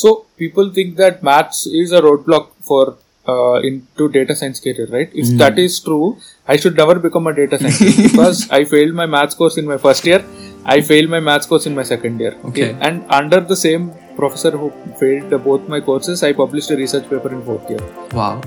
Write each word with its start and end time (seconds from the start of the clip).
So 0.00 0.26
people 0.36 0.72
think 0.78 0.96
that 0.96 1.22
maths 1.22 1.66
is 1.66 1.92
a 1.92 2.00
roadblock 2.00 2.48
for 2.70 2.96
uh, 3.32 3.60
into 3.68 4.08
data 4.08 4.34
science 4.34 4.60
career, 4.66 4.86
right? 4.96 5.10
If 5.22 5.26
Mm. 5.26 5.38
that 5.42 5.58
is 5.64 5.78
true, 5.86 6.06
I 6.52 6.56
should 6.56 6.76
never 6.82 6.94
become 7.06 7.26
a 7.32 7.34
data 7.40 7.58
scientist 7.62 7.98
because 8.08 8.38
I 8.58 8.64
failed 8.74 8.94
my 9.00 9.06
maths 9.16 9.34
course 9.40 9.58
in 9.62 9.66
my 9.72 9.78
first 9.86 10.06
year. 10.10 10.20
I 10.64 10.80
failed 10.92 11.10
my 11.16 11.20
maths 11.28 11.46
course 11.50 11.66
in 11.66 11.74
my 11.80 11.84
second 11.90 12.20
year. 12.24 12.34
Okay. 12.50 12.70
And 12.80 13.04
under 13.20 13.40
the 13.52 13.58
same 13.66 13.90
professor 14.16 14.52
who 14.62 14.70
failed 15.02 15.36
both 15.50 15.68
my 15.74 15.80
courses, 15.90 16.22
I 16.22 16.32
published 16.44 16.70
a 16.70 16.76
research 16.76 17.10
paper 17.10 17.30
in 17.36 17.42
fourth 17.50 17.68
year. 17.74 17.84
Wow. 18.12 18.40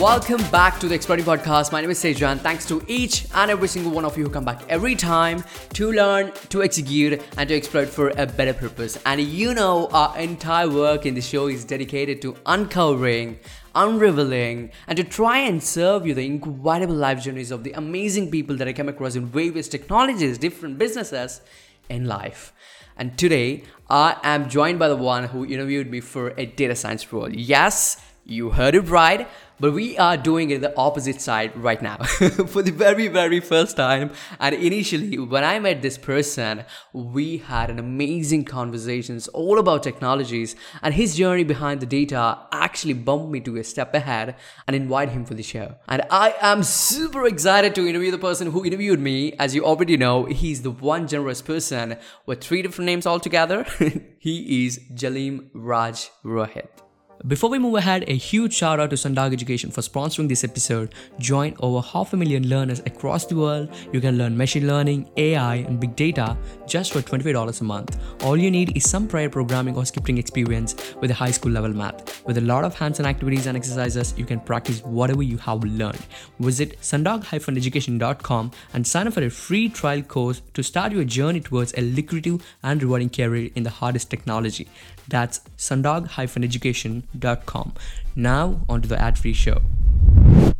Welcome 0.00 0.42
back 0.50 0.80
to 0.80 0.88
the 0.88 0.94
Exploring 0.94 1.24
Podcast. 1.24 1.72
My 1.72 1.82
name 1.82 1.90
is 1.90 2.02
Sejan. 2.02 2.40
Thanks 2.40 2.64
to 2.68 2.82
each 2.88 3.26
and 3.34 3.50
every 3.50 3.68
single 3.68 3.92
one 3.92 4.06
of 4.06 4.16
you 4.16 4.24
who 4.24 4.30
come 4.30 4.46
back 4.46 4.62
every 4.66 4.96
time 4.96 5.44
to 5.74 5.92
learn, 5.92 6.32
to 6.48 6.62
execute, 6.62 7.20
and 7.36 7.46
to 7.46 7.54
exploit 7.54 7.86
for 7.86 8.08
a 8.16 8.24
better 8.24 8.54
purpose. 8.54 8.96
And 9.04 9.20
you 9.20 9.52
know, 9.52 9.88
our 9.92 10.16
entire 10.16 10.70
work 10.70 11.04
in 11.04 11.12
the 11.12 11.20
show 11.20 11.48
is 11.48 11.66
dedicated 11.66 12.22
to 12.22 12.34
uncovering, 12.46 13.40
unraveling, 13.74 14.70
and 14.86 14.96
to 14.96 15.04
try 15.04 15.36
and 15.40 15.62
serve 15.62 16.06
you 16.06 16.14
the 16.14 16.24
incredible 16.24 16.94
life 16.94 17.22
journeys 17.22 17.50
of 17.50 17.62
the 17.62 17.72
amazing 17.72 18.30
people 18.30 18.56
that 18.56 18.66
I 18.66 18.72
come 18.72 18.88
across 18.88 19.16
in 19.16 19.26
various 19.26 19.68
technologies, 19.68 20.38
different 20.38 20.78
businesses 20.78 21.42
in 21.90 22.06
life. 22.06 22.54
And 22.96 23.18
today, 23.18 23.64
I 23.90 24.16
am 24.22 24.48
joined 24.48 24.78
by 24.78 24.88
the 24.88 24.96
one 24.96 25.24
who 25.24 25.44
interviewed 25.44 25.90
me 25.90 26.00
for 26.00 26.32
a 26.38 26.46
data 26.46 26.74
science 26.74 27.12
role. 27.12 27.30
Yes, 27.30 28.02
you 28.24 28.50
heard 28.50 28.74
it 28.74 28.82
right, 28.82 29.28
but 29.60 29.72
we 29.72 29.96
are 29.98 30.16
doing 30.16 30.50
it 30.50 30.62
the 30.62 30.76
opposite 30.76 31.20
side 31.20 31.56
right 31.56 31.80
now 31.82 31.96
for 32.48 32.62
the 32.62 32.72
very, 32.72 33.08
very 33.08 33.40
first 33.40 33.76
time. 33.76 34.10
And 34.38 34.54
initially, 34.54 35.18
when 35.18 35.44
I 35.44 35.58
met 35.58 35.82
this 35.82 35.98
person, 35.98 36.64
we 36.92 37.38
had 37.38 37.70
an 37.70 37.78
amazing 37.78 38.46
conversations 38.46 39.28
all 39.28 39.58
about 39.58 39.82
technologies, 39.82 40.56
and 40.82 40.94
his 40.94 41.16
journey 41.16 41.44
behind 41.44 41.80
the 41.80 41.86
data 41.86 42.38
actually 42.52 42.94
bumped 42.94 43.30
me 43.30 43.40
to 43.40 43.56
a 43.56 43.64
step 43.64 43.94
ahead 43.94 44.36
and 44.66 44.74
invite 44.74 45.10
him 45.10 45.24
for 45.24 45.34
the 45.34 45.42
show. 45.42 45.76
And 45.88 46.02
I 46.10 46.34
am 46.40 46.62
super 46.62 47.26
excited 47.26 47.74
to 47.74 47.86
interview 47.86 48.10
the 48.10 48.18
person 48.18 48.50
who 48.50 48.64
interviewed 48.64 49.00
me. 49.00 49.34
As 49.38 49.54
you 49.54 49.64
already 49.64 49.96
know, 49.96 50.24
he's 50.24 50.62
the 50.62 50.70
one 50.70 51.06
generous 51.06 51.42
person 51.42 51.98
with 52.26 52.40
three 52.40 52.62
different 52.62 52.86
names 52.86 53.06
altogether. 53.06 53.64
he 54.18 54.66
is 54.66 54.80
Jalem 54.94 55.50
Raj 55.52 56.10
Rohit. 56.24 56.89
Before 57.28 57.50
we 57.50 57.58
move 57.58 57.74
ahead, 57.74 58.04
a 58.08 58.16
huge 58.16 58.54
shout 58.54 58.80
out 58.80 58.88
to 58.90 58.96
Sundog 58.96 59.34
Education 59.34 59.70
for 59.70 59.82
sponsoring 59.82 60.26
this 60.26 60.42
episode. 60.42 60.94
Join 61.18 61.54
over 61.60 61.86
half 61.86 62.14
a 62.14 62.16
million 62.16 62.48
learners 62.48 62.80
across 62.86 63.26
the 63.26 63.36
world. 63.36 63.68
You 63.92 64.00
can 64.00 64.16
learn 64.16 64.34
machine 64.34 64.66
learning, 64.66 65.10
AI, 65.18 65.56
and 65.56 65.78
big 65.78 65.94
data 65.96 66.34
just 66.66 66.92
for 66.92 67.02
$25 67.02 67.60
a 67.60 67.64
month. 67.64 68.00
All 68.24 68.38
you 68.38 68.50
need 68.50 68.74
is 68.74 68.88
some 68.88 69.06
prior 69.06 69.28
programming 69.28 69.76
or 69.76 69.82
scripting 69.82 70.18
experience 70.18 70.94
with 71.02 71.10
a 71.10 71.14
high 71.14 71.30
school 71.30 71.52
level 71.52 71.74
math. 71.74 72.24
With 72.24 72.38
a 72.38 72.40
lot 72.40 72.64
of 72.64 72.74
hands 72.74 73.00
on 73.00 73.04
activities 73.04 73.46
and 73.46 73.54
exercises, 73.54 74.14
you 74.16 74.24
can 74.24 74.40
practice 74.40 74.82
whatever 74.82 75.22
you 75.22 75.36
have 75.36 75.62
learned. 75.62 76.00
Visit 76.38 76.80
sundog-education.com 76.80 78.50
and 78.72 78.86
sign 78.86 79.06
up 79.06 79.12
for 79.12 79.24
a 79.24 79.28
free 79.28 79.68
trial 79.68 80.00
course 80.00 80.40
to 80.54 80.62
start 80.62 80.92
your 80.92 81.04
journey 81.04 81.40
towards 81.40 81.74
a 81.76 81.82
lucrative 81.82 82.42
and 82.62 82.82
rewarding 82.82 83.10
career 83.10 83.50
in 83.56 83.62
the 83.62 83.68
hardest 83.68 84.08
technology. 84.08 84.66
That's 85.10 85.40
sundog-education.com. 85.58 87.74
Now, 88.16 88.60
on 88.68 88.82
to 88.82 88.88
the 88.88 89.00
ad 89.00 89.16
free 89.18 89.34
show. 89.34 89.62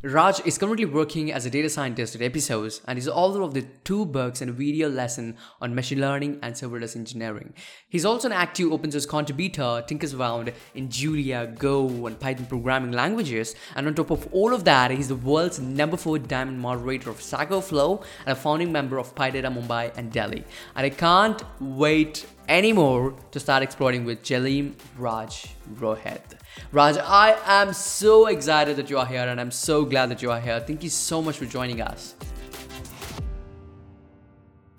Raj 0.03 0.41
is 0.47 0.57
currently 0.57 0.87
working 0.87 1.31
as 1.31 1.45
a 1.45 1.51
data 1.51 1.69
scientist 1.69 2.15
at 2.15 2.23
Episource 2.23 2.81
and 2.89 2.99
is 2.99 3.07
author 3.07 3.43
of 3.43 3.53
the 3.53 3.67
two 3.85 4.07
books 4.07 4.41
and 4.41 4.49
a 4.49 4.53
video 4.55 4.89
lesson 4.89 5.37
on 5.61 5.75
machine 5.75 6.01
learning 6.01 6.39
and 6.41 6.55
serverless 6.55 6.97
engineering. 6.97 7.53
He's 7.87 8.07
also 8.07 8.29
an 8.29 8.33
active 8.33 8.73
open 8.73 8.91
source 8.91 9.05
contributor, 9.05 9.85
tinkers 9.87 10.15
around 10.15 10.55
in 10.75 10.89
Julia, 10.89 11.55
Go, 11.59 12.07
and 12.07 12.19
Python 12.19 12.47
programming 12.47 12.93
languages. 12.93 13.55
And 13.77 13.87
on 13.87 13.95
top 13.95 14.11
of 14.11 14.27
all 14.33 14.55
of 14.55 14.65
that, 14.65 14.91
he's 14.91 15.09
the 15.09 15.17
world's 15.17 15.61
number 15.61 15.99
four 15.99 16.19
diamond 16.19 16.59
moderator 16.59 17.11
of 17.11 17.21
Stack 17.21 17.51
Overflow 17.51 18.03
and 18.25 18.33
a 18.33 18.41
founding 18.41 18.73
member 18.73 18.97
of 18.97 19.15
PyData 19.15 19.55
Mumbai 19.55 19.95
and 19.99 20.11
Delhi. 20.11 20.45
And 20.77 20.87
I 20.87 20.89
can't 20.89 21.43
wait 21.61 22.25
anymore 22.49 23.17
to 23.33 23.39
start 23.39 23.63
exploring 23.63 24.07
with 24.07 24.23
Jalem 24.23 24.73
Raj 24.97 25.55
Rohit. 25.75 26.40
Raj, 26.73 26.97
I 26.99 27.37
am 27.47 27.73
so 27.73 28.27
excited 28.27 28.77
that 28.77 28.91
you 28.91 28.99
are 28.99 29.07
here 29.07 29.27
and 29.27 29.41
I'm 29.41 29.51
so 29.51 29.85
glad 29.85 30.09
that 30.11 30.23
you 30.23 30.31
are 30.31 30.41
here. 30.41 30.61
Thank 30.61 30.83
you 30.83 30.91
so 30.91 31.21
much 31.23 31.39
for 31.39 31.47
joining 31.47 31.81
us. 31.81 32.15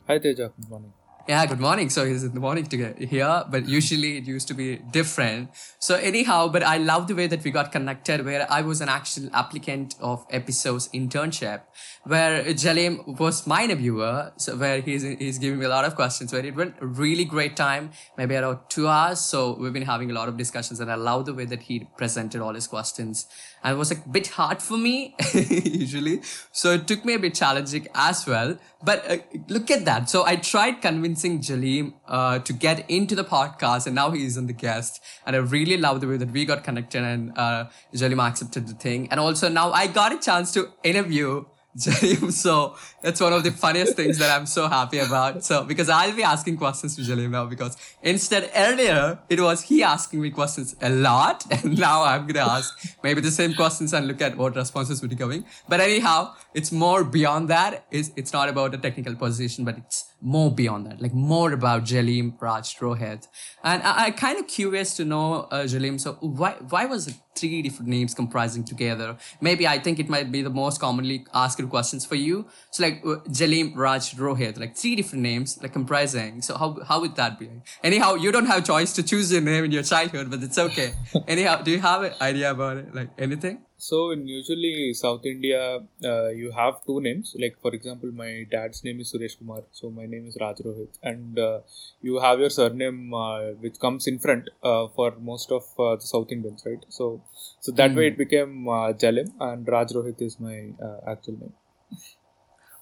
Hi 0.08 0.18
Teja, 0.20 0.52
good 0.56 0.70
morning. 0.70 0.94
Yeah, 1.28 1.46
good 1.46 1.60
morning. 1.60 1.92
So 1.92 2.04
it's 2.04 2.24
in 2.24 2.34
the 2.34 2.40
morning 2.40 2.66
to 2.66 2.78
get 2.78 2.98
here, 2.98 3.44
but 3.48 3.68
usually 3.68 4.18
it 4.18 4.26
used 4.26 4.48
to 4.48 4.56
be 4.56 4.78
different. 4.78 5.52
So 5.78 5.96
anyhow, 5.96 6.48
but 6.48 6.64
I 6.64 6.78
love 6.78 7.08
the 7.08 7.14
way 7.14 7.28
that 7.28 7.44
we 7.44 7.52
got 7.52 7.72
connected 7.72 8.26
where 8.26 8.52
I 8.52 8.62
was 8.62 8.82
an 8.82 8.90
actual 8.90 9.30
applicant 9.32 9.96
of 10.02 10.28
Episource 10.30 10.90
internship 10.92 11.62
where 12.06 12.44
Jalem 12.46 13.20
was 13.20 13.46
my 13.46 13.64
interviewer. 13.66 14.34
So 14.38 14.58
where 14.58 14.82
he's, 14.82 15.04
he's 15.04 15.38
giving 15.38 15.60
me 15.60 15.66
a 15.66 15.70
lot 15.70 15.86
of 15.86 15.96
questions 15.96 16.34
where 16.34 16.44
it 16.44 16.56
went 16.56 16.76
really 16.80 17.26
great 17.26 17.56
time, 17.56 17.92
maybe 18.18 18.36
around 18.36 18.58
two 18.70 18.88
hours. 18.88 19.20
So 19.20 19.56
we've 19.60 19.74
been 19.74 19.84
having 19.84 20.10
a 20.10 20.16
lot 20.16 20.28
of 20.28 20.38
discussions 20.38 20.80
and 20.80 20.92
I 20.92 20.96
love 20.96 21.28
the 21.28 21.36
way 21.36 21.46
that 21.46 21.64
he 21.64 21.88
presented 21.98 22.42
all 22.42 22.56
his 22.56 22.66
questions. 22.66 23.28
And 23.64 23.76
it 23.76 23.78
was 23.78 23.92
a 23.92 23.96
bit 23.96 24.28
hard 24.28 24.62
for 24.62 24.78
me 24.78 25.16
usually. 25.34 26.22
So 26.52 26.72
it 26.72 26.88
took 26.88 27.06
me 27.06 27.14
a 27.14 27.20
bit 27.20 27.36
challenging 27.36 27.88
as 27.94 28.26
well. 28.26 28.58
But 28.84 29.10
uh, 29.10 29.18
look 29.48 29.70
at 29.70 29.86
that. 29.86 30.10
So 30.10 30.26
I 30.26 30.36
tried 30.36 30.82
convincing 30.82 31.42
Jalem 31.42 31.94
uh, 32.08 32.40
to 32.40 32.54
get 32.54 32.90
into 32.90 33.16
the 33.16 33.24
podcast 33.24 33.86
and 33.86 33.96
now 33.96 34.12
he's 34.12 34.38
on 34.38 34.48
the 34.48 34.54
guest. 34.54 35.02
And 35.26 35.36
I 35.36 35.40
really 35.40 35.78
love 35.78 36.02
the 36.02 36.08
way 36.08 36.18
that 36.18 36.32
we 36.32 36.46
got 36.46 36.64
connected 36.64 37.04
and 37.04 37.38
uh, 37.38 37.66
Jalem 37.94 38.26
accepted 38.28 38.68
the 38.68 38.74
thing. 38.74 39.08
And 39.12 39.20
also 39.20 39.50
now 39.50 39.72
I 39.72 39.88
got 39.88 40.12
a 40.12 40.20
chance 40.20 40.52
to 40.54 40.70
interview 40.84 41.46
Jalem. 41.78 42.32
So 42.32 42.76
that's 43.02 43.22
one 43.22 43.34
of 43.34 43.44
the 43.44 43.52
funniest 43.52 43.96
things 43.96 44.18
that 44.18 44.30
I'm 44.30 44.46
so 44.46 44.68
happy 44.68 45.00
about. 45.00 45.44
So 45.44 45.64
because 45.64 45.90
I'll 45.90 46.16
be 46.16 46.24
asking 46.24 46.58
questions 46.58 46.96
to 46.98 47.02
Jalem 47.02 47.32
now 47.32 47.46
because 47.46 47.78
instead 48.02 48.52
earlier 48.56 49.20
it 49.30 49.40
was 49.40 49.64
he 49.64 49.84
asking 49.84 50.22
me 50.22 50.30
questions 50.32 50.76
a 50.82 50.90
lot 50.90 51.46
and 51.52 51.78
now 51.80 52.04
I'm 52.04 52.28
gonna 52.28 52.48
ask 52.50 52.98
maybe 53.04 53.22
the 53.22 53.32
same 53.32 53.54
questions 53.54 53.94
and 53.94 54.08
look 54.08 54.22
at 54.22 54.38
what 54.38 54.56
responses 54.56 55.02
would 55.02 55.10
be 55.10 55.16
coming. 55.16 55.46
But 55.70 55.80
anyhow, 55.80 56.34
it's 56.54 56.72
more 56.72 57.04
beyond 57.04 57.48
that. 57.50 57.86
It's, 57.92 58.12
it's 58.16 58.34
not 58.34 58.50
about 58.50 58.74
a 58.74 58.78
technical 58.78 59.16
position, 59.16 59.64
but 59.64 59.78
it's 59.78 60.11
more 60.22 60.52
beyond 60.52 60.86
that, 60.86 61.02
like 61.02 61.14
more 61.14 61.52
about 61.52 61.84
Jalem 61.84 62.40
Raj 62.40 62.78
Rohit. 62.78 63.28
And 63.64 63.82
I, 63.84 64.06
I 64.06 64.12
kind 64.12 64.40
of 64.40 64.48
curious 64.48 64.96
to 64.98 65.06
know, 65.06 65.48
uh, 65.52 65.64
Jalem, 65.64 66.00
so 66.00 66.14
why, 66.22 66.56
why 66.70 66.86
was 66.86 67.08
it 67.08 67.16
three 67.36 67.62
different 67.62 67.90
names 67.90 68.14
comprising 68.14 68.64
together? 68.64 69.18
Maybe 69.42 69.68
I 69.68 69.80
think 69.80 70.00
it 70.00 70.10
might 70.10 70.32
be 70.32 70.42
the 70.42 70.50
most 70.50 70.80
commonly 70.80 71.26
asked 71.34 71.68
questions 71.70 72.06
for 72.06 72.16
you. 72.16 72.46
So 72.72 72.84
like 72.84 73.02
uh, 73.04 73.18
Jalem 73.30 73.76
Raj 73.76 74.16
Rohit, 74.16 74.60
like 74.60 74.78
three 74.78 74.96
different 74.96 75.24
names, 75.24 75.58
like 75.62 75.74
comprising. 75.74 76.42
So 76.42 76.58
how, 76.58 76.78
how 76.88 77.02
would 77.02 77.16
that 77.16 77.40
be? 77.40 77.50
Anyhow, 77.84 78.16
you 78.16 78.32
don't 78.32 78.46
have 78.46 78.64
choice 78.64 78.94
to 78.94 79.04
choose 79.04 79.32
your 79.32 79.42
name 79.42 79.66
in 79.66 79.72
your 79.72 79.84
childhood, 79.84 80.30
but 80.30 80.44
it's 80.44 80.58
okay. 80.58 80.94
Anyhow, 81.28 81.62
do 81.62 81.72
you 81.72 81.80
have 81.80 82.04
an 82.04 82.14
idea 82.22 82.52
about 82.52 82.78
it? 82.78 82.94
Like 82.94 83.10
anything? 83.18 83.64
So 83.88 84.12
in 84.12 84.28
usually 84.28 84.94
South 84.94 85.26
India, 85.26 85.62
uh, 86.06 86.28
you 86.30 86.52
have 86.52 86.76
two 86.86 87.02
names. 87.02 87.36
Like 87.44 87.56
for 87.62 87.72
example, 87.78 88.12
my 88.12 88.46
dad's 88.52 88.84
name 88.84 89.00
is 89.02 89.12
Suresh 89.12 89.38
Kumar, 89.40 89.64
so 89.72 89.90
my 89.90 90.06
name 90.06 90.28
is 90.28 90.38
Raj 90.40 90.58
Rohit, 90.68 91.00
and 91.12 91.40
uh, 91.40 91.60
you 92.02 92.20
have 92.26 92.40
your 92.40 92.52
surname 92.52 93.14
uh, 93.14 93.40
which 93.66 93.80
comes 93.80 94.06
in 94.06 94.20
front 94.20 94.50
uh, 94.64 94.88
for 94.96 95.10
most 95.32 95.52
of 95.52 95.64
uh, 95.80 95.96
the 95.96 96.08
South 96.14 96.32
Indians, 96.32 96.64
right? 96.66 96.86
So 96.90 97.24
so 97.60 97.72
that 97.82 97.96
way 97.96 98.08
it 98.14 98.18
became 98.20 98.68
uh, 98.70 98.94
Jalem, 99.06 99.34
and 99.50 99.68
Raj 99.68 99.90
Rohit 100.00 100.22
is 100.22 100.40
my 100.40 100.58
uh, 100.90 101.00
actual 101.16 101.40
name. 101.42 101.54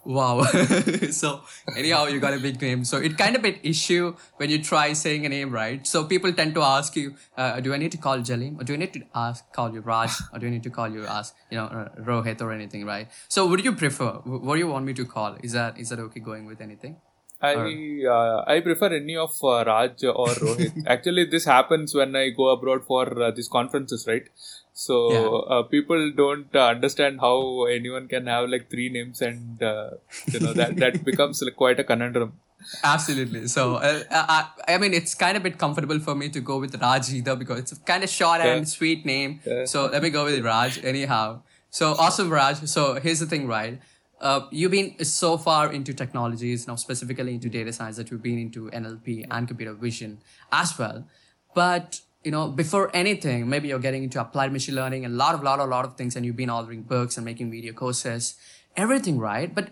Wow. 0.05 0.43
so 1.11 1.41
anyhow, 1.77 2.05
you 2.05 2.19
got 2.19 2.33
a 2.33 2.39
big 2.39 2.61
name. 2.61 2.83
So 2.85 2.97
it 2.97 3.17
kind 3.17 3.35
of 3.35 3.43
an 3.43 3.59
issue 3.63 4.15
when 4.37 4.49
you 4.49 4.61
try 4.63 4.93
saying 4.93 5.25
a 5.25 5.29
name, 5.29 5.51
right? 5.51 5.85
So 5.85 6.05
people 6.05 6.31
tend 6.33 6.55
to 6.55 6.61
ask 6.61 6.95
you, 6.95 7.15
uh, 7.37 7.59
do 7.59 7.73
I 7.73 7.77
need 7.77 7.91
to 7.91 7.97
call 7.97 8.17
Jalem 8.19 8.59
or 8.59 8.63
do 8.63 8.73
I 8.73 8.77
need 8.77 8.93
to 8.93 9.01
ask, 9.13 9.51
call 9.51 9.73
you 9.73 9.81
Raj 9.81 10.11
or 10.33 10.39
do 10.39 10.47
I 10.47 10.49
need 10.49 10.63
to 10.63 10.69
call 10.69 10.89
you 10.89 11.05
ask, 11.05 11.35
you 11.51 11.57
know, 11.57 11.65
uh, 11.65 11.89
Rohit 11.99 12.41
or 12.41 12.51
anything, 12.51 12.85
right? 12.85 13.09
So 13.27 13.45
what 13.45 13.57
do 13.57 13.63
you 13.63 13.73
prefer? 13.73 14.13
What 14.23 14.55
do 14.55 14.59
you 14.59 14.67
want 14.67 14.85
me 14.85 14.93
to 14.93 15.05
call? 15.05 15.37
Is 15.43 15.51
that, 15.51 15.77
is 15.77 15.89
that 15.89 15.99
okay 15.99 16.21
going 16.21 16.45
with 16.45 16.61
anything? 16.61 16.97
I 17.41 18.03
uh, 18.05 18.43
I 18.47 18.59
prefer 18.59 18.87
any 18.93 19.15
of 19.15 19.31
uh, 19.43 19.63
Raj 19.65 20.03
or 20.03 20.27
Rohit. 20.45 20.83
Actually, 20.85 21.25
this 21.25 21.45
happens 21.45 21.95
when 21.95 22.15
I 22.15 22.29
go 22.29 22.49
abroad 22.49 22.83
for 22.85 23.21
uh, 23.23 23.31
these 23.31 23.47
conferences, 23.47 24.05
right? 24.07 24.27
So 24.73 24.95
Yeah. 25.13 25.55
uh, 25.55 25.63
people 25.63 26.11
don't 26.15 26.53
uh, 26.55 26.67
understand 26.67 27.19
how 27.21 27.65
anyone 27.65 28.07
can 28.07 28.27
have 28.27 28.49
like 28.49 28.69
three 28.69 28.89
names, 28.89 29.21
and 29.21 29.63
uh, 29.63 29.91
you 30.33 30.39
know 30.41 30.53
that 30.53 30.75
that 30.77 31.03
becomes 31.11 31.41
like 31.41 31.55
quite 31.55 31.79
a 31.79 31.83
conundrum. 31.83 32.33
Absolutely. 32.83 33.47
So, 33.47 33.75
uh, 33.75 34.03
I, 34.11 34.47
I 34.67 34.77
mean, 34.77 34.93
it's 34.93 35.15
kind 35.15 35.37
of 35.37 35.41
a 35.41 35.45
bit 35.49 35.57
comfortable 35.57 35.99
for 35.99 36.13
me 36.13 36.27
to 36.29 36.41
go 36.41 36.57
with 36.59 36.75
Raj 36.81 37.09
either 37.13 37.35
because 37.37 37.59
it's 37.59 37.71
a 37.71 37.79
kind 37.79 38.03
of 38.03 38.09
short 38.09 38.41
and 38.41 38.67
sweet 38.67 39.05
name. 39.05 39.39
Yeah. 39.45 39.63
So 39.65 39.85
let 39.85 40.03
me 40.03 40.09
go 40.09 40.25
with 40.25 40.43
Raj 40.43 40.83
anyhow. 40.83 41.41
So 41.69 41.93
awesome, 41.93 42.29
Raj. 42.29 42.57
So 42.67 42.95
here's 42.95 43.19
the 43.21 43.25
thing, 43.27 43.47
right? 43.47 43.79
Uh, 44.21 44.41
you've 44.51 44.71
been 44.71 45.03
so 45.03 45.37
far 45.37 45.71
into 45.71 45.93
technologies 45.93 46.67
now 46.67 46.75
specifically 46.75 47.33
into 47.33 47.49
data 47.49 47.71
science 47.71 47.97
that 47.97 48.11
you've 48.11 48.21
been 48.21 48.39
into 48.39 48.69
nlp 48.71 49.25
and 49.31 49.47
computer 49.47 49.73
vision 49.73 50.19
as 50.51 50.77
well. 50.77 51.07
But 51.55 52.01
you 52.23 52.31
know 52.31 52.49
before 52.49 52.91
anything 52.93 53.49
maybe 53.49 53.69
you're 53.69 53.79
getting 53.79 54.03
into 54.03 54.19
applied 54.19 54.51
machine 54.51 54.75
learning 54.75 55.05
and 55.05 55.13
a 55.13 55.17
lot 55.17 55.35
of 55.35 55.43
lot 55.43 55.59
of 55.59 55.69
lot 55.69 55.85
of 55.85 55.95
things 55.95 56.15
and 56.15 56.25
you've 56.25 56.35
been 56.35 56.49
authoring 56.49 56.85
books 56.85 57.15
and 57.15 57.25
making 57.25 57.49
video 57.49 57.73
courses 57.73 58.35
everything 58.75 59.17
right? 59.17 59.53
But 59.53 59.69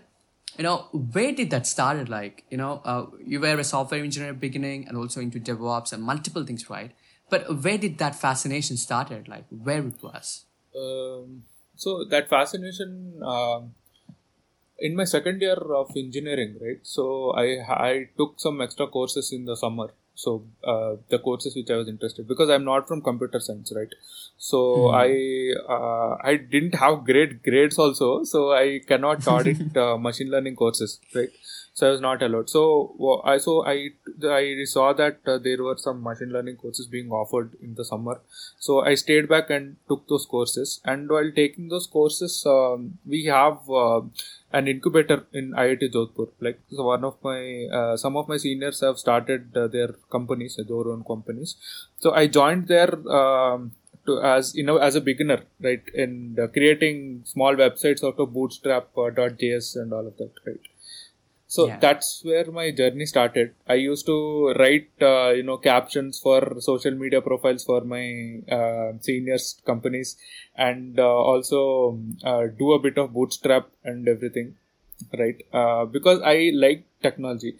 you 0.56 0.64
know 0.64 0.88
where 0.92 1.32
did 1.32 1.50
that 1.50 1.66
started? 1.66 2.08
Like 2.08 2.44
you 2.50 2.56
know 2.56 2.80
uh, 2.84 3.06
you 3.24 3.40
were 3.40 3.58
a 3.58 3.64
software 3.64 4.02
engineer 4.02 4.32
beginning 4.32 4.88
and 4.88 4.96
also 4.96 5.20
into 5.20 5.38
devops 5.38 5.92
and 5.92 6.02
multiple 6.02 6.44
things 6.44 6.68
right? 6.70 6.92
But 7.30 7.62
where 7.62 7.76
did 7.76 7.98
that 7.98 8.14
fascination 8.14 8.76
started? 8.76 9.28
Like 9.28 9.44
where 9.50 9.86
it 9.86 10.02
was? 10.02 10.46
Um, 10.74 11.42
so 11.76 12.04
that 12.04 12.28
fascination 12.28 13.20
um, 13.22 13.74
in 14.78 14.94
my 14.96 15.04
second 15.04 15.40
year 15.42 15.54
of 15.80 15.90
engineering 15.96 16.56
right? 16.60 16.80
So 16.82 17.32
i 17.32 17.46
i 17.90 18.08
took 18.16 18.38
some 18.40 18.60
extra 18.60 18.86
courses 18.86 19.32
in 19.32 19.44
the 19.44 19.56
summer. 19.56 19.88
So 20.14 20.42
uh, 20.64 20.96
the 21.10 21.18
courses 21.20 21.54
which 21.56 21.70
i 21.70 21.76
was 21.76 21.88
interested 21.88 22.26
because 22.26 22.50
i'm 22.50 22.64
not 22.64 22.88
from 22.88 23.02
computer 23.02 23.40
science 23.40 23.72
right? 23.76 23.92
So 24.36 24.60
Hmm. 24.74 24.88
i 24.90 25.08
uh, 25.76 26.16
i 26.30 26.36
didn't 26.36 26.74
have 26.84 27.04
great 27.04 27.42
grades 27.42 27.78
also 27.78 28.24
so 28.24 28.52
i 28.52 28.80
cannot 28.86 29.26
audit 29.36 29.60
uh, 29.76 29.96
machine 29.96 30.30
learning 30.30 30.56
courses 30.56 30.98
right? 31.14 31.30
So 31.74 31.86
i 31.88 31.90
was 31.90 32.00
not 32.00 32.22
allowed. 32.22 32.50
So 32.50 32.62
i 33.24 33.36
so 33.38 33.64
i 33.72 33.90
i 34.38 34.64
saw 34.64 34.92
that 34.92 35.18
uh, 35.26 35.38
there 35.38 35.62
were 35.62 35.76
some 35.76 36.02
machine 36.02 36.30
learning 36.36 36.56
courses 36.56 36.86
being 36.86 37.10
offered 37.10 37.54
in 37.62 37.74
the 37.74 37.84
summer. 37.84 38.20
So 38.58 38.80
i 38.80 38.94
stayed 38.94 39.28
back 39.28 39.50
and 39.50 39.76
took 39.88 40.06
those 40.08 40.26
courses. 40.26 40.80
And 40.84 41.08
while 41.08 41.30
taking 41.42 41.68
those 41.68 41.86
courses 41.86 42.44
um, 42.46 42.98
we 43.06 43.24
have 43.26 43.70
uh, 43.70 44.00
an 44.52 44.66
incubator 44.66 45.26
in 45.32 45.52
IIT 45.52 45.92
Jodhpur. 45.92 46.28
Like 46.40 46.60
so 46.70 46.84
one 46.84 47.04
of 47.04 47.16
my 47.22 47.66
uh, 47.72 47.96
some 47.96 48.16
of 48.16 48.28
my 48.28 48.36
seniors 48.36 48.80
have 48.80 48.98
started 48.98 49.56
uh, 49.56 49.68
their 49.68 49.88
companies, 50.10 50.56
their 50.56 50.76
own 50.76 51.04
companies. 51.04 51.56
So 51.98 52.12
I 52.14 52.26
joined 52.26 52.68
there 52.68 52.94
um, 53.10 53.72
to 54.06 54.20
as 54.22 54.54
you 54.54 54.64
know 54.64 54.78
as 54.78 54.94
a 54.94 55.00
beginner, 55.00 55.40
right, 55.60 55.82
in 55.94 56.36
uh, 56.42 56.46
creating 56.48 57.22
small 57.24 57.54
websites 57.54 58.02
out 58.02 58.18
of 58.18 58.32
Bootstrap, 58.32 58.88
uh, 58.96 59.10
.js, 59.42 59.76
and 59.76 59.92
all 59.92 60.06
of 60.06 60.16
that, 60.16 60.30
right. 60.46 60.60
So 61.54 61.66
Yeah. 61.68 61.78
that's 61.84 62.08
where 62.24 62.50
my 62.56 62.70
journey 62.78 63.06
started. 63.06 63.54
I 63.66 63.74
used 63.82 64.04
to 64.06 64.16
write, 64.58 64.88
uh, 65.00 65.30
you 65.38 65.42
know, 65.42 65.56
captions 65.56 66.18
for 66.20 66.40
social 66.60 66.94
media 67.02 67.20
profiles 67.22 67.64
for 67.64 67.80
my 67.94 68.04
uh, 68.58 68.92
seniors 69.00 69.46
companies, 69.64 70.16
and 70.56 71.00
uh, 71.00 71.08
also 71.32 71.98
uh, 72.22 72.44
do 72.62 72.72
a 72.74 72.78
bit 72.78 72.98
of 72.98 73.14
bootstrap 73.14 73.70
and 73.84 74.06
everything, 74.08 74.56
right? 75.18 75.42
Uh, 75.52 75.84
because 75.86 76.20
I 76.22 76.50
like 76.54 76.84
technology. 77.02 77.56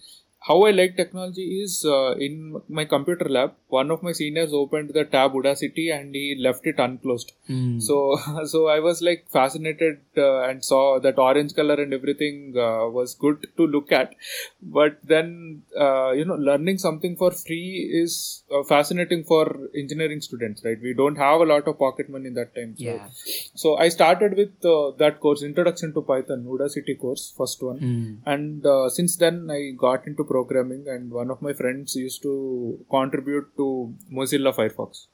How 0.49 0.63
I 0.65 0.71
like 0.71 0.97
technology 0.97 1.61
is 1.63 1.85
uh, 1.85 2.13
in 2.27 2.61
my 2.69 2.85
computer 2.85 3.29
lab. 3.29 3.55
One 3.69 3.91
of 3.91 4.03
my 4.03 4.13
seniors 4.13 4.53
opened 4.53 4.91
the 4.95 5.05
tab 5.05 5.33
Udacity 5.33 5.87
and 5.95 6.15
he 6.15 6.37
left 6.47 6.67
it 6.67 6.79
unclosed. 6.79 7.33
Hmm. 7.47 7.79
So, 7.81 8.19
so 8.47 8.69
I 8.69 8.81
was 8.81 9.03
like 9.03 9.27
fascinated 9.31 10.01
uh, 10.17 10.41
and 10.49 10.65
saw 10.65 10.99
that 11.01 11.19
orange 11.19 11.55
color 11.55 11.75
and 11.75 11.93
everything 11.93 12.55
uh, 12.57 12.89
was 12.89 13.15
good 13.15 13.47
to 13.57 13.67
look 13.67 13.93
at. 13.93 14.15
But 14.63 14.99
then, 15.05 15.63
uh, 15.79 16.13
you 16.13 16.25
know, 16.25 16.35
learning 16.35 16.79
something 16.79 17.17
for 17.17 17.31
free 17.31 17.91
is 18.03 18.43
uh, 18.53 18.63
fascinating 18.63 19.25
for 19.25 19.69
engineering 19.77 20.21
students, 20.21 20.65
right? 20.65 20.79
We 20.83 20.95
don't 20.95 21.17
have 21.17 21.41
a 21.41 21.45
lot 21.45 21.69
of 21.69 21.79
pocket 21.79 22.09
money 22.09 22.29
in 22.29 22.35
that 22.35 22.55
time. 22.55 22.75
So, 22.77 22.85
yeah 22.85 23.09
so 23.55 23.77
I 23.77 23.89
started 23.89 24.37
with 24.37 24.65
uh, 24.65 24.93
that 24.99 25.21
course, 25.21 25.43
Introduction 25.43 25.93
to 25.95 26.03
Python, 26.03 26.45
Udacity 26.45 26.99
course, 26.99 27.35
first 27.37 27.63
one. 27.63 27.79
Hmm. 27.79 28.15
And 28.27 28.65
uh, 28.67 28.89
since 28.89 29.17
then, 29.17 29.49
I 29.51 29.73
got 29.77 30.07
into 30.07 30.25
programming, 30.25 30.38
and 30.47 31.11
one 31.11 31.31
of 31.31 31.43
my 31.43 31.53
friends 31.53 31.97
used 31.97 32.23
to 32.23 32.79
contribute 32.91 33.57
to 33.57 33.95
Mozilla 34.13 34.55
Firefox. 34.55 35.07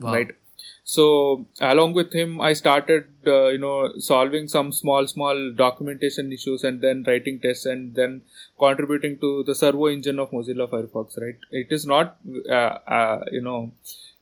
Wow. 0.00 0.12
right. 0.12 0.30
So 0.84 1.46
along 1.60 1.94
with 1.94 2.12
him 2.12 2.40
i 2.40 2.52
started 2.52 3.06
uh, 3.26 3.48
you 3.48 3.58
know 3.58 3.92
solving 3.98 4.48
some 4.48 4.70
small 4.70 5.06
small 5.06 5.52
documentation 5.52 6.32
issues 6.32 6.62
and 6.62 6.80
then 6.80 7.04
writing 7.06 7.40
tests 7.40 7.64
and 7.64 7.94
then 7.94 8.22
contributing 8.58 9.18
to 9.18 9.44
the 9.44 9.54
servo 9.54 9.86
engine 9.86 10.18
of 10.18 10.30
mozilla 10.30 10.68
firefox 10.68 11.18
right? 11.20 11.38
It 11.50 11.68
is 11.70 11.86
not 11.86 12.16
uh, 12.48 12.78
uh, 12.98 13.24
you 13.32 13.40
know 13.40 13.72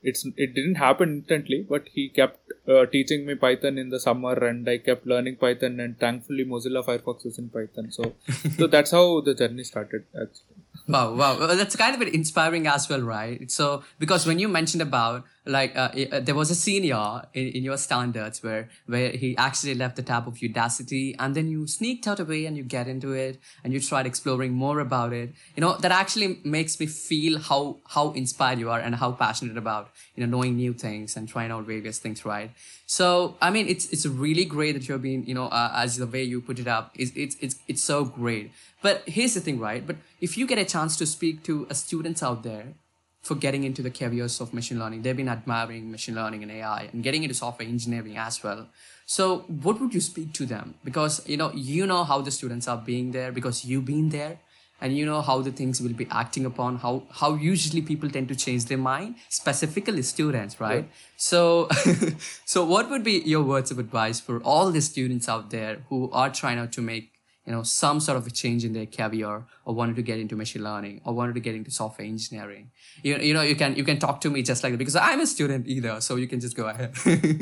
it's 0.02 0.24
it 0.36 0.54
didn't 0.54 0.76
happen 0.86 1.10
instantly 1.18 1.64
but 1.68 1.88
he 1.94 2.08
kept 2.08 2.52
uh, 2.68 2.84
teaching 2.86 3.24
me 3.26 3.34
python 3.34 3.78
in 3.78 3.88
the 3.88 4.00
summer 4.00 4.34
and 4.48 4.68
i 4.68 4.76
kept 4.78 5.06
learning 5.06 5.36
python 5.36 5.78
and 5.80 5.98
thankfully 5.98 6.44
mozilla 6.44 6.84
firefox 6.84 7.26
is 7.26 7.38
in 7.38 7.48
python. 7.48 7.90
So 7.90 8.14
so 8.58 8.66
that's 8.66 8.90
how 8.90 9.20
the 9.20 9.34
journey 9.34 9.64
started 9.64 10.04
actually 10.20 10.61
Wow, 10.88 11.14
wow, 11.14 11.38
Well, 11.38 11.56
that's 11.56 11.76
kind 11.76 11.94
of 11.94 12.08
inspiring 12.08 12.66
as 12.66 12.88
well, 12.88 13.02
right? 13.02 13.50
So 13.50 13.84
because 13.98 14.26
when 14.26 14.38
you 14.38 14.48
mentioned 14.48 14.82
about 14.82 15.24
like 15.44 15.76
uh, 15.76 15.90
uh, 16.10 16.20
there 16.20 16.34
was 16.34 16.50
a 16.50 16.54
senior 16.54 17.22
in, 17.34 17.48
in 17.48 17.62
your 17.64 17.76
standards 17.76 18.42
where 18.42 18.68
where 18.86 19.10
he 19.10 19.36
actually 19.36 19.74
left 19.74 19.96
the 19.96 20.02
tab 20.02 20.26
of 20.26 20.34
Udacity 20.34 21.14
and 21.18 21.34
then 21.34 21.48
you 21.48 21.66
sneaked 21.66 22.06
out 22.08 22.20
away 22.20 22.46
and 22.46 22.56
you 22.56 22.62
get 22.62 22.88
into 22.88 23.12
it 23.12 23.40
and 23.62 23.72
you 23.72 23.80
tried 23.80 24.06
exploring 24.06 24.52
more 24.52 24.80
about 24.80 25.12
it. 25.12 25.32
You 25.56 25.60
know 25.60 25.76
that 25.76 25.92
actually 25.92 26.40
makes 26.44 26.78
me 26.80 26.86
feel 26.86 27.38
how 27.38 27.78
how 27.88 28.12
inspired 28.12 28.58
you 28.58 28.70
are 28.70 28.80
and 28.80 28.94
how 28.96 29.12
passionate 29.12 29.56
about 29.56 29.90
you 30.16 30.26
know 30.26 30.36
knowing 30.38 30.56
new 30.56 30.72
things 30.72 31.16
and 31.16 31.28
trying 31.28 31.50
out 31.50 31.64
various 31.64 31.98
things, 31.98 32.24
right? 32.24 32.50
So 32.86 33.36
I 33.40 33.50
mean, 33.50 33.68
it's 33.68 33.86
it's 33.92 34.06
really 34.06 34.44
great 34.44 34.72
that 34.72 34.88
you're 34.88 34.98
being 34.98 35.26
you 35.26 35.34
know 35.34 35.46
uh, 35.46 35.72
as 35.74 35.96
the 35.96 36.06
way 36.06 36.22
you 36.22 36.40
put 36.40 36.58
it 36.58 36.68
up, 36.68 36.92
is 36.96 37.12
it's 37.14 37.36
it's 37.40 37.56
it's 37.68 37.82
so 37.82 38.04
great. 38.04 38.52
But 38.80 39.02
here's 39.06 39.34
the 39.34 39.40
thing, 39.40 39.60
right? 39.60 39.86
But 39.86 39.96
if 40.22 40.38
you 40.38 40.46
get 40.46 40.58
a 40.58 40.64
chance 40.64 40.96
to 40.96 41.04
speak 41.04 41.42
to 41.42 41.66
a 41.68 41.74
students 41.74 42.22
out 42.22 42.44
there 42.44 42.74
for 43.22 43.34
getting 43.34 43.64
into 43.64 43.82
the 43.82 43.90
careers 43.90 44.40
of 44.40 44.54
machine 44.54 44.78
learning, 44.78 45.02
they've 45.02 45.16
been 45.16 45.28
admiring 45.28 45.90
machine 45.90 46.14
learning 46.14 46.44
and 46.44 46.52
AI 46.52 46.88
and 46.92 47.02
getting 47.02 47.24
into 47.24 47.34
software 47.34 47.68
engineering 47.68 48.16
as 48.16 48.42
well. 48.42 48.68
So 49.04 49.40
what 49.66 49.80
would 49.80 49.92
you 49.92 50.00
speak 50.00 50.32
to 50.34 50.46
them? 50.46 50.74
Because 50.84 51.20
you 51.28 51.36
know 51.36 51.50
you 51.52 51.86
know 51.86 52.04
how 52.04 52.20
the 52.20 52.30
students 52.30 52.68
are 52.68 52.78
being 52.78 53.10
there 53.10 53.32
because 53.32 53.64
you've 53.64 53.84
been 53.84 54.10
there 54.10 54.38
and 54.80 54.96
you 54.96 55.06
know 55.06 55.20
how 55.22 55.40
the 55.40 55.52
things 55.52 55.80
will 55.80 55.96
be 56.02 56.06
acting 56.10 56.44
upon 56.44 56.78
how 56.84 56.92
how 57.20 57.34
usually 57.34 57.82
people 57.90 58.10
tend 58.10 58.28
to 58.28 58.36
change 58.44 58.64
their 58.70 58.78
mind 58.78 59.14
specifically 59.28 60.02
students 60.02 60.60
right 60.60 60.88
so 61.16 61.68
so 62.44 62.64
what 62.64 62.90
would 62.90 63.04
be 63.04 63.12
your 63.34 63.42
words 63.42 63.70
of 63.70 63.78
advice 63.78 64.18
for 64.18 64.40
all 64.42 64.72
the 64.72 64.80
students 64.80 65.28
out 65.28 65.50
there 65.50 65.76
who 65.88 66.10
are 66.10 66.30
trying 66.40 66.58
out 66.58 66.72
to 66.72 66.82
make 66.82 67.11
you 67.46 67.52
know 67.52 67.62
some 67.62 67.98
sort 68.00 68.16
of 68.16 68.26
a 68.26 68.30
change 68.30 68.64
in 68.64 68.72
their 68.72 68.86
career 68.86 69.44
or 69.64 69.74
wanted 69.74 69.96
to 69.96 70.02
get 70.02 70.18
into 70.18 70.36
machine 70.36 70.62
learning 70.62 71.00
or 71.04 71.12
wanted 71.14 71.34
to 71.34 71.40
get 71.40 71.54
into 71.54 71.70
software 71.70 72.06
engineering 72.06 72.70
you, 73.02 73.16
you 73.16 73.34
know 73.34 73.42
you 73.42 73.56
can 73.56 73.74
you 73.74 73.84
can 73.84 73.98
talk 73.98 74.20
to 74.20 74.30
me 74.30 74.42
just 74.42 74.62
like 74.62 74.72
that 74.72 74.78
because 74.78 74.96
i'm 74.96 75.20
a 75.20 75.26
student 75.26 75.66
either 75.66 76.00
so 76.00 76.16
you 76.16 76.28
can 76.28 76.40
just 76.40 76.56
go 76.56 76.66
ahead 76.68 76.94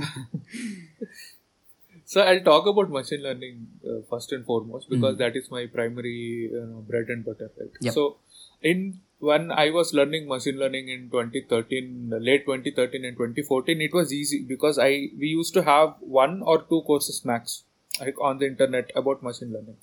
So 2.05 2.23
I'll 2.23 2.41
talk 2.41 2.67
about 2.67 2.91
machine 2.91 3.23
learning 3.23 3.69
uh, 3.89 4.01
first 4.11 4.33
and 4.33 4.45
foremost 4.45 4.89
Hmm. 4.89 4.95
because 4.95 5.19
that 5.19 5.37
is 5.37 5.51
my 5.51 5.67
primary 5.67 6.51
you 6.53 6.67
know, 6.71 6.85
bread 6.89 7.09
and 7.09 7.25
butter. 7.25 7.51
Right? 7.59 7.71
Yep. 7.81 7.95
So 7.95 8.17
in 8.63 9.01
when 9.21 9.51
I 9.53 9.71
was 9.71 9.93
learning 9.95 10.27
machine 10.27 10.59
learning 10.59 10.89
in 10.89 11.11
2013, 11.11 12.13
late 12.21 12.47
2013 12.47 13.05
and 13.05 13.17
2014, 13.17 13.81
it 13.81 13.93
was 13.95 14.13
easy 14.13 14.43
because 14.43 14.79
I 14.79 15.11
we 15.19 15.29
used 15.29 15.55
to 15.55 15.63
have 15.63 15.95
one 16.01 16.43
or 16.43 16.63
two 16.63 16.83
courses 16.83 17.25
max 17.25 17.63
like 18.01 18.21
on 18.21 18.39
the 18.39 18.47
internet 18.47 18.91
about 18.97 19.23
machine 19.23 19.53
learning. 19.53 19.77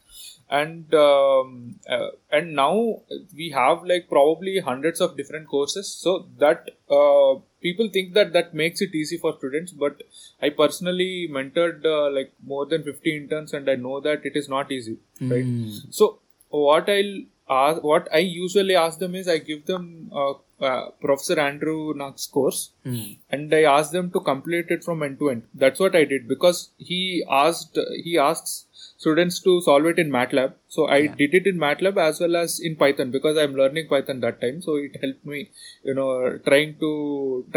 And 0.50 0.94
um, 0.94 1.76
uh, 1.90 2.10
and 2.32 2.56
now 2.56 3.02
we 3.36 3.50
have 3.50 3.84
like 3.84 4.08
probably 4.10 4.60
hundreds 4.60 5.02
of 5.02 5.18
different 5.18 5.48
courses. 5.48 5.90
So 5.90 6.28
that 6.40 6.70
uh, 6.90 7.40
people 7.62 7.90
think 7.90 8.14
that 8.14 8.34
that 8.34 8.54
makes 8.54 8.82
it 8.82 8.94
easy 8.94 9.18
for 9.18 9.34
students 9.38 9.72
but 9.72 10.02
i 10.42 10.50
personally 10.50 11.28
mentored 11.38 11.86
uh, 11.86 12.10
like 12.18 12.32
more 12.46 12.66
than 12.66 12.84
50 12.84 13.18
interns 13.18 13.54
and 13.54 13.70
i 13.70 13.76
know 13.76 14.00
that 14.00 14.26
it 14.26 14.36
is 14.36 14.48
not 14.48 14.72
easy 14.72 14.98
right? 15.22 15.46
So 15.90 16.20
what 16.50 16.90
i'll 16.90 17.16
ask 17.50 17.84
what 17.84 18.08
i 18.14 18.20
usually 18.20 18.76
ask 18.76 19.00
them 19.00 19.16
is 19.16 19.28
i 19.28 19.38
give 19.38 19.66
them 19.66 20.10
uh, 20.62 20.90
professor 21.02 21.40
andrew 21.40 21.94
Ng's 21.94 22.28
course 22.28 22.72
and 23.30 23.54
I 23.54 23.64
asked 23.64 23.92
them 23.92 24.10
to 24.12 24.20
complete 24.20 24.68
it 24.70 24.84
from 24.84 25.04
end 25.04 25.20
to 25.20 25.30
end. 25.30 25.44
That's 25.54 25.80
what 25.80 25.96
I 25.96 26.04
did 26.06 26.28
because 26.28 26.72
he 26.78 27.24
asked 27.30 27.78
he 28.04 28.18
asks 28.18 28.66
students 28.98 29.40
to 29.42 29.62
solve 29.62 29.86
it 29.86 30.00
in 30.00 30.10
MATLAB. 30.10 30.54
So 30.78 30.86
I 30.96 30.98
Yeah. 30.98 31.16
did 31.22 31.34
it 31.40 31.48
in 31.52 31.58
MATLAB 31.66 31.98
as 32.08 32.20
well 32.24 32.36
as 32.42 32.60
in 32.60 32.76
Python 32.82 33.12
because 33.18 33.38
I'm 33.44 33.56
learning 33.62 33.88
Python 33.94 34.20
that 34.26 34.40
time. 34.42 34.62
So 34.62 34.76
it 34.76 34.98
helped 35.04 35.26
me, 35.26 35.40
you 35.84 35.94
know, 36.00 36.10
trying 36.50 36.76
to 36.86 36.92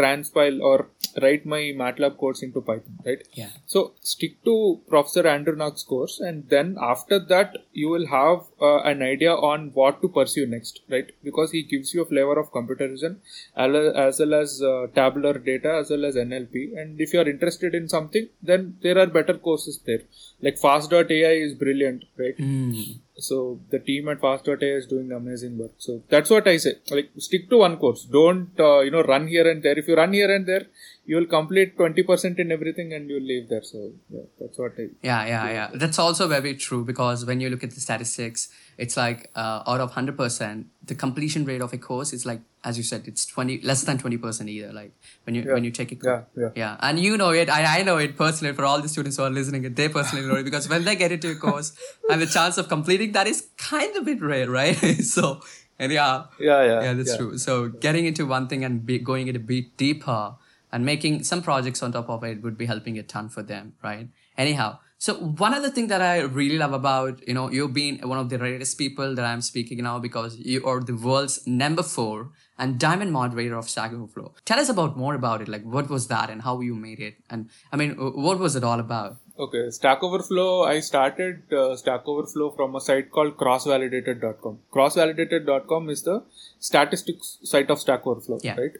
transpile 0.01 0.59
or 0.69 0.77
write 1.23 1.45
my 1.45 1.61
MATLAB 1.81 2.17
codes 2.17 2.41
into 2.47 2.61
Python, 2.61 2.97
right? 3.05 3.21
yeah 3.41 3.51
So 3.65 3.93
stick 4.01 4.43
to 4.45 4.55
Professor 4.93 5.27
Andrew 5.27 5.55
Ng's 5.55 5.83
course, 5.83 6.19
and 6.19 6.47
then 6.49 6.77
after 6.79 7.19
that 7.33 7.57
you 7.73 7.89
will 7.89 8.07
have 8.07 8.39
uh, 8.61 8.79
an 8.91 9.01
idea 9.01 9.33
on 9.51 9.71
what 9.79 10.01
to 10.01 10.09
pursue 10.19 10.45
next, 10.55 10.81
right? 10.89 11.11
Because 11.23 11.51
he 11.51 11.63
gives 11.63 11.93
you 11.93 12.01
a 12.03 12.05
flavor 12.05 12.37
of 12.39 12.51
computer 12.51 12.87
vision 12.87 13.19
as 13.55 14.19
well 14.19 14.33
as 14.33 14.61
uh, 14.61 14.87
tabular 14.95 15.37
data 15.51 15.73
as 15.81 15.89
well 15.89 16.05
as 16.05 16.15
NLP. 16.15 16.77
And 16.77 16.99
if 16.99 17.13
you 17.13 17.19
are 17.19 17.29
interested 17.29 17.75
in 17.75 17.87
something, 17.89 18.27
then 18.41 18.77
there 18.81 18.97
are 18.97 19.07
better 19.07 19.37
courses 19.49 19.79
there. 19.85 20.03
Like 20.41 20.57
Fast.ai 20.57 21.01
Fast.ai 21.01 21.33
is 21.47 21.53
brilliant, 21.53 22.05
right? 22.17 22.37
Mm. 22.37 22.99
So 23.17 23.59
the 23.69 23.79
team 23.79 24.07
at 24.09 24.21
Fast.ai 24.21 24.55
is 24.61 24.87
doing 24.87 25.11
amazing 25.11 25.57
work. 25.57 25.71
So 25.77 26.01
that's 26.09 26.29
what 26.29 26.47
I 26.47 26.57
say. 26.57 26.75
Like 26.89 27.09
stick 27.17 27.49
to 27.49 27.57
one 27.57 27.77
course. 27.77 28.05
Don't 28.05 28.59
uh, 28.59 28.79
you 28.79 28.91
know 28.91 29.03
run 29.03 29.27
here 29.27 29.49
and 29.49 29.61
there. 29.61 29.77
If 29.77 29.87
you 29.87 29.95
run 29.95 30.13
here 30.13 30.33
and 30.33 30.45
there, 30.45 30.67
you 31.05 31.15
will 31.15 31.25
complete 31.25 31.75
twenty 31.77 32.03
percent 32.03 32.39
in 32.39 32.51
everything 32.51 32.93
and 32.93 33.09
you'll 33.09 33.23
leave 33.23 33.49
there. 33.49 33.63
So 33.63 33.91
yeah, 34.09 34.21
that's 34.39 34.57
what 34.57 34.73
I. 34.77 34.89
Yeah, 35.01 35.25
yeah, 35.25 35.49
yeah. 35.49 35.69
That's 35.73 35.97
also 35.97 36.27
very 36.27 36.55
true 36.55 36.85
because 36.85 37.25
when 37.25 37.41
you 37.41 37.49
look 37.49 37.63
at 37.63 37.71
the 37.71 37.81
statistics, 37.81 38.49
it's 38.77 38.95
like 38.95 39.29
uh, 39.35 39.63
out 39.65 39.81
of 39.81 39.91
hundred 39.91 40.15
percent, 40.15 40.67
the 40.85 40.93
completion 40.93 41.43
rate 41.43 41.61
of 41.61 41.73
a 41.73 41.77
course 41.77 42.13
is 42.13 42.25
like, 42.25 42.41
as 42.63 42.77
you 42.77 42.83
said, 42.83 43.07
it's 43.07 43.25
twenty 43.25 43.59
less 43.61 43.83
than 43.83 43.97
twenty 43.97 44.17
percent 44.17 44.49
either. 44.49 44.71
Like 44.71 44.91
when 45.23 45.33
you 45.35 45.43
when 45.51 45.63
you 45.63 45.71
take 45.71 45.91
a 45.91 45.95
Yeah, 46.03 46.21
yeah. 46.37 46.49
yeah, 46.55 46.77
and 46.81 46.99
you 46.99 47.17
know 47.17 47.31
it, 47.31 47.49
I, 47.49 47.79
I 47.79 47.83
know 47.83 47.97
it 47.97 48.15
personally 48.15 48.53
for 48.53 48.63
all 48.65 48.79
the 48.79 48.89
students 48.89 49.17
who 49.17 49.23
are 49.23 49.29
listening, 49.31 49.65
it, 49.65 49.75
they 49.75 49.89
personally 49.89 50.27
know 50.27 50.35
it 50.35 50.43
because 50.43 50.69
when 50.69 50.85
they 50.85 50.95
get 50.95 51.11
into 51.11 51.31
a 51.31 51.35
course 51.35 51.73
and 52.11 52.21
the 52.21 52.27
chance 52.27 52.59
of 52.59 52.69
completing 52.69 53.13
that 53.13 53.25
is 53.25 53.49
kind 53.57 53.95
of 53.95 54.03
a 54.03 54.05
bit 54.05 54.21
rare, 54.21 54.49
right? 54.49 54.75
so, 55.03 55.41
and 55.79 55.91
yeah, 55.91 56.25
Yeah, 56.39 56.63
yeah, 56.63 56.83
yeah, 56.83 56.93
that's 56.93 57.17
true. 57.17 57.39
So, 57.39 57.69
getting 57.69 58.05
into 58.05 58.27
one 58.27 58.47
thing 58.47 58.63
and 58.63 58.85
be, 58.85 58.99
going 58.99 59.27
it 59.27 59.35
a 59.35 59.39
bit 59.39 59.75
deeper 59.77 60.35
and 60.71 60.85
making 60.85 61.23
some 61.23 61.41
projects 61.41 61.83
on 61.83 61.91
top 61.91 62.09
of 62.09 62.23
it 62.23 62.41
would 62.41 62.57
be 62.57 62.65
helping 62.65 62.97
a 62.97 63.03
ton 63.03 63.29
for 63.29 63.43
them, 63.43 63.73
right? 63.83 64.07
Anyhow, 64.37 64.79
so 64.97 65.15
one 65.15 65.53
other 65.53 65.69
thing 65.69 65.87
that 65.87 66.01
I 66.01 66.19
really 66.21 66.57
love 66.57 66.73
about, 66.73 67.27
you 67.27 67.33
know, 67.33 67.49
you 67.51 67.67
being 67.67 67.97
one 68.07 68.19
of 68.19 68.29
the 68.29 68.37
rarest 68.37 68.77
people 68.77 69.15
that 69.15 69.25
I'm 69.25 69.41
speaking 69.41 69.81
now 69.83 69.97
because 69.99 70.37
you 70.37 70.63
are 70.65 70.79
the 70.79 70.93
world's 70.95 71.45
number 71.47 71.81
four 71.83 72.29
and 72.57 72.79
diamond 72.79 73.11
moderator 73.11 73.57
of 73.57 73.67
Stack 73.67 73.91
Overflow. 73.93 74.33
Tell 74.45 74.59
us 74.59 74.69
about 74.69 74.95
more 74.97 75.15
about 75.15 75.41
it. 75.41 75.47
Like, 75.47 75.63
what 75.63 75.89
was 75.89 76.07
that 76.09 76.29
and 76.29 76.43
how 76.43 76.61
you 76.61 76.75
made 76.75 76.99
it? 76.99 77.15
And 77.31 77.49
I 77.71 77.77
mean, 77.77 77.95
what 78.27 78.37
was 78.39 78.55
it 78.55 78.63
all 78.63 78.79
about? 78.79 79.17
Okay, 79.39 79.71
Stack 79.71 80.03
Overflow. 80.03 80.63
I 80.65 80.79
started 80.81 81.51
uh, 81.51 81.75
Stack 81.75 82.07
Overflow 82.07 82.51
from 82.51 82.75
a 82.75 82.81
site 82.81 83.09
called 83.11 83.37
crossvalidated.com. 83.37 84.59
Crossvalidated.com 84.71 85.89
is 85.89 86.03
the 86.03 86.23
statistics 86.59 87.39
site 87.43 87.69
of 87.71 87.79
Stack 87.79 88.05
Overflow, 88.05 88.39
Yeah. 88.43 88.55
right? 88.59 88.71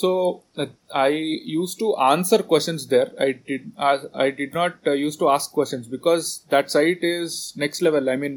So 0.00 0.42
uh, 0.62 0.66
I 0.92 1.08
used 1.08 1.78
to 1.82 1.96
answer 1.96 2.38
questions 2.52 2.86
there. 2.88 3.08
I 3.26 3.28
did 3.50 3.72
uh, 3.78 3.98
I 4.26 4.28
did 4.40 4.52
not 4.52 4.74
uh, 4.86 4.96
used 5.06 5.18
to 5.20 5.28
ask 5.34 5.52
questions 5.58 5.88
because 5.96 6.26
that 6.50 6.70
site 6.74 7.02
is 7.02 7.54
next 7.64 7.80
level. 7.86 8.10
I 8.14 8.16
mean, 8.16 8.34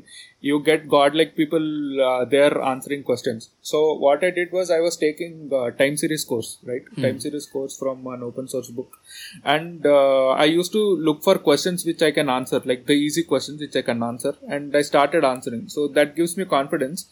you 0.50 0.62
get 0.70 0.88
godlike 0.94 1.36
people 1.36 1.66
uh, 2.10 2.24
there 2.34 2.54
answering 2.62 3.04
questions. 3.10 3.50
So 3.72 3.80
what 4.06 4.24
I 4.24 4.30
did 4.38 4.54
was 4.54 4.72
I 4.72 4.80
was 4.80 4.96
taking 4.96 5.52
uh, 5.52 5.72
time 5.72 5.98
series 6.04 6.24
course, 6.24 6.60
right? 6.64 6.86
Time 7.02 7.20
series 7.26 7.46
course 7.46 7.78
from 7.78 8.08
an 8.08 8.24
open 8.30 8.48
source 8.48 8.70
book, 8.70 8.98
and 9.44 9.86
uh, 9.86 10.30
I 10.30 10.46
used 10.46 10.72
to 10.78 10.86
look 11.10 11.22
for 11.28 11.38
questions 11.50 11.86
which 11.92 12.02
I 12.02 12.12
can 12.12 12.30
answer, 12.38 12.62
like 12.64 12.86
the 12.86 12.94
easy 12.94 13.24
questions 13.34 13.60
which 13.60 13.76
I 13.76 13.82
can 13.92 14.02
answer, 14.12 14.34
and 14.48 14.80
I 14.82 14.84
started 14.94 15.30
answering. 15.34 15.68
So 15.68 15.90
that 16.00 16.16
gives 16.16 16.38
me 16.38 16.46
confidence, 16.46 17.06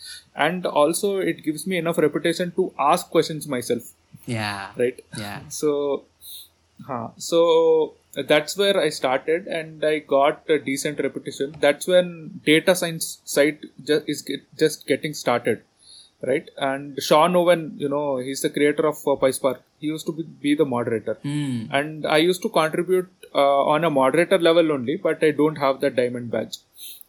and 0.48 0.66
also 0.66 1.18
it 1.18 1.44
gives 1.44 1.68
me 1.68 1.77
enough 1.84 1.98
reputation 2.08 2.54
to 2.62 2.74
ask 2.80 3.10
questions 3.10 3.54
myself, 3.58 3.94
Yeah. 4.27 4.72
right? 4.77 5.00
Yeah. 5.17 5.39
So, 5.50 6.05
huh, 6.88 7.10
so 7.17 7.93
that's 8.15 8.57
where 8.57 8.77
I 8.79 8.89
started, 8.89 9.48
and 9.48 9.84
I 9.84 10.00
got 10.00 10.50
a 10.50 10.60
decent 10.60 11.00
reputation. 11.00 11.55
That's 11.60 11.88
when 11.88 12.41
data 12.46 12.75
science 12.75 13.22
site 13.25 13.65
just 13.84 14.07
is 14.10 14.22
get, 14.22 14.41
just 14.57 14.88
getting 14.88 15.13
started, 15.13 15.62
right? 16.22 16.50
And 16.57 17.01
Sean 17.01 17.36
Owen, 17.36 17.74
you 17.77 17.89
know, 17.89 18.17
he's 18.17 18.41
the 18.41 18.50
creator 18.50 18.88
of 18.88 18.96
uh, 19.07 19.15
PySpark. 19.24 19.60
He 19.79 19.88
used 19.88 20.05
to 20.07 20.12
be, 20.13 20.24
be 20.24 20.55
the 20.55 20.65
moderator, 20.65 21.17
Mm. 21.24 21.69
and 21.72 22.05
I 22.07 22.17
used 22.17 22.41
to 22.43 22.50
contribute 22.50 23.10
uh, 23.36 23.65
on 23.65 23.84
a 23.84 23.89
moderator 23.89 24.39
level 24.39 24.72
only, 24.72 24.98
but 24.98 25.24
I 25.24 25.31
don't 25.31 25.57
have 25.57 25.79
that 25.81 25.96
diamond 25.96 26.31
badge. 26.31 26.57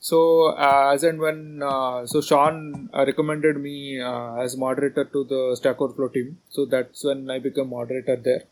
So 0.01 0.55
uh, 0.57 0.93
as 0.95 1.03
and 1.03 1.19
when 1.19 1.63
uh, 1.63 2.07
so 2.07 2.21
Sean 2.21 2.89
uh, 2.95 3.05
recommended 3.05 3.57
me 3.57 4.01
uh, 4.01 4.37
as 4.37 4.57
moderator 4.57 5.05
to 5.05 5.25
the 5.25 5.57
Stack 5.57 5.81
Overflow 5.81 6.09
team, 6.09 6.39
so 6.49 6.67
that's 6.67 7.05
when 7.05 7.31
I 7.31 7.41
became 7.41 7.71
moderator 7.71 8.17
there. 8.17 8.45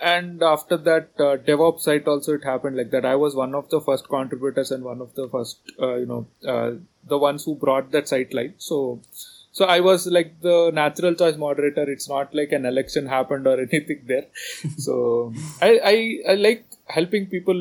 And 0.00 0.42
after 0.42 0.76
that 0.76 1.10
uh, 1.18 1.36
DevOps 1.36 1.80
site 1.80 2.06
also 2.06 2.34
it 2.34 2.44
happened 2.44 2.76
like 2.76 2.90
that. 2.90 3.04
I 3.04 3.14
was 3.14 3.34
one 3.34 3.54
of 3.54 3.68
the 3.68 3.80
first 3.80 4.08
contributors 4.08 4.70
and 4.70 4.84
one 4.84 5.00
of 5.00 5.14
the 5.14 5.28
first 5.28 5.58
you 5.78 6.06
know 6.06 6.26
the 7.04 7.18
ones 7.18 7.44
who 7.44 7.54
brought 7.54 7.90
that 7.92 8.08
site 8.08 8.34
live. 8.34 8.54
So 8.58 9.00
so 9.58 9.64
I 9.64 9.80
was 9.80 10.06
like 10.06 10.40
the 10.40 10.70
natural 10.72 11.14
choice 11.14 11.36
moderator. 11.36 11.84
It's 11.94 12.08
not 12.08 12.34
like 12.34 12.52
an 12.52 12.64
election 12.64 13.06
happened 13.06 13.46
or 13.46 13.60
anything 13.66 14.02
there. 14.06 14.26
so 14.86 15.32
I, 15.60 15.70
I 15.92 15.96
I 16.32 16.34
like 16.34 16.64
helping 16.96 17.26
people 17.26 17.60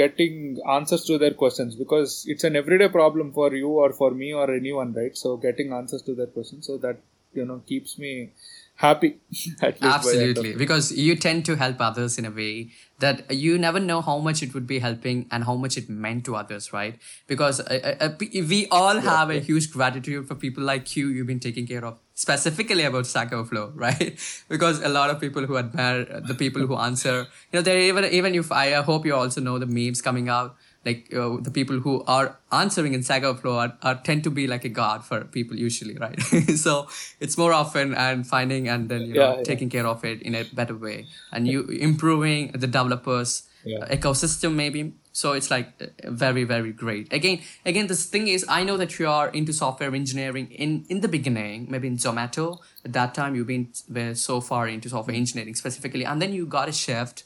getting 0.00 0.58
answers 0.76 1.04
to 1.10 1.18
their 1.22 1.34
questions 1.42 1.76
because 1.82 2.24
it's 2.26 2.44
an 2.48 2.56
everyday 2.62 2.88
problem 2.88 3.32
for 3.32 3.54
you 3.54 3.68
or 3.84 3.92
for 3.92 4.10
me 4.22 4.32
or 4.32 4.48
anyone, 4.54 4.92
right? 4.92 5.16
So 5.16 5.36
getting 5.36 5.72
answers 5.72 6.02
to 6.08 6.14
their 6.14 6.32
questions, 6.38 6.66
so 6.66 6.76
that 6.78 6.98
you 7.32 7.44
know 7.44 7.62
keeps 7.72 7.98
me 7.98 8.12
happy. 8.78 9.16
at 9.62 9.80
least 9.80 9.82
by 9.82 9.88
end 9.88 9.92
of 9.92 9.94
Absolutely, 9.94 10.54
because 10.54 10.92
you 10.92 11.16
tend 11.16 11.44
to 11.46 11.56
help 11.56 11.80
others 11.80 12.16
in 12.18 12.24
a 12.24 12.30
way 12.30 12.70
that 13.00 13.30
you 13.30 13.58
never 13.58 13.78
know 13.78 14.00
how 14.00 14.18
much 14.18 14.42
it 14.42 14.54
would 14.54 14.66
be 14.66 14.78
helping 14.78 15.26
and 15.30 15.44
how 15.44 15.54
much 15.54 15.76
it 15.76 15.88
meant 15.88 16.24
to 16.24 16.34
others, 16.34 16.72
right? 16.72 16.98
Because 17.26 17.60
uh, 17.60 17.96
uh, 18.00 18.04
uh, 18.04 18.10
we 18.20 18.66
all 18.70 18.98
have 18.98 19.30
a 19.30 19.40
huge 19.40 19.70
gratitude 19.72 20.26
for 20.26 20.34
people 20.34 20.64
like 20.64 20.96
you. 20.96 21.08
You've 21.08 21.26
been 21.26 21.40
taking 21.40 21.66
care 21.66 21.84
of 21.84 21.98
specifically 22.14 22.84
about 22.84 23.06
Stack 23.06 23.32
Overflow, 23.32 23.72
right? 23.74 24.18
because 24.48 24.80
a 24.82 24.88
lot 24.88 25.10
of 25.10 25.20
people 25.20 25.44
who 25.46 25.56
admire 25.56 26.04
the 26.04 26.34
people 26.34 26.66
who 26.66 26.76
answer, 26.76 27.26
you 27.52 27.58
know, 27.58 27.62
they 27.62 27.88
even 27.88 28.04
even 28.06 28.34
if 28.34 28.52
I 28.52 28.72
uh, 28.72 28.82
hope 28.82 29.06
you 29.06 29.14
also 29.14 29.40
know 29.40 29.58
the 29.58 29.66
memes 29.66 30.02
coming 30.02 30.28
out 30.28 30.56
like 30.84 31.12
uh, 31.14 31.36
the 31.40 31.50
people 31.50 31.80
who 31.80 32.02
are 32.06 32.38
answering 32.52 32.94
in 32.94 33.02
Stack 33.02 33.22
Overflow 33.24 33.56
are, 33.58 33.76
are 33.82 33.96
tend 33.96 34.24
to 34.24 34.30
be 34.30 34.46
like 34.46 34.64
a 34.64 34.68
god 34.68 35.04
for 35.04 35.24
people 35.24 35.56
usually, 35.56 35.96
right? 35.96 36.20
so 36.56 36.88
it's 37.20 37.36
more 37.36 37.52
often 37.52 37.94
and 37.94 38.26
finding 38.26 38.68
and 38.68 38.88
then 38.88 39.02
you 39.02 39.14
know 39.14 39.20
Yeah, 39.32 39.36
yeah. 39.38 39.42
taking 39.42 39.68
care 39.70 39.86
of 39.86 40.04
it 40.04 40.22
in 40.22 40.34
a 40.34 40.44
better 40.44 40.76
way 40.76 41.06
and 41.32 41.46
you 41.48 41.62
improving 41.66 42.52
the 42.52 42.66
developers 42.66 43.42
Yeah. 43.64 43.84
ecosystem 43.96 44.54
maybe. 44.54 44.94
So 45.12 45.32
it's 45.32 45.50
like 45.50 45.68
uh, 45.82 45.86
very 46.24 46.44
very 46.44 46.72
great. 46.72 47.12
Again, 47.12 47.40
again, 47.66 47.88
this 47.88 48.04
thing 48.06 48.28
is 48.28 48.44
I 48.48 48.62
know 48.68 48.76
that 48.82 48.98
you 49.00 49.08
are 49.08 49.28
into 49.38 49.52
software 49.52 49.92
engineering 49.94 50.46
in 50.52 50.84
in 50.88 51.00
the 51.00 51.08
beginning, 51.08 51.66
maybe 51.68 51.88
in 51.88 51.96
Zomato. 52.04 52.44
At 52.84 52.92
that 52.98 53.14
time, 53.18 53.34
you've 53.34 53.48
been 53.48 53.66
were 53.96 54.14
so 54.14 54.40
far 54.40 54.68
into 54.68 54.88
software 54.88 55.16
engineering 55.22 55.56
specifically, 55.56 56.04
and 56.12 56.22
then 56.22 56.32
you 56.38 56.46
got 56.46 56.68
a 56.68 56.72
shift 56.84 57.24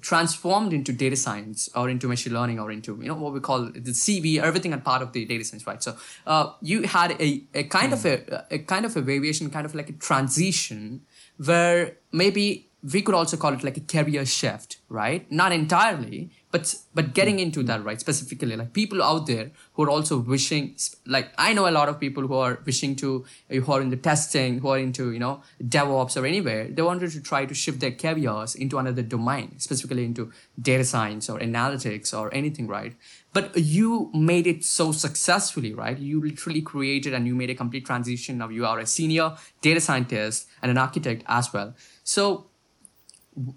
transformed 0.00 0.72
into 0.72 0.92
data 0.92 1.16
science 1.16 1.68
or 1.74 1.88
into 1.88 2.08
machine 2.08 2.32
learning 2.32 2.58
or 2.60 2.70
into 2.70 2.98
you 3.00 3.08
know 3.08 3.14
what 3.14 3.32
we 3.32 3.40
call 3.40 3.64
the 3.64 3.92
CV, 3.92 4.38
everything 4.38 4.72
and 4.72 4.84
part 4.84 5.02
of 5.02 5.12
the 5.12 5.24
data 5.24 5.44
science, 5.44 5.66
right? 5.66 5.82
So 5.82 5.96
uh, 6.26 6.52
you 6.60 6.82
had 6.82 7.12
a, 7.20 7.42
a 7.54 7.64
kind 7.64 7.92
of 7.92 8.04
a, 8.04 8.44
a 8.50 8.58
kind 8.58 8.84
of 8.84 8.96
a 8.96 9.00
variation, 9.00 9.50
kind 9.50 9.66
of 9.66 9.74
like 9.74 9.88
a 9.88 9.94
transition 9.94 11.02
where 11.36 11.96
maybe 12.12 12.68
we 12.92 13.00
could 13.00 13.14
also 13.14 13.36
call 13.36 13.54
it 13.54 13.64
like 13.64 13.76
a 13.76 13.80
career 13.80 14.26
shift, 14.26 14.78
right? 14.88 15.30
Not 15.32 15.52
entirely, 15.52 16.30
but 16.50 16.74
but 16.94 17.14
getting 17.14 17.38
into 17.38 17.62
that 17.62 17.84
right 17.84 18.00
specifically. 18.00 18.56
Like 18.56 18.72
people 18.72 19.02
out 19.02 19.26
there 19.26 19.50
who 19.74 19.82
are 19.84 19.90
also 19.90 20.18
wishing 20.18 20.76
like 21.06 21.30
i 21.36 21.52
know 21.52 21.68
a 21.68 21.74
lot 21.78 21.88
of 21.88 21.98
people 22.00 22.26
who 22.26 22.34
are 22.34 22.58
wishing 22.64 22.96
to 22.96 23.24
uh, 23.50 23.56
who 23.56 23.72
are 23.72 23.80
in 23.80 23.90
the 23.90 23.96
testing 23.96 24.58
who 24.58 24.68
are 24.68 24.78
into 24.78 25.12
you 25.12 25.18
know 25.18 25.42
devops 25.62 26.20
or 26.20 26.26
anywhere 26.26 26.68
they 26.68 26.82
wanted 26.82 27.10
to 27.10 27.20
try 27.20 27.44
to 27.44 27.54
shift 27.54 27.80
their 27.80 27.90
careers 27.90 28.54
into 28.54 28.78
another 28.78 29.02
domain 29.02 29.58
specifically 29.58 30.04
into 30.04 30.30
data 30.60 30.84
science 30.84 31.28
or 31.28 31.38
analytics 31.40 32.16
or 32.18 32.32
anything 32.34 32.66
right? 32.66 32.94
But 33.32 33.56
you 33.56 34.12
made 34.14 34.46
it 34.46 34.64
so 34.64 34.92
successfully 34.92 35.74
right? 35.74 35.98
You 35.98 36.20
literally 36.20 36.62
created 36.62 37.14
and 37.14 37.26
you 37.26 37.34
made 37.34 37.50
a 37.50 37.54
complete 37.54 37.84
transition. 37.84 38.38
Now 38.38 38.48
you 38.48 38.64
are 38.64 38.78
a 38.78 38.86
senior 38.86 39.36
data 39.60 39.80
scientist 39.80 40.46
and 40.62 40.70
an 40.70 40.78
architect 40.78 41.24
as 41.26 41.52
well. 41.52 41.74
So 42.04 42.46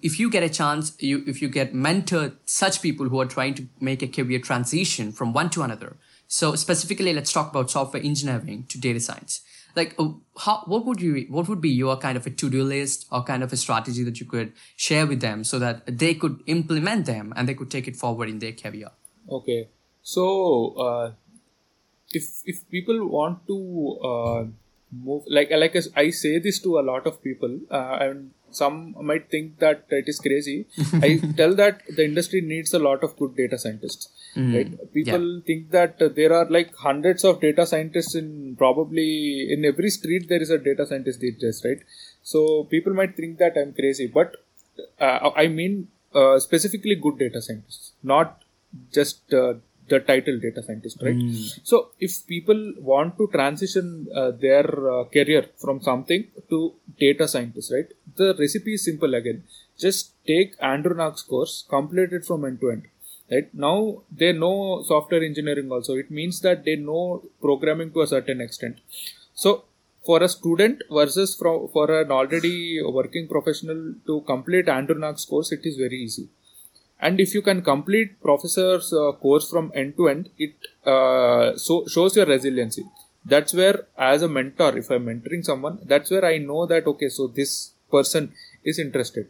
if 0.02 0.20
you 0.20 0.30
get 0.30 0.44
a 0.44 0.50
chance 0.50 0.96
you 1.00 1.24
if 1.28 1.42
you 1.42 1.48
get 1.48 1.74
mentored 1.74 2.36
such 2.46 2.82
people 2.82 3.10
who 3.10 3.20
are 3.22 3.26
trying 3.26 3.54
to 3.54 3.68
make 3.80 4.02
a 4.02 4.08
career 4.08 4.40
transition 4.40 5.12
from 5.12 5.34
one 5.34 5.50
to 5.52 5.64
another. 5.64 5.98
So 6.28 6.56
specifically 6.56 7.14
let's 7.14 7.32
talk 7.32 7.52
about 7.52 7.72
software 7.72 8.04
engineering 8.04 8.66
to 8.70 8.80
data 8.80 9.00
science. 9.00 9.42
Like 9.76 9.94
uh, 10.00 10.10
how 10.40 10.64
what 10.66 10.86
would 10.86 11.02
you 11.02 11.26
what 11.30 11.48
would 11.48 11.62
be 11.62 11.70
your 11.70 11.98
kind 11.98 12.18
of 12.18 12.26
a 12.26 12.32
to-do 12.32 12.64
list 12.64 13.06
or 13.12 13.24
kind 13.24 13.44
of 13.44 13.54
a 13.54 13.58
strategy 13.58 14.04
that 14.04 14.20
you 14.20 14.26
could 14.26 14.54
share 14.76 15.06
with 15.06 15.22
them 15.22 15.44
so 15.44 15.60
that 15.60 15.86
they 15.86 16.14
could 16.16 16.42
implement 16.48 17.06
them 17.06 17.34
and 17.36 17.48
they 17.48 17.54
could 17.54 17.70
take 17.70 17.88
it 17.88 17.96
forward 17.96 18.30
in 18.30 18.40
their 18.40 18.54
career? 18.54 18.90
Okay, 19.30 19.70
so 20.02 20.74
uh, 20.76 21.12
if 22.12 22.42
if 22.46 22.68
people 22.70 23.08
want 23.08 23.46
to 23.48 24.00
uh, 24.04 24.46
move, 24.92 25.24
like 25.28 25.52
like 25.52 25.76
I 25.96 26.10
say 26.10 26.40
this 26.40 26.60
to 26.60 26.80
a 26.80 26.82
lot 26.82 27.06
of 27.06 27.22
people, 27.22 27.60
uh, 27.70 27.98
and 28.02 28.32
some 28.52 28.96
might 29.02 29.30
think 29.30 29.60
that 29.60 29.86
it 29.90 30.06
is 30.08 30.20
crazy. 30.20 30.68
I 30.94 31.20
tell 31.36 31.54
that 31.56 31.82
the 31.96 32.06
industry 32.06 32.42
needs 32.42 32.74
a 32.74 32.80
lot 32.80 33.04
of 33.04 33.18
good 33.18 33.36
data 33.36 33.58
scientists. 33.58 34.10
Right? 34.54 34.94
People 34.94 35.42
think 35.46 35.72
that 35.72 35.98
there 36.16 36.32
are 36.34 36.46
like 36.50 36.76
hundreds 36.76 37.24
of 37.24 37.42
data 37.42 37.66
scientists 37.66 38.16
in 38.16 38.56
probably 38.58 39.52
in 39.52 39.66
every 39.66 39.90
street 39.90 40.30
there 40.30 40.42
is 40.42 40.50
a 40.50 40.58
data 40.58 40.86
scientist 40.86 41.20
these 41.20 41.38
days, 41.38 41.62
right? 41.66 41.80
So 42.24 42.66
people 42.66 42.94
might 42.94 43.16
think 43.16 43.40
that 43.40 43.58
I'm 43.58 43.74
crazy, 43.74 44.08
but 44.08 44.36
uh, 45.00 45.32
I 45.36 45.48
mean 45.48 45.88
uh, 46.14 46.40
specifically 46.40 46.96
good 46.96 47.18
data 47.18 47.42
scientists, 47.42 47.94
not 48.04 48.44
just 48.94 49.34
uh, 49.34 49.56
the 49.90 50.00
title 50.00 50.40
data 50.40 50.62
scientist, 50.64 51.02
right? 51.02 51.22
So 51.64 51.90
if 52.00 52.26
people 52.28 52.74
want 52.80 53.18
to 53.18 53.28
transition 53.28 54.08
uh, 54.14 54.32
their 54.32 54.66
uh, 54.92 55.04
career 55.06 55.46
from 55.58 55.82
something 55.82 56.28
to 56.50 56.74
data 57.00 57.28
scientist, 57.28 57.72
right? 57.72 57.88
The 58.16 58.36
recipe 58.40 58.74
is 58.76 58.86
simple 58.86 59.14
again. 59.14 59.44
Just 59.78 60.14
take 60.26 60.56
Andrew 60.62 60.96
Ng's 60.96 61.22
course, 61.22 61.66
complete 61.70 62.12
it 62.14 62.26
from 62.26 62.46
end 62.46 62.60
to 62.62 62.72
end. 62.72 62.84
Right 63.32 63.54
now, 63.54 64.04
they 64.12 64.32
know 64.32 64.84
software 64.84 65.24
engineering 65.24 65.72
also. 65.72 65.96
It 65.96 66.10
means 66.10 66.40
that 66.42 66.64
they 66.64 66.78
know 66.78 67.24
programming 67.42 67.92
to 67.94 68.02
a 68.02 68.08
certain 68.08 68.40
extent. 68.42 68.80
So 69.34 69.66
for 70.06 70.24
a 70.24 70.30
student 70.30 70.82
versus 70.90 71.36
for, 71.36 71.70
for 71.70 72.02
an 72.02 72.12
already 72.12 72.82
working 72.82 73.28
professional 73.28 73.96
to 74.08 74.22
complete 74.22 74.70
Andrew 74.70 74.98
Ng's 74.98 75.26
course, 75.26 75.52
it 75.52 75.66
is 75.66 75.76
very 75.76 75.98
easy 75.98 76.30
and 77.00 77.20
if 77.20 77.34
you 77.34 77.42
can 77.42 77.62
complete 77.62 78.20
professor's 78.22 78.92
uh, 78.92 79.12
course 79.12 79.50
from 79.50 79.72
end 79.76 79.96
to 79.98 80.08
end 80.10 80.30
it 80.38 80.56
uh, 80.86 81.56
so 81.56 81.86
shows 81.88 82.16
your 82.16 82.26
resiliency. 82.26 82.84
That's 83.26 83.54
where 83.54 83.88
as 83.98 84.22
a 84.22 84.28
mentor 84.28 84.78
if 84.78 84.90
i'm 84.90 85.06
mentoring 85.06 85.44
someone 85.44 85.80
that's 85.86 86.10
where 86.10 86.26
i 86.26 86.38
know 86.38 86.66
that 86.66 86.88
okay 86.88 87.10
so 87.10 87.28
this 87.28 87.72
person 87.92 88.34
is 88.64 88.80
interested. 88.80 89.28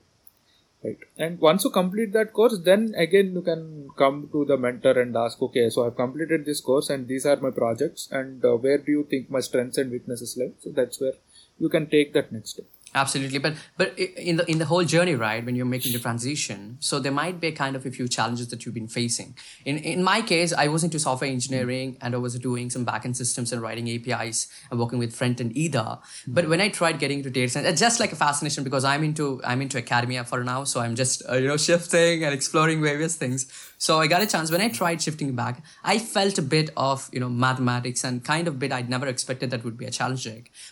Right. 0.84 1.00
And 1.18 1.40
once 1.40 1.64
you 1.64 1.72
complete 1.72 2.14
that 2.14 2.34
course 2.34 2.60
then 2.64 2.94
again 2.96 3.34
you 3.34 3.42
can 3.42 3.90
come 3.98 4.30
to 4.32 4.46
the 4.46 4.58
mentor 4.58 5.00
and 5.02 5.18
ask 5.18 5.42
okay 5.42 5.70
so 5.72 5.86
i've 5.86 5.96
completed 5.96 6.46
this 6.46 6.62
course 6.62 6.92
and 6.92 7.08
these 7.08 7.26
are 7.26 7.38
my 7.38 7.50
projects 7.50 8.08
and 8.12 8.46
uh, 8.46 8.56
where 8.56 8.78
do 8.78 8.92
you 8.92 9.08
think 9.10 9.30
my 9.32 9.40
strengths 9.40 9.78
and 9.80 9.92
weaknesses 9.92 10.38
lie? 10.38 10.52
So 10.60 10.70
that's 10.70 11.02
where 11.02 11.14
you 11.60 11.70
can 11.70 11.88
take 11.88 12.14
that 12.14 12.32
next 12.32 12.52
step 12.52 12.66
absolutely. 12.94 13.40
But 13.40 13.56
but 13.78 13.98
in 14.00 14.38
the 14.38 14.50
in 14.50 14.60
the 14.60 14.66
whole 14.66 14.84
journey 14.84 15.16
right 15.16 15.46
when 15.46 15.56
you're 15.56 15.66
making 15.66 15.94
the 15.94 16.00
transition 16.00 16.78
so 16.80 17.00
there 17.00 17.12
might 17.12 17.40
be 17.40 17.48
a 17.48 17.52
kind 17.52 17.76
of 17.76 17.86
a 17.86 17.92
few 17.92 18.08
challenges 18.08 18.48
that 18.50 18.66
you've 18.66 18.76
been 18.76 18.88
facing. 18.88 19.36
In 19.66 19.78
in 19.78 20.04
my 20.04 20.22
case 20.22 20.54
i 20.54 20.68
was 20.68 20.84
into 20.84 21.00
software 21.00 21.30
engineering 21.30 21.98
and 22.02 22.16
i 22.16 22.18
was 22.18 22.38
doing 22.40 22.70
some 22.70 22.86
backend 22.86 23.16
systems 23.16 23.52
and 23.54 23.62
writing 23.62 23.88
apis 23.88 24.48
and 24.70 24.80
working 24.80 25.00
with 25.00 25.16
front 25.16 25.42
end 25.42 25.56
either 25.56 26.00
but 26.28 26.48
when 26.48 26.62
i 26.62 26.70
tried 26.70 27.00
getting 27.00 27.20
into 27.20 27.30
data 27.30 27.50
science 27.50 27.68
it's 27.68 27.80
just 27.80 28.00
like 28.00 28.12
a 28.12 28.16
fascination 28.16 28.64
because 28.64 28.84
i'm 28.84 29.04
into 29.04 29.42
i'm 29.44 29.62
into 29.62 29.78
academia 29.78 30.24
for 30.24 30.44
now 30.44 30.64
so 30.64 30.80
i'm 30.80 30.96
just 30.96 31.24
uh, 31.30 31.36
you 31.36 31.48
know 31.48 31.58
shifting 31.70 32.24
and 32.24 32.34
exploring 32.34 32.82
various 32.82 33.16
things 33.16 33.46
so 33.78 34.00
i 34.00 34.08
got 34.08 34.22
a 34.22 34.28
chance. 34.28 34.52
When 34.52 34.62
i 34.62 34.70
tried 34.70 35.02
shifting 35.02 35.36
back 35.36 35.64
i 35.84 36.00
felt 36.00 36.38
a 36.38 36.42
bit 36.42 36.70
of 36.78 37.10
you 37.12 37.20
know 37.20 37.30
mathematics 37.30 38.04
and 38.04 38.24
kind 38.24 38.48
of 38.48 38.60
bit 38.60 38.72
i'd 38.72 38.90
never 38.90 39.08
expected 39.08 39.52
that 39.52 39.64
would 39.64 39.78
be 39.78 39.86
a 39.86 39.92
challenge 39.92 40.28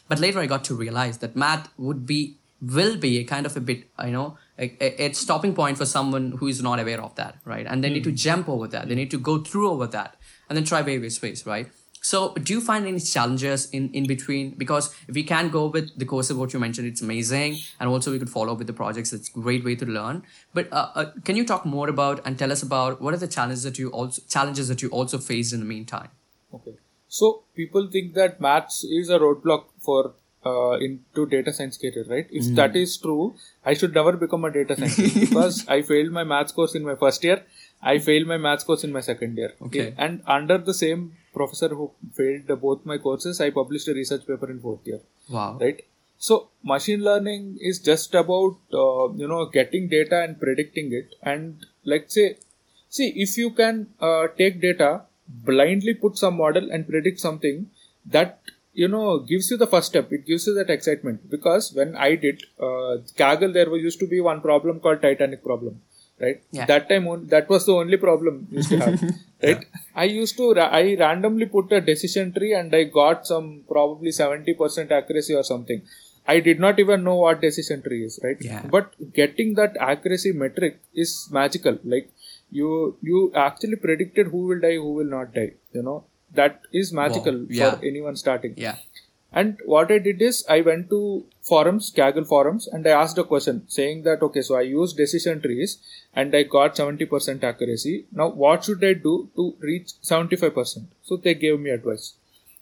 but 0.07 0.19
later 0.19 0.39
i 0.39 0.45
got 0.45 0.63
to 0.65 0.75
realize 0.75 1.19
that 1.19 1.35
math 1.35 1.69
would 1.77 2.05
be 2.05 2.37
will 2.61 2.97
be 2.97 3.17
a 3.19 3.23
kind 3.23 3.45
of 3.45 3.55
a 3.55 3.59
bit 3.59 3.85
you 4.03 4.11
know 4.11 4.37
a, 4.57 5.11
stopping 5.13 5.53
point 5.53 5.77
for 5.77 5.85
someone 5.85 6.31
who 6.31 6.47
is 6.47 6.61
not 6.61 6.79
aware 6.79 7.01
of 7.01 7.15
that 7.15 7.37
right? 7.45 7.65
And 7.67 7.83
they 7.83 7.89
need 7.89 8.03
to 8.05 8.09
hmm. 8.09 8.15
jump 8.15 8.49
over 8.49 8.67
that. 8.67 8.87
They 8.87 8.95
need 8.95 9.11
to 9.11 9.19
go 9.19 9.39
through 9.39 9.69
over 9.69 9.87
that 9.87 10.15
and 10.49 10.57
then 10.57 10.63
try 10.63 10.81
various 10.81 11.21
ways 11.21 11.45
right 11.45 11.67
so 12.05 12.17
do 12.47 12.53
you 12.53 12.61
find 12.61 12.85
any 12.85 12.99
challenges 12.99 13.67
in 13.77 13.89
in 13.99 14.05
between? 14.09 14.49
Because 14.63 14.89
if 15.07 15.15
we 15.19 15.23
can 15.31 15.47
go 15.55 15.61
with 15.75 15.87
the 16.01 16.07
course 16.11 16.29
of 16.33 16.41
what 16.41 16.53
you 16.55 16.59
mentioned 16.63 16.89
it's 16.89 17.01
amazing. 17.05 17.55
And 17.79 17.89
also 17.89 18.11
we 18.15 18.19
could 18.23 18.33
follow 18.33 18.53
up 18.53 18.59
with 18.63 18.67
the 18.71 18.75
projects. 18.81 19.13
It's 19.17 19.29
a 19.29 19.39
great 19.47 19.65
way 19.69 19.75
to 19.83 19.87
learn. 19.95 20.21
But 20.59 20.71
uh, 20.71 20.89
uh, 21.03 21.05
can 21.29 21.41
you 21.41 21.45
talk 21.53 21.65
more 21.71 21.87
about 21.93 22.21
and 22.25 22.37
tell 22.43 22.51
us 22.57 22.61
about 22.67 23.01
what 23.01 23.15
are 23.15 23.21
the 23.23 23.31
challenges 23.37 23.63
that 23.69 23.79
you 23.79 23.89
also 24.01 24.21
challenges 24.35 24.69
that 24.73 24.83
you 24.83 24.91
also 24.99 25.21
faced 25.29 25.57
in 25.57 25.65
the 25.65 25.69
meantime? 25.71 26.13
Okay. 26.59 26.75
So 27.07 27.31
people 27.55 27.89
think 27.97 28.13
that 28.21 28.39
maths 28.49 28.83
is 28.99 29.09
a 29.09 29.19
roadblock 29.25 29.65
for 29.89 30.13
uh, 30.45 30.77
into 30.87 31.25
data 31.35 31.51
science 31.51 31.83
career 31.83 32.05
right? 32.07 32.27
If 32.29 32.55
that 32.57 32.75
is 32.81 32.97
true 33.03 33.35
i 33.71 33.73
should 33.73 33.95
never 33.99 34.11
become 34.23 34.43
a 34.49 34.51
data 34.57 34.75
scientist 34.79 35.15
because 35.25 35.55
i 35.75 35.81
failed 35.91 36.11
my 36.17 36.23
maths 36.31 36.51
course 36.59 36.75
in 36.81 36.89
my 36.93 36.95
first 37.05 37.23
year. 37.29 37.43
I 37.91 37.99
failed 38.05 38.27
my 38.27 38.37
maths 38.43 38.63
course 38.67 38.83
in 38.83 38.91
my 38.93 39.01
second 39.07 39.39
year. 39.39 39.53
Okay. 39.67 39.93
and 39.97 40.21
under 40.39 40.57
the 40.69 40.75
same 40.85 41.01
professor 41.39 41.69
who 41.69 41.91
failed 42.19 42.47
both 42.65 42.85
my 42.91 42.97
courses 43.05 43.41
i 43.45 43.49
published 43.59 43.87
a 43.93 43.93
research 43.93 44.25
paper 44.29 44.49
in 44.51 44.59
fourth 44.59 44.85
year. 44.91 45.01
Wow. 45.29 45.57
Right? 45.61 45.81
So 46.17 46.49
machine 46.63 47.03
learning 47.03 47.57
is 47.59 47.79
just 47.79 48.15
about 48.15 48.57
uh, 48.73 49.13
you 49.21 49.27
know 49.27 49.45
getting 49.45 49.89
data 49.89 50.21
and 50.23 50.39
predicting 50.39 50.93
it. 50.93 51.15
And 51.21 51.65
like 51.83 52.09
say 52.09 52.37
see 52.89 53.11
if 53.15 53.37
you 53.37 53.51
can 53.51 53.87
uh, 53.99 54.27
take 54.37 54.61
data 54.61 55.01
blindly 55.27 55.93
put 55.93 56.17
some 56.17 56.37
model 56.37 56.71
and 56.71 56.87
predict 56.87 57.19
something 57.19 57.69
that 58.05 58.39
you 58.73 58.87
know 58.87 59.19
gives 59.19 59.49
you 59.51 59.57
the 59.57 59.67
first 59.67 59.87
step. 59.87 60.11
It 60.11 60.25
gives 60.25 60.47
you 60.47 60.53
that 60.55 60.69
excitement. 60.69 61.29
Because 61.29 61.73
when 61.73 61.95
i 61.95 62.15
did 62.15 62.43
uh, 62.59 62.93
kaggle 63.23 63.53
there 63.53 63.69
was 63.69 63.81
used 63.81 63.99
to 63.99 64.07
be 64.07 64.21
one 64.21 64.41
problem 64.41 64.79
called 64.79 65.01
titanic 65.01 65.43
problem. 65.43 65.81
Right? 66.19 66.41
Yeah. 66.51 66.65
that 66.65 66.87
time 66.87 67.09
on, 67.09 67.27
that 67.27 67.49
was 67.49 67.65
the 67.65 67.73
only 67.73 67.97
problem 67.97 68.47
used 68.49 68.69
to 68.69 68.77
have 68.79 69.01
right 69.45 69.65
i 70.03 70.05
used 70.05 70.35
to 70.41 70.47
ra- 70.57 70.71
i 70.79 70.95
randomly 71.03 71.47
put 71.55 71.71
a 71.77 71.81
decision 71.91 72.31
tree 72.37 72.53
and 72.59 72.75
i 72.79 72.83
got 72.99 73.25
some 73.31 73.47
probably 73.75 74.11
70% 74.11 74.91
accuracy 74.91 75.33
or 75.35 75.43
something. 75.43 75.81
I 76.33 76.39
did 76.45 76.59
not 76.63 76.79
even 76.81 77.03
know 77.03 77.15
what 77.15 77.41
decision 77.41 77.81
tree 77.83 78.03
is 78.05 78.19
right? 78.23 78.37
Yeah. 78.41 78.61
but 78.75 78.93
getting 79.17 79.53
that 79.59 79.75
accuracy 79.87 80.31
metric 80.43 80.79
is 81.03 81.11
magical. 81.37 81.77
Like 81.83 82.07
you 82.59 82.69
you 83.09 83.19
actually 83.43 83.75
predicted 83.83 84.31
who 84.33 84.41
will 84.51 84.61
die 84.63 84.75
who 84.85 84.93
will 84.99 85.11
not 85.17 85.35
die 85.35 85.51
you 85.77 85.83
know? 85.89 85.97
That 86.39 86.61
is 86.81 86.91
magical 87.01 87.37
Yeah. 87.49 87.75
for 87.75 87.85
anyone 87.91 88.15
starting. 88.23 88.55
Yeah. 88.57 88.77
And 89.31 89.57
what 89.65 89.91
I 89.91 89.99
did 89.99 90.21
is 90.29 90.43
I 90.49 90.61
went 90.61 90.89
to 90.95 90.99
forums, 91.45 91.91
Kaggle 91.95 92.27
forums, 92.27 92.67
and 92.67 92.87
I 92.87 92.91
asked 92.91 93.17
a 93.19 93.23
question 93.23 93.63
saying 93.67 94.03
that 94.03 94.21
okay, 94.23 94.41
so 94.41 94.55
I 94.55 94.61
used 94.61 94.97
decision 94.97 95.41
trees 95.41 95.77
and 96.13 96.35
I 96.35 96.43
got 96.43 96.75
70% 96.75 97.43
accuracy. 97.43 98.05
Now 98.11 98.29
what 98.29 98.63
should 98.63 98.83
I 98.83 98.93
do 98.93 99.29
to 99.35 99.55
reach 99.59 99.93
75%? 100.03 100.85
So 101.03 101.17
they 101.17 101.35
gave 101.35 101.59
me 101.59 101.69
advice. 101.69 102.13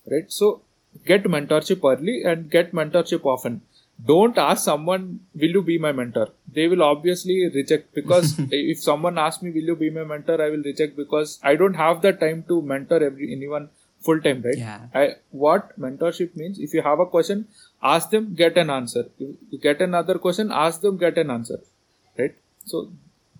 Right? 0.09 0.31
So 0.31 0.61
get 1.05 1.23
mentorship 1.23 1.83
early 1.89 2.23
and 2.23 2.49
get 2.49 2.73
mentorship 2.73 3.25
often. 3.25 3.61
Don't 4.05 4.37
ask 4.37 4.65
someone, 4.65 5.21
will 5.33 5.51
you 5.57 5.61
be 5.61 5.77
my 5.77 5.91
mentor? 5.91 6.29
They 6.51 6.67
will 6.67 6.83
obviously 6.83 7.49
reject 7.53 7.93
because 7.93 8.35
if 8.51 8.81
someone 8.81 9.17
asks 9.17 9.41
me, 9.41 9.51
will 9.51 9.71
you 9.71 9.75
be 9.75 9.91
my 9.91 10.03
mentor? 10.03 10.41
I 10.41 10.49
will 10.49 10.63
reject 10.63 10.97
because 10.97 11.39
I 11.41 11.55
don't 11.55 11.75
have 11.75 12.01
the 12.01 12.11
time 12.11 12.43
to 12.49 12.61
mentor 12.61 13.01
every 13.01 13.31
anyone 13.31 13.69
full 14.03 14.19
time, 14.19 14.41
right? 14.41 14.57
Yeah. 14.57 14.79
I, 14.93 15.15
what 15.31 15.79
mentorship 15.79 16.35
means 16.35 16.59
if 16.59 16.73
you 16.73 16.81
have 16.81 16.99
a 16.99 17.05
question 17.05 17.47
ask 17.83 18.09
them 18.09 18.33
get 18.33 18.57
an 18.57 18.69
answer. 18.69 19.05
You, 19.17 19.37
you 19.49 19.59
get 19.59 19.81
another 19.81 20.17
question 20.17 20.51
ask 20.51 20.81
them 20.81 20.97
get 20.97 21.17
an 21.17 21.29
answer. 21.29 21.59
Right? 22.17 22.35
So 22.65 22.91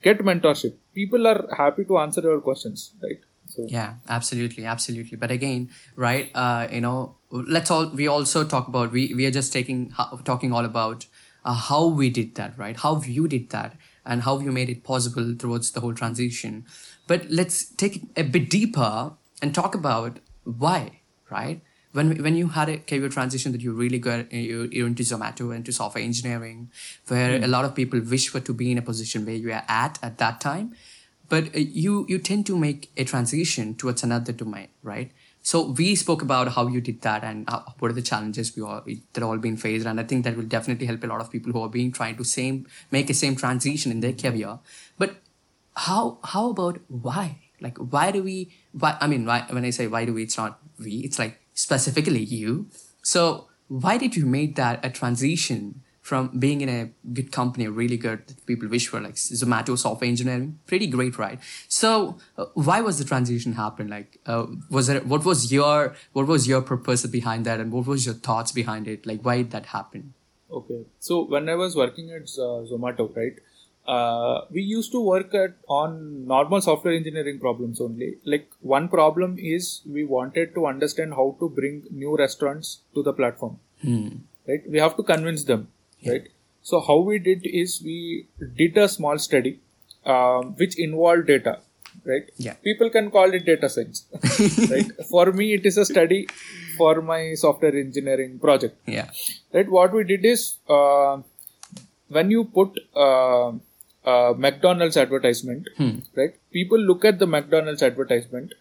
get 0.02 0.20
mentorship. 0.20 0.74
People 0.94 1.28
are 1.28 1.48
happy 1.58 1.86
to 1.86 1.98
answer 1.98 2.22
your 2.22 2.42
questions 2.42 2.92
right? 3.02 3.20
So 3.48 3.66
yeah 3.68 3.96
absolutely 4.10 4.66
absolutely. 4.66 5.18
But 5.18 5.32
again 5.32 5.70
right 5.96 6.30
uh 6.36 6.68
you 6.72 6.82
know 6.82 7.16
let's 7.32 7.72
all 7.72 7.90
we 7.90 8.08
also 8.08 8.44
talk 8.44 8.68
about 8.68 8.92
we 8.92 9.14
we 9.14 9.26
are 9.26 9.32
just 9.32 9.54
taking 9.54 9.94
talking 10.24 10.52
all 10.52 10.66
about 10.66 11.08
uh, 11.46 11.54
how 11.54 11.88
we 11.88 12.10
did 12.10 12.36
that 12.36 12.58
right? 12.58 12.78
How 12.78 13.02
you 13.02 13.28
did 13.28 13.50
that 13.50 13.76
and 14.06 14.24
how 14.24 14.40
you 14.40 14.52
made 14.52 14.70
it 14.70 14.84
possible 14.84 15.36
towards 15.36 15.72
the 15.72 15.80
whole 15.80 15.94
transition. 15.94 16.66
But 17.08 17.30
let's 17.30 17.66
take 17.66 17.98
it 17.98 18.04
a 18.18 18.24
bit 18.24 18.50
deeper 18.50 19.14
and 19.42 19.56
talk 19.56 19.76
about 19.76 20.20
why 20.44 21.00
right 21.30 21.62
when 21.94 22.22
when 22.24 22.36
you 22.36 22.48
had 22.50 22.70
a 22.70 22.78
career 22.78 23.10
transition 23.10 23.52
that 23.52 23.62
you 23.62 23.72
really 23.72 24.00
got 24.00 24.32
you, 24.34 24.68
you're 24.72 24.88
into 24.88 25.04
zomato 25.04 25.56
into 25.56 25.72
software 25.72 26.04
engineering 26.04 26.72
where 27.08 27.42
a 27.42 27.48
lot 27.48 27.66
of 27.66 27.76
people 27.76 28.02
wish 28.02 28.30
for 28.30 28.40
to 28.40 28.54
be 28.54 28.72
in 28.72 28.78
a 28.78 28.82
position 28.82 29.26
where 29.26 29.36
you 29.36 29.52
are 29.52 29.64
at 29.68 30.00
at 30.02 30.18
that 30.18 30.42
time. 30.42 30.76
But 31.30 31.56
uh, 31.56 31.60
you 31.60 32.06
you 32.10 32.18
tend 32.20 32.46
to 32.48 32.58
make 32.58 32.92
a 32.98 33.04
transition 33.04 33.76
towards 33.76 34.04
another 34.04 34.34
domain 34.34 34.68
right? 34.82 35.12
So 35.46 35.62
we 35.78 35.94
spoke 35.96 36.22
about 36.22 36.54
how 36.54 36.68
you 36.68 36.80
did 36.80 37.02
that 37.02 37.24
and 37.24 37.50
uh, 37.50 37.62
what 37.80 37.92
are 37.92 37.94
the 37.94 38.02
challenges 38.02 38.56
we 38.56 38.64
all 38.64 38.82
that 39.14 39.24
all 39.24 39.38
been 39.38 39.58
faced 39.58 39.86
and 39.86 40.00
i 40.00 40.04
think 40.04 40.24
that 40.24 40.38
will 40.38 40.52
definitely 40.54 40.86
help 40.86 41.04
a 41.04 41.08
lot 41.08 41.20
of 41.20 41.30
people 41.30 41.52
who 41.52 41.62
are 41.62 41.70
being 41.70 41.92
trying 41.92 42.16
to 42.16 42.24
same 42.24 42.66
make 42.92 43.10
a 43.10 43.14
same 43.14 43.36
transition 43.36 43.92
in 43.92 44.00
their 44.00 44.14
career. 44.14 44.60
But 44.98 45.16
how 45.76 46.20
how 46.24 46.50
about 46.50 46.80
why? 46.88 47.40
Like 47.62 47.78
why 47.78 48.12
do 48.12 48.24
we 48.24 48.52
why 48.72 48.98
i 49.00 49.08
mean 49.08 49.26
why 49.26 49.46
when 49.50 49.64
i 49.64 49.70
say 49.70 49.88
why 49.88 50.04
do 50.06 50.14
we 50.14 50.24
it's 50.24 50.38
not 50.38 50.60
we 50.80 50.98
it's 51.08 51.18
like 51.18 51.40
specifically 51.54 52.24
you. 52.24 52.68
So 53.02 53.48
why 53.68 53.98
did 53.98 54.16
you 54.16 54.26
make 54.26 54.56
that 54.56 54.84
a 54.84 54.90
transition 54.90 55.82
from 56.02 56.38
being 56.38 56.60
in 56.60 56.68
a 56.68 56.92
good 57.14 57.32
company 57.32 57.66
really 57.66 57.96
good 57.96 58.22
people 58.46 58.68
wish 58.68 58.88
for 58.88 59.00
like 59.00 59.16
zomato 59.16 59.78
software 59.78 60.10
engineering? 60.10 60.60
Pretty 60.68 60.88
great 60.88 61.18
right? 61.18 61.40
So 61.68 62.18
uh, 62.38 62.46
why 62.54 62.82
was 62.82 62.98
the 62.98 63.06
transition 63.06 63.54
happen? 63.54 63.88
Like 63.88 64.20
uh, 64.26 64.48
was 64.70 64.88
there 64.88 65.02
what 65.02 65.26
was 65.26 65.52
your 65.52 65.96
what 66.12 66.28
was 66.28 66.48
your 66.48 66.62
purpose 66.62 67.06
behind 67.06 67.46
that 67.46 67.60
and 67.60 67.72
what 67.72 67.88
was 67.88 68.06
your 68.06 68.16
thoughts 68.16 68.52
behind 68.52 68.88
it? 68.88 69.06
Like 69.06 69.22
why 69.22 69.38
did 69.38 69.52
that 69.52 69.68
happen? 69.68 70.14
Okay. 70.52 70.86
So 71.00 71.24
when 71.24 71.50
i 71.50 71.56
was 71.56 71.76
working 71.76 72.12
at 72.12 72.24
uh, 72.38 72.62
zomato 72.72 73.16
right 73.16 73.40
uh, 73.88 74.42
we 74.52 74.62
used 74.62 74.92
to 74.92 75.00
work 75.02 75.34
at 75.34 75.56
on 75.68 76.26
normal 76.28 76.62
software 76.62 76.94
engineering 76.94 77.40
problems 77.40 77.82
only 77.82 78.16
like 78.24 78.48
one 78.62 78.88
problem 78.88 79.36
is 79.38 79.82
we 79.86 80.04
wanted 80.06 80.54
to 80.56 80.66
understand 80.66 81.14
how 81.14 81.36
to 81.40 81.50
bring 81.50 81.84
new 81.92 82.16
restaurants 82.18 82.80
to 82.94 83.04
the 83.04 83.14
platform 83.14 83.58
right 84.48 84.64
we 84.70 84.80
have 84.80 84.96
to 84.96 85.04
convince 85.04 85.44
them 85.44 85.68
right 86.08 86.28
so 86.62 86.80
how 86.80 86.98
we 86.98 87.20
did 87.20 87.46
is 87.46 87.82
we 87.84 88.28
did 88.58 88.78
a 88.78 88.88
small 88.88 89.18
study 89.18 89.60
um, 90.06 90.56
which 90.56 90.78
involved 90.80 91.28
data 91.28 91.60
right? 92.06 92.24
Yeah. 92.38 92.54
People 92.64 92.90
can 92.90 93.12
call 93.12 93.34
it 93.34 93.46
data 93.46 93.70
science, 93.70 94.06
right? 94.72 94.90
For 95.10 95.32
me, 95.32 95.54
it 95.54 95.66
is 95.66 95.78
a 95.78 95.86
study 95.86 96.28
for 96.78 97.02
my 97.02 97.36
software 97.36 97.76
engineering 97.76 98.40
project, 98.40 98.76
Yeah. 98.88 99.10
right? 99.54 99.70
What 99.70 99.94
we 99.94 100.04
did 100.04 100.26
is 100.26 100.58
uh, 100.68 101.22
when 102.10 102.32
you 102.32 102.46
put 102.46 102.78
uh, 102.96 103.54
uh, 104.06 104.34
McDonald's 104.38 104.98
advertisement, 104.98 105.68
right? 106.16 106.36
People 106.52 106.80
look 106.80 107.06
at 107.06 107.20
the 107.20 107.28
McDonald's 107.28 107.84
advertisement 107.84 108.54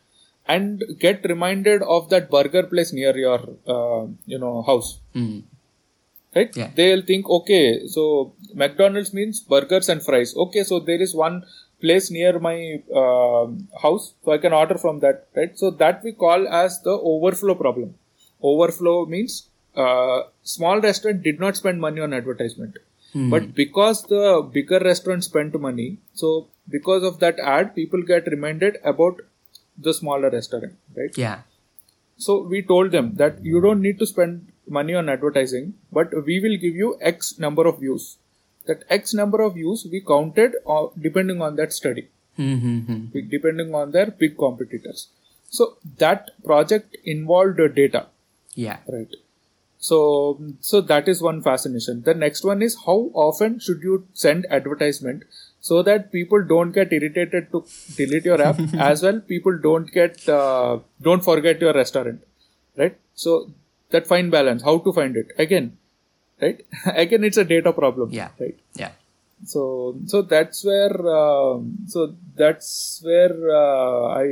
and 0.47 0.83
get 0.99 1.25
reminded 1.29 1.83
of 1.83 2.09
that 2.11 2.31
burger 2.31 2.65
place 2.65 2.93
near 2.93 3.17
your, 3.17 3.41
uh, 3.67 4.07
you 4.27 4.39
know, 4.39 4.63
house. 4.63 4.99
Mm. 5.15 5.43
right? 6.35 6.57
Yeah. 6.57 6.71
they'll 6.75 7.03
think 7.03 7.29
okay 7.29 7.87
so 7.95 8.03
mcdonald's 8.55 9.13
means 9.13 9.41
burgers 9.41 9.89
and 9.89 10.03
fries. 10.03 10.35
Okay 10.35 10.63
so 10.65 10.81
there 10.81 11.01
is 11.01 11.15
one 11.15 11.45
place 11.81 12.11
near 12.11 12.39
my 12.39 12.81
um 13.01 13.69
house 13.83 14.15
so 14.25 14.33
i 14.33 14.39
can 14.39 14.53
order 14.53 14.79
from 14.79 15.01
that 15.01 15.27
right? 15.37 15.59
So 15.59 15.71
that 15.83 16.03
we 16.03 16.13
call 16.13 16.49
as 16.49 16.81
the 16.83 16.91
overflow 16.91 17.55
problem. 17.55 17.95
Overflow 18.43 19.07
means 19.07 19.49
uh, 19.77 20.23
small 20.43 20.81
restaurant 20.81 21.23
did 21.23 21.39
not 21.39 21.57
spend 21.57 21.81
money 21.81 22.01
on 22.01 22.13
advertisement 22.13 22.77
but 23.15 23.55
because 23.55 24.03
the 24.05 24.49
bigger 24.53 24.79
restaurant 24.81 25.25
spent 25.25 25.59
money 25.61 25.99
so 26.15 26.49
because 26.77 27.03
of 27.03 27.19
that 27.21 27.39
ad 27.55 27.75
people 27.75 28.03
get 28.03 28.27
reminded 28.35 28.79
about 28.85 29.21
the 29.79 29.93
smaller 29.93 30.31
restaurant 30.31 30.75
right 30.97 31.17
Yeah. 31.17 31.41
so 32.17 32.41
we 32.53 32.63
told 32.63 32.93
them 32.93 33.15
that 33.17 33.45
you 33.45 33.61
don't 33.61 33.83
need 33.83 33.99
to 33.99 34.07
spend 34.07 34.49
money 34.69 34.95
on 34.95 35.09
advertising, 35.09 35.75
but 35.91 36.13
we 36.25 36.39
will 36.41 36.57
give 36.57 36.75
you 36.77 36.97
X 37.01 37.39
number 37.39 37.67
of 37.67 37.81
views. 37.81 38.17
That 38.67 38.85
X 38.89 39.13
number 39.13 39.41
of 39.43 39.55
views 39.55 39.85
we 39.91 40.01
counted 40.01 40.55
uh, 40.67 40.87
depending 41.01 41.43
on 41.43 41.57
that 41.57 41.73
study, 41.73 42.09
Mm-hmm. 42.39 43.29
depending 43.29 43.75
on 43.75 43.91
their 43.91 44.07
big 44.07 44.39
competitors. 44.39 45.09
So 45.51 45.77
that 45.99 46.31
project 46.45 46.97
involved 47.05 47.59
data, 47.75 48.07
Yeah. 48.55 48.79
right? 48.89 49.09
So 49.89 49.97
so 50.61 50.81
that 50.91 51.09
is 51.13 51.21
one 51.27 51.39
fascination. 51.43 52.03
The 52.09 52.15
next 52.15 52.45
one 52.51 52.63
is 52.63 52.77
how 52.87 52.99
often 53.27 53.59
should 53.59 53.83
you 53.89 53.97
send 54.25 54.47
advertisement 54.59 55.25
so 55.61 55.83
that 55.89 56.13
people 56.13 56.45
don't 56.53 56.73
get 56.81 56.93
irritated 56.99 57.51
to 57.53 57.65
delete 57.97 58.25
your 58.31 58.41
app 58.51 58.61
as 58.91 59.03
well. 59.03 59.21
People 59.35 59.59
don't 59.69 59.91
get 60.01 60.29
uh, 60.29 60.79
don't 61.11 61.25
forget 61.31 61.61
your 61.67 61.73
restaurant, 61.75 62.23
right? 62.77 62.97
So 63.15 63.51
that 63.91 64.07
fine 64.07 64.31
balance. 64.31 64.63
How 64.71 64.79
to 64.79 64.93
find 65.01 65.17
it 65.25 65.33
again, 65.47 65.77
right? 66.41 66.65
again, 67.05 67.25
it's 67.25 67.37
a 67.37 67.45
data 67.45 67.73
problem. 67.73 68.11
Yeah. 68.23 68.31
Right 68.45 68.59
Yeah. 68.85 68.93
so 69.53 69.63
so 70.11 70.19
that's 70.33 70.59
where 70.69 70.97
um, 71.21 71.63
so 71.95 72.03
that's 72.41 72.69
where 73.07 73.33
uh, 73.63 74.03
i 74.19 74.27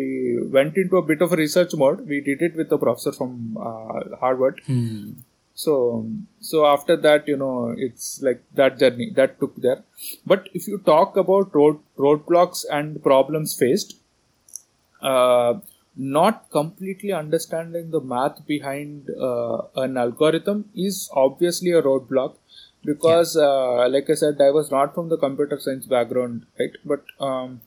went 0.56 0.76
into 0.82 0.96
a 1.00 1.02
bit 1.08 1.24
of 1.26 1.32
a 1.36 1.38
research 1.40 1.72
mode 1.82 2.04
we 2.12 2.20
did 2.28 2.44
it 2.48 2.54
with 2.60 2.76
a 2.76 2.78
professor 2.84 3.12
from 3.18 3.32
uh, 3.70 3.96
harvard 4.22 4.60
Hmm. 4.68 5.08
So 5.54 6.06
so 6.40 6.66
after 6.66 6.96
that 6.96 7.28
you 7.28 7.36
know 7.36 7.74
it's 7.76 8.22
like 8.22 8.42
that 8.54 8.78
journey 8.78 9.10
that 9.10 9.38
took 9.40 9.56
there. 9.56 9.82
But 10.26 10.48
if 10.54 10.66
you 10.66 10.78
talk 10.78 11.16
about 11.16 11.54
road 11.54 11.78
roadblocks 11.98 12.64
and 12.70 13.02
problems 13.02 13.56
faced 13.56 13.96
uh, 15.02 15.54
not 15.96 16.50
completely 16.50 17.12
understanding 17.12 17.90
the 17.90 18.00
math 18.00 18.46
behind 18.46 19.10
uh, 19.20 19.62
an 19.76 19.96
algorithm 19.96 20.64
is 20.74 21.10
obviously 21.12 21.72
a 21.72 21.82
roadblock 21.82 22.36
because 22.84 23.36
uh, 23.36 23.88
like 23.88 24.08
i 24.08 24.14
said 24.14 24.40
i 24.40 24.50
was 24.50 24.70
not 24.70 24.94
from 24.94 25.08
the 25.08 25.16
computer 25.16 25.58
science 25.58 25.86
background 25.86 26.46
right? 26.58 26.76
But 26.84 27.04
um, 27.20 27.60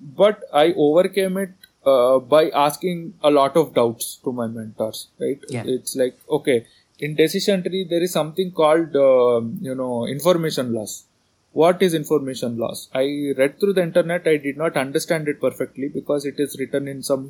but 0.00 0.42
i 0.52 0.72
overcame 0.76 1.36
it 1.38 1.52
uh, 1.86 2.18
by 2.18 2.50
asking 2.50 3.14
a 3.22 3.30
lot 3.30 3.56
of 3.56 3.74
doubts 3.74 4.16
to 4.24 4.32
my 4.32 4.46
mentors 4.46 5.08
right? 5.18 5.40
Yeah. 5.48 5.64
it's 5.66 5.96
like 5.96 6.18
okay 6.28 6.66
in 6.98 7.14
decision 7.14 7.62
tree 7.62 7.84
there 7.88 8.02
is 8.02 8.12
something 8.12 8.50
called 8.52 8.94
um, 8.96 9.58
you 9.60 9.74
know 9.74 10.06
information 10.06 10.72
loss. 10.72 11.04
What 11.52 11.82
is 11.82 11.94
information 11.94 12.58
loss? 12.58 12.88
I 12.94 13.04
read 13.36 13.58
through 13.58 13.72
the 13.78 13.82
internet 13.82 14.26
i 14.32 14.36
did 14.36 14.56
not 14.62 14.76
understand 14.76 15.28
it 15.32 15.40
perfectly 15.40 15.88
because 15.88 16.24
it 16.30 16.38
is 16.44 16.56
written 16.58 16.86
in 16.92 17.02
some 17.02 17.22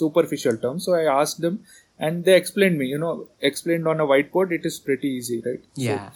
superficial 0.00 0.56
terms 0.64 0.84
so 0.86 0.94
i 0.94 1.04
asked 1.20 1.40
them 1.46 1.60
and 1.98 2.24
they 2.24 2.36
explained 2.36 2.78
me 2.78 2.86
you 2.86 2.98
know 2.98 3.28
explained 3.50 3.86
on 3.86 4.00
a 4.00 4.06
whiteboard 4.06 4.50
it 4.58 4.64
is 4.70 4.78
pretty 4.88 5.08
easy 5.18 5.42
right? 5.46 5.62
So- 5.74 5.82
Yeah. 5.82 6.10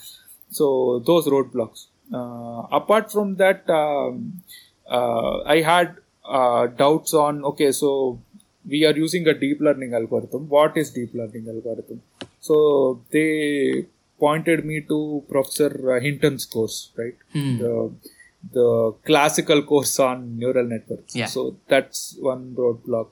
so 0.51 0.99
those 1.07 1.27
roadblocks. 1.35 1.87
Uh, 2.13 2.63
apart 2.79 3.13
from 3.13 3.37
that 3.37 3.69
um, 3.71 4.43
uh, 4.99 5.35
i 5.57 5.61
had 5.61 5.97
uh, 6.25 6.67
doubts 6.67 7.13
on 7.15 7.45
okay 7.53 7.71
so 7.73 8.19
we 8.73 8.85
are 8.89 8.97
using 8.97 9.27
a 9.29 9.35
deep 9.35 9.61
learning 9.61 9.95
algorithm. 9.95 10.49
What 10.49 10.77
is 10.77 10.91
deep 10.91 11.15
learning 11.15 11.47
algorithm 11.49 12.03
so 12.41 13.03
they 13.11 13.87
pointed 14.19 14.65
me 14.71 14.81
to 14.93 14.99
professor 15.29 15.71
hinton's 16.07 16.45
course 16.55 16.79
right 17.01 17.17
Hmm. 17.37 17.57
the 17.63 17.75
the 18.59 18.69
classical 19.09 19.63
course 19.71 19.95
on 20.09 20.21
neural 20.43 20.67
networks 20.75 21.15
Yeah. 21.23 21.27
so 21.37 21.57
that's 21.73 22.17
one 22.33 22.45
roadblock 22.61 23.09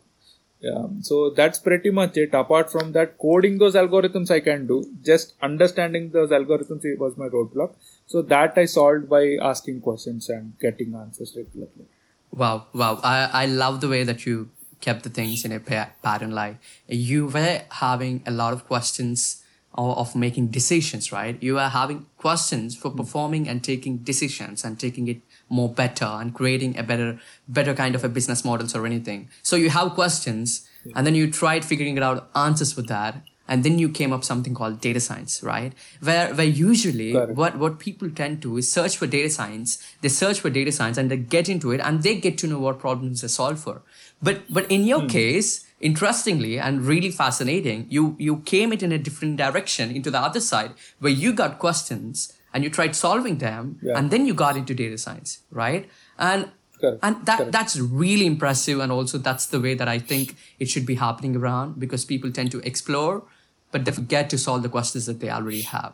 yeah, 0.60 0.86
so 1.02 1.30
that's 1.30 1.60
pretty 1.60 1.90
much 1.90 2.16
it. 2.16 2.34
Apart 2.34 2.68
from 2.72 2.90
that, 2.94 3.16
coding 3.18 3.58
those 3.58 3.76
algorithms 3.76 4.28
I 4.28 4.40
can 4.40 4.66
do. 4.66 4.78
Just 5.04 5.34
understanding 5.40 6.10
those 6.10 6.30
algorithms 6.30 6.84
it 6.84 6.98
was 6.98 7.16
my 7.16 7.28
roadblock. 7.28 7.74
So 8.06 8.22
that 8.22 8.58
I 8.58 8.64
solved 8.64 9.08
by 9.08 9.36
asking 9.40 9.82
questions 9.82 10.28
and 10.28 10.58
getting 10.58 10.96
answers 10.96 11.36
regularly. 11.36 11.86
Wow, 12.32 12.66
wow. 12.74 12.98
I, 13.04 13.30
I 13.42 13.46
love 13.46 13.80
the 13.80 13.88
way 13.88 14.02
that 14.02 14.26
you 14.26 14.50
kept 14.80 15.02
the 15.02 15.10
things 15.10 15.44
in 15.44 15.52
a 15.52 15.60
pattern 15.60 16.32
like 16.32 16.56
you 16.86 17.26
were 17.26 17.62
having 17.70 18.22
a 18.26 18.30
lot 18.30 18.52
of 18.52 18.66
questions 18.66 19.42
of, 19.74 19.96
of 19.96 20.16
making 20.16 20.48
decisions, 20.48 21.12
right? 21.12 21.40
You 21.42 21.58
are 21.58 21.70
having 21.70 22.06
questions 22.18 22.76
for 22.76 22.90
hmm. 22.90 22.98
performing 22.98 23.48
and 23.48 23.62
taking 23.62 23.98
decisions 23.98 24.64
and 24.64 24.78
taking 24.78 25.08
it 25.08 25.20
more 25.48 25.68
better 25.68 26.04
and 26.04 26.34
creating 26.34 26.76
a 26.78 26.82
better 26.82 27.18
better 27.48 27.74
kind 27.74 27.94
of 27.94 28.04
a 28.04 28.08
business 28.08 28.44
models 28.44 28.74
or 28.74 28.84
anything. 28.84 29.28
So 29.42 29.56
you 29.56 29.70
have 29.70 29.92
questions 29.92 30.68
and 30.94 31.06
then 31.06 31.14
you 31.14 31.30
tried 31.30 31.64
figuring 31.64 31.96
it 31.96 32.02
out 32.02 32.28
answers 32.34 32.72
for 32.72 32.82
that 32.82 33.22
and 33.50 33.64
then 33.64 33.78
you 33.78 33.88
came 33.88 34.12
up 34.12 34.24
something 34.24 34.54
called 34.54 34.80
data 34.80 35.00
science, 35.00 35.42
right? 35.42 35.72
Where 36.00 36.34
where 36.34 36.46
usually 36.46 37.14
what 37.14 37.58
what 37.58 37.78
people 37.78 38.10
tend 38.10 38.42
to 38.42 38.58
is 38.58 38.70
search 38.70 38.96
for 38.98 39.06
data 39.06 39.30
science 39.30 39.78
they 40.02 40.08
search 40.08 40.40
for 40.40 40.50
data 40.50 40.70
science 40.70 40.98
and 40.98 41.10
they 41.10 41.16
get 41.16 41.48
into 41.48 41.72
it 41.72 41.80
and 41.80 42.02
they 42.02 42.16
get 42.20 42.36
to 42.38 42.46
know 42.46 42.58
what 42.58 42.78
problems 42.78 43.22
they 43.22 43.28
solve 43.28 43.58
for 43.58 43.80
but 44.22 44.42
but 44.50 44.70
in 44.70 44.84
your 44.84 45.00
hmm. 45.00 45.06
case 45.06 45.64
interestingly 45.80 46.58
and 46.58 46.82
really 46.82 47.10
fascinating 47.10 47.86
you 47.88 48.16
you 48.18 48.38
came 48.38 48.72
it 48.72 48.82
in 48.82 48.92
a 48.92 48.98
different 48.98 49.36
direction 49.36 49.94
into 49.94 50.10
the 50.10 50.18
other 50.18 50.40
side 50.40 50.72
where 50.98 51.12
you 51.12 51.32
got 51.32 51.58
questions 51.58 52.32
and 52.52 52.64
you 52.64 52.70
tried 52.70 52.96
solving 52.96 53.38
them 53.38 53.78
Yeah. 53.82 53.96
and 53.96 54.10
then 54.10 54.26
you 54.26 54.34
got 54.34 54.56
into 54.56 54.74
data 54.74 54.98
science 54.98 55.40
right 55.50 55.88
and 56.18 56.50
Correct. 56.80 56.98
and 57.02 57.26
that 57.26 57.38
Correct. 57.38 57.52
that's 57.52 57.78
really 57.78 58.26
impressive 58.26 58.80
and 58.80 58.90
also 58.90 59.18
that's 59.18 59.46
the 59.46 59.60
way 59.60 59.74
that 59.74 59.88
i 59.88 59.98
think 59.98 60.36
it 60.58 60.68
should 60.68 60.86
be 60.86 60.96
happening 60.96 61.36
around 61.36 61.78
because 61.78 62.04
people 62.04 62.32
tend 62.32 62.50
to 62.52 62.60
explore 62.60 63.22
but 63.70 63.84
they 63.84 63.92
forget 63.92 64.30
to 64.30 64.38
solve 64.38 64.62
the 64.62 64.68
questions 64.68 65.06
that 65.06 65.20
they 65.20 65.30
already 65.30 65.62
have 65.62 65.92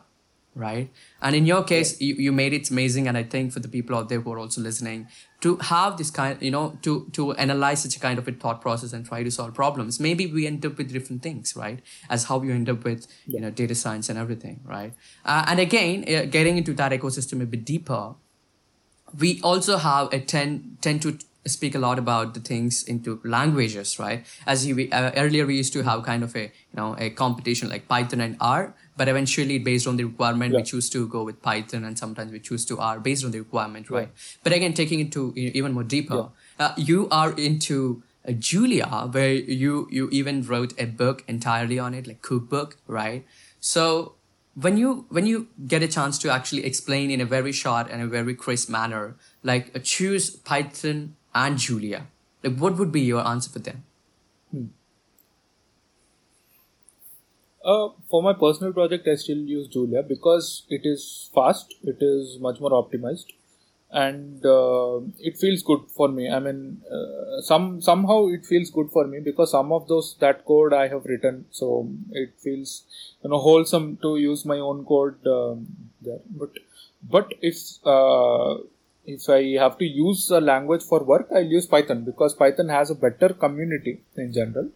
right 0.55 0.89
and 1.21 1.35
in 1.35 1.45
your 1.45 1.63
case 1.63 1.99
you, 2.01 2.15
you 2.15 2.31
made 2.31 2.53
it 2.53 2.69
amazing 2.71 3.07
and 3.07 3.17
i 3.17 3.23
think 3.23 3.51
for 3.51 3.59
the 3.59 3.67
people 3.67 3.95
out 3.95 4.09
there 4.09 4.21
who 4.21 4.31
are 4.31 4.39
also 4.39 4.61
listening 4.61 5.07
to 5.45 5.57
have 5.57 5.97
this 5.97 6.09
kind 6.09 6.41
you 6.41 6.49
know 6.49 6.63
to 6.81 6.93
to 7.17 7.31
analyze 7.33 7.83
such 7.83 7.95
a 7.95 7.99
kind 7.99 8.17
of 8.21 8.27
a 8.27 8.31
thought 8.43 8.61
process 8.61 8.93
and 8.93 9.05
try 9.05 9.21
to 9.27 9.31
solve 9.35 9.53
problems. 9.53 9.99
Maybe 9.99 10.25
we 10.37 10.47
end 10.47 10.65
up 10.65 10.79
with 10.79 10.91
different 10.91 11.21
things 11.21 11.55
right? 11.55 11.81
As 12.09 12.25
how 12.29 12.41
you 12.41 12.53
end 12.53 12.69
up 12.73 12.83
with 12.83 13.05
you 13.27 13.39
know 13.39 13.51
data 13.51 13.75
science 13.75 14.09
and 14.09 14.17
everything 14.17 14.59
right? 14.63 14.93
Uh, 15.23 15.43
and 15.47 15.59
again 15.59 16.03
uh, 16.15 16.25
getting 16.37 16.57
into 16.57 16.73
that 16.81 16.91
ecosystem 16.91 17.43
a 17.43 17.45
bit 17.45 17.63
deeper 17.63 18.15
we 19.19 19.39
also 19.51 19.77
have 19.77 20.11
a 20.11 20.19
tend 20.19 20.77
tend 20.81 21.03
to 21.03 21.17
speak 21.45 21.75
a 21.75 21.79
lot 21.79 21.99
about 21.99 22.33
the 22.33 22.39
things 22.39 22.81
into 22.95 23.19
languages 23.23 23.99
right? 23.99 24.25
As 24.47 24.65
you 24.65 24.89
uh, 24.91 25.11
earlier 25.15 25.45
we 25.45 25.57
used 25.57 25.73
to 25.73 25.83
have 25.83 26.03
kind 26.09 26.23
of 26.23 26.35
a 26.35 26.45
you 26.45 26.79
know 26.81 26.95
a 26.97 27.11
competition 27.11 27.69
like 27.75 27.87
python 27.87 28.19
and 28.29 28.35
r 28.41 28.73
but 28.97 29.07
eventually 29.07 29.59
based 29.59 29.87
on 29.87 29.97
the 29.97 30.03
requirement 30.03 30.55
we 30.55 30.63
choose 30.63 30.89
to 30.89 31.07
go 31.07 31.23
with 31.23 31.41
python 31.41 31.83
and 31.83 31.97
sometimes 31.97 32.31
we 32.31 32.39
choose 32.39 32.65
to 32.65 32.79
r 32.79 32.99
based 32.99 33.25
on 33.25 33.31
the 33.31 33.39
requirement 33.39 33.89
right. 33.89 34.09
but 34.43 34.53
again 34.53 34.73
taking 34.73 34.99
it 34.99 35.11
to 35.11 35.33
even 35.35 35.73
more 35.73 35.83
deeper 35.83 36.29
uh, 36.59 36.73
you 36.77 37.07
are 37.09 37.31
into 37.33 38.01
uh, 38.27 38.31
julia 38.31 38.87
where 39.11 39.33
you 39.33 39.87
you 39.91 40.09
even 40.11 40.43
wrote 40.43 40.73
a 40.79 40.85
book 40.85 41.23
entirely 41.27 41.77
on 41.77 41.93
it 41.93 42.07
like 42.07 42.21
cookbook 42.21 42.77
right? 42.87 43.25
So 43.59 44.13
when 44.55 44.77
you 44.77 45.05
when 45.09 45.25
you 45.25 45.47
get 45.67 45.83
a 45.83 45.87
chance 45.87 46.17
to 46.19 46.31
actually 46.31 46.65
explain 46.65 47.11
in 47.11 47.21
a 47.21 47.25
very 47.25 47.51
short 47.51 47.89
and 47.89 48.01
a 48.01 48.07
very 48.07 48.33
crisp 48.33 48.69
manner 48.69 49.15
like 49.43 49.75
uh, 49.75 49.79
choose 49.79 50.29
python 50.29 51.15
and 51.33 51.57
julia 51.57 52.07
like 52.43 52.57
what 52.57 52.77
would 52.77 52.91
be 52.91 53.01
your 53.01 53.27
answer 53.27 53.49
for 53.49 53.59
them 53.59 53.83
Uh, 57.65 57.89
for 58.07 58.21
my 58.21 58.33
personal 58.33 58.71
project, 58.71 59.07
I 59.07 59.15
still 59.15 59.37
use 59.37 59.67
Julia 59.67 60.03
because 60.03 60.63
it 60.69 60.81
is 60.85 61.31
fast, 61.33 61.73
it 61.83 61.97
is 61.99 62.37
much 62.39 62.59
more 62.59 62.69
optimized, 62.69 63.33
and 63.89 64.45
uh, 64.45 64.99
it 65.19 65.35
feels 65.39 65.63
good 65.63 65.81
for 65.89 66.07
me. 66.07 66.29
I 66.29 66.39
mean 66.39 66.81
uh, 66.91 67.41
some 67.41 67.81
somehow 67.81 68.27
it 68.27 68.45
feels 68.45 68.69
good 68.69 68.91
for 68.91 69.07
me 69.07 69.19
because 69.19 69.49
some 69.49 69.71
of 69.71 69.87
those 69.87 70.15
that 70.19 70.45
code 70.45 70.73
i 70.73 70.87
have 70.87 71.05
written 71.05 71.45
so 71.49 71.89
it 72.11 72.33
feels 72.43 72.83
you 73.23 73.31
know 73.31 73.39
wholesome 73.39 73.97
to 74.03 74.17
use 74.17 74.45
my 74.45 74.59
own 74.59 74.85
code 74.85 75.15
um, 75.25 75.65
there. 76.01 76.19
But 76.29 76.51
but 77.01 77.33
if 77.41 77.57
uh, 77.83 78.57
if 79.05 79.29
i 79.29 79.41
have 79.63 79.77
to 79.79 79.85
use 79.85 80.29
a 80.29 80.41
language 80.41 80.83
for 80.83 81.03
work 81.03 81.27
i'll 81.35 81.53
use 81.57 81.67
python 81.67 82.03
because 82.05 82.33
python 82.33 82.69
has 82.69 82.89
a 82.89 82.95
better 82.95 83.29
community 83.29 84.01
in 84.15 84.33
general. 84.33 84.69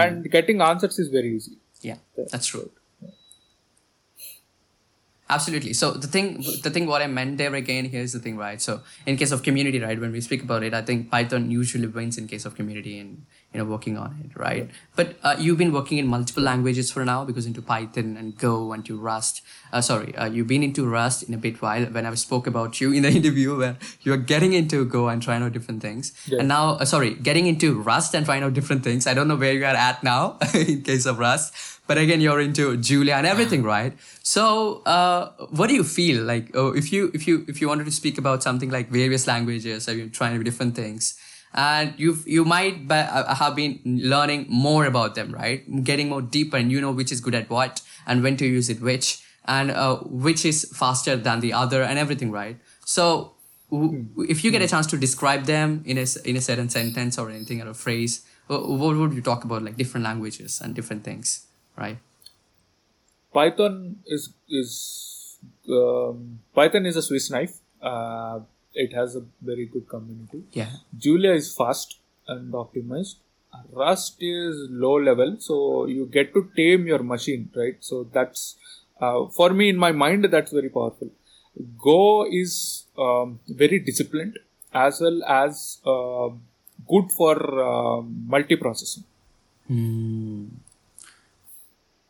And 0.00 0.30
getting 0.30 0.60
answers 0.60 0.96
is 1.00 1.08
very 1.08 1.34
easy 1.34 1.56
Yeah, 1.82 1.96
that's 2.30 2.46
true. 2.46 2.70
Absolutely. 5.30 5.72
So 5.72 5.92
the 5.92 6.06
thing, 6.06 6.44
the 6.62 6.68
thing, 6.68 6.86
what 6.86 7.00
I 7.00 7.06
meant 7.06 7.38
there 7.38 7.54
again, 7.54 7.86
here's 7.86 8.12
the 8.12 8.18
thing, 8.18 8.36
right? 8.36 8.60
So 8.60 8.82
in 9.06 9.16
case 9.16 9.32
of 9.32 9.42
community, 9.42 9.80
right, 9.80 9.98
when 9.98 10.12
we 10.12 10.20
speak 10.20 10.42
about 10.42 10.62
it, 10.62 10.74
I 10.74 10.82
think 10.82 11.10
Python 11.10 11.50
usually 11.50 11.86
wins 11.86 12.18
in 12.18 12.28
case 12.28 12.44
of 12.44 12.54
community 12.54 12.98
and 12.98 13.24
you 13.52 13.58
know 13.60 13.64
working 13.64 13.98
on 13.98 14.16
it, 14.24 14.36
right? 14.38 14.70
But 14.96 15.16
uh, 15.22 15.36
you've 15.38 15.58
been 15.58 15.72
working 15.72 15.98
in 15.98 16.06
multiple 16.06 16.42
languages 16.42 16.90
for 16.90 17.04
now 17.04 17.24
because 17.24 17.44
into 17.46 17.60
Python 17.62 18.16
and 18.16 18.36
Go 18.38 18.72
and 18.72 18.84
to 18.86 18.96
Rust. 18.98 19.42
Uh, 19.72 19.80
sorry, 19.80 20.14
uh, 20.16 20.26
you've 20.26 20.46
been 20.46 20.62
into 20.62 20.86
Rust 20.86 21.22
in 21.24 21.34
a 21.34 21.38
bit 21.38 21.60
while. 21.60 21.84
When 21.86 22.06
I 22.06 22.14
spoke 22.14 22.46
about 22.46 22.80
you 22.80 22.92
in 22.92 23.02
the 23.02 23.10
interview, 23.20 23.56
where 23.58 23.76
you 24.02 24.12
are 24.12 24.16
getting 24.32 24.52
into 24.54 24.84
Go 24.84 25.08
and 25.08 25.22
trying 25.22 25.42
out 25.42 25.52
different 25.52 25.82
things, 25.82 26.12
Yeah. 26.26 26.38
and 26.40 26.48
now, 26.48 26.70
uh, 26.74 26.84
sorry, 26.84 27.14
getting 27.14 27.46
into 27.46 27.80
Rust 27.80 28.14
and 28.14 28.24
trying 28.24 28.42
out 28.42 28.54
different 28.54 28.84
things. 28.84 29.06
I 29.06 29.14
don't 29.14 29.28
know 29.28 29.36
where 29.36 29.52
you 29.52 29.64
are 29.64 29.76
at 29.90 30.02
now 30.02 30.38
in 30.54 30.82
case 30.82 31.04
of 31.06 31.18
Rust, 31.18 31.54
but 31.86 31.98
again, 31.98 32.20
you're 32.20 32.40
into 32.40 32.76
Julia 32.78 33.14
and 33.14 33.26
everything, 33.26 33.62
right? 33.62 33.92
So, 34.22 34.82
uh, 34.86 35.30
what 35.50 35.68
do 35.68 35.74
you 35.74 35.84
feel 35.84 36.22
like? 36.22 36.50
Oh, 36.54 36.68
if 36.72 36.92
you 36.92 37.10
if 37.12 37.26
you 37.26 37.44
if 37.48 37.60
you 37.60 37.68
wanted 37.68 37.84
to 37.84 37.92
speak 37.92 38.18
about 38.18 38.42
something 38.42 38.70
like 38.70 38.88
various 38.88 39.26
languages, 39.26 39.88
or 39.88 39.94
you're 39.94 40.08
trying 40.08 40.42
different 40.42 40.74
things, 40.74 41.18
and 41.54 41.94
you've 41.96 42.26
you 42.26 42.44
might 42.44 42.88
be, 42.88 42.94
uh, 42.94 43.34
have 43.34 43.54
been 43.56 43.80
learning 43.84 44.46
more 44.48 44.84
about 44.86 45.14
them, 45.14 45.32
right? 45.32 45.84
Getting 45.84 46.08
more 46.08 46.22
deeper, 46.22 46.56
and 46.56 46.70
you 46.70 46.80
know 46.80 46.92
which 46.92 47.12
is 47.12 47.20
good 47.20 47.34
at 47.34 47.50
what 47.50 47.82
and 48.06 48.22
when 48.22 48.36
to 48.38 48.46
use 48.46 48.68
it, 48.70 48.80
which 48.80 49.22
and 49.44 49.70
uh, 49.70 49.96
which 49.98 50.44
is 50.44 50.70
faster 50.74 51.16
than 51.16 51.40
the 51.40 51.52
other, 51.52 51.82
and 51.82 51.98
everything, 51.98 52.30
right? 52.30 52.56
So, 52.84 53.32
w- 53.70 54.06
if 54.28 54.44
you 54.44 54.50
get 54.50 54.62
a 54.62 54.68
chance 54.68 54.86
to 54.88 54.96
describe 54.96 55.44
them 55.44 55.82
in 55.84 55.98
a, 55.98 56.06
in 56.24 56.36
a 56.36 56.40
certain 56.40 56.68
sentence 56.68 57.18
or 57.18 57.30
anything 57.30 57.60
or 57.60 57.70
a 57.70 57.74
phrase, 57.74 58.24
what 58.46 58.96
would 58.96 59.12
you 59.12 59.22
talk 59.22 59.44
about, 59.44 59.62
like 59.62 59.76
different 59.76 60.04
languages 60.04 60.60
and 60.60 60.74
different 60.74 61.04
things, 61.04 61.46
right? 61.76 61.98
Python 63.32 63.96
is 64.06 64.32
is 64.48 65.38
um, 65.68 66.40
Python 66.54 66.86
is 66.86 66.96
a 66.96 67.02
Swiss 67.02 67.30
knife. 67.30 67.58
Uh, 67.80 68.40
it 68.74 68.92
has 68.92 69.16
a 69.16 69.22
very 69.40 69.66
good 69.66 69.88
community. 69.88 70.44
Yeah. 70.52 70.70
Julia 70.96 71.32
is 71.32 71.54
fast 71.54 71.98
and 72.28 72.52
optimized. 72.52 73.16
Rust 73.70 74.16
is 74.20 74.68
low 74.70 74.94
level, 74.94 75.36
so 75.38 75.86
you 75.86 76.06
get 76.06 76.32
to 76.32 76.50
tame 76.56 76.86
your 76.86 77.02
machine, 77.02 77.50
right? 77.54 77.76
So 77.80 78.04
that's 78.04 78.56
uh, 79.00 79.26
for 79.26 79.50
me 79.50 79.68
in 79.68 79.76
my 79.76 79.92
mind 79.92 80.24
that's 80.24 80.52
very 80.52 80.70
powerful. 80.70 81.10
Go 81.78 82.26
is 82.30 82.84
um, 82.96 83.40
very 83.46 83.78
disciplined 83.78 84.38
as 84.72 85.00
well 85.00 85.22
as 85.24 85.78
uh, 85.84 86.30
good 86.88 87.12
for 87.12 87.36
uh, 87.36 88.00
multiprocessing. 88.34 89.04
Hmm. 89.68 90.46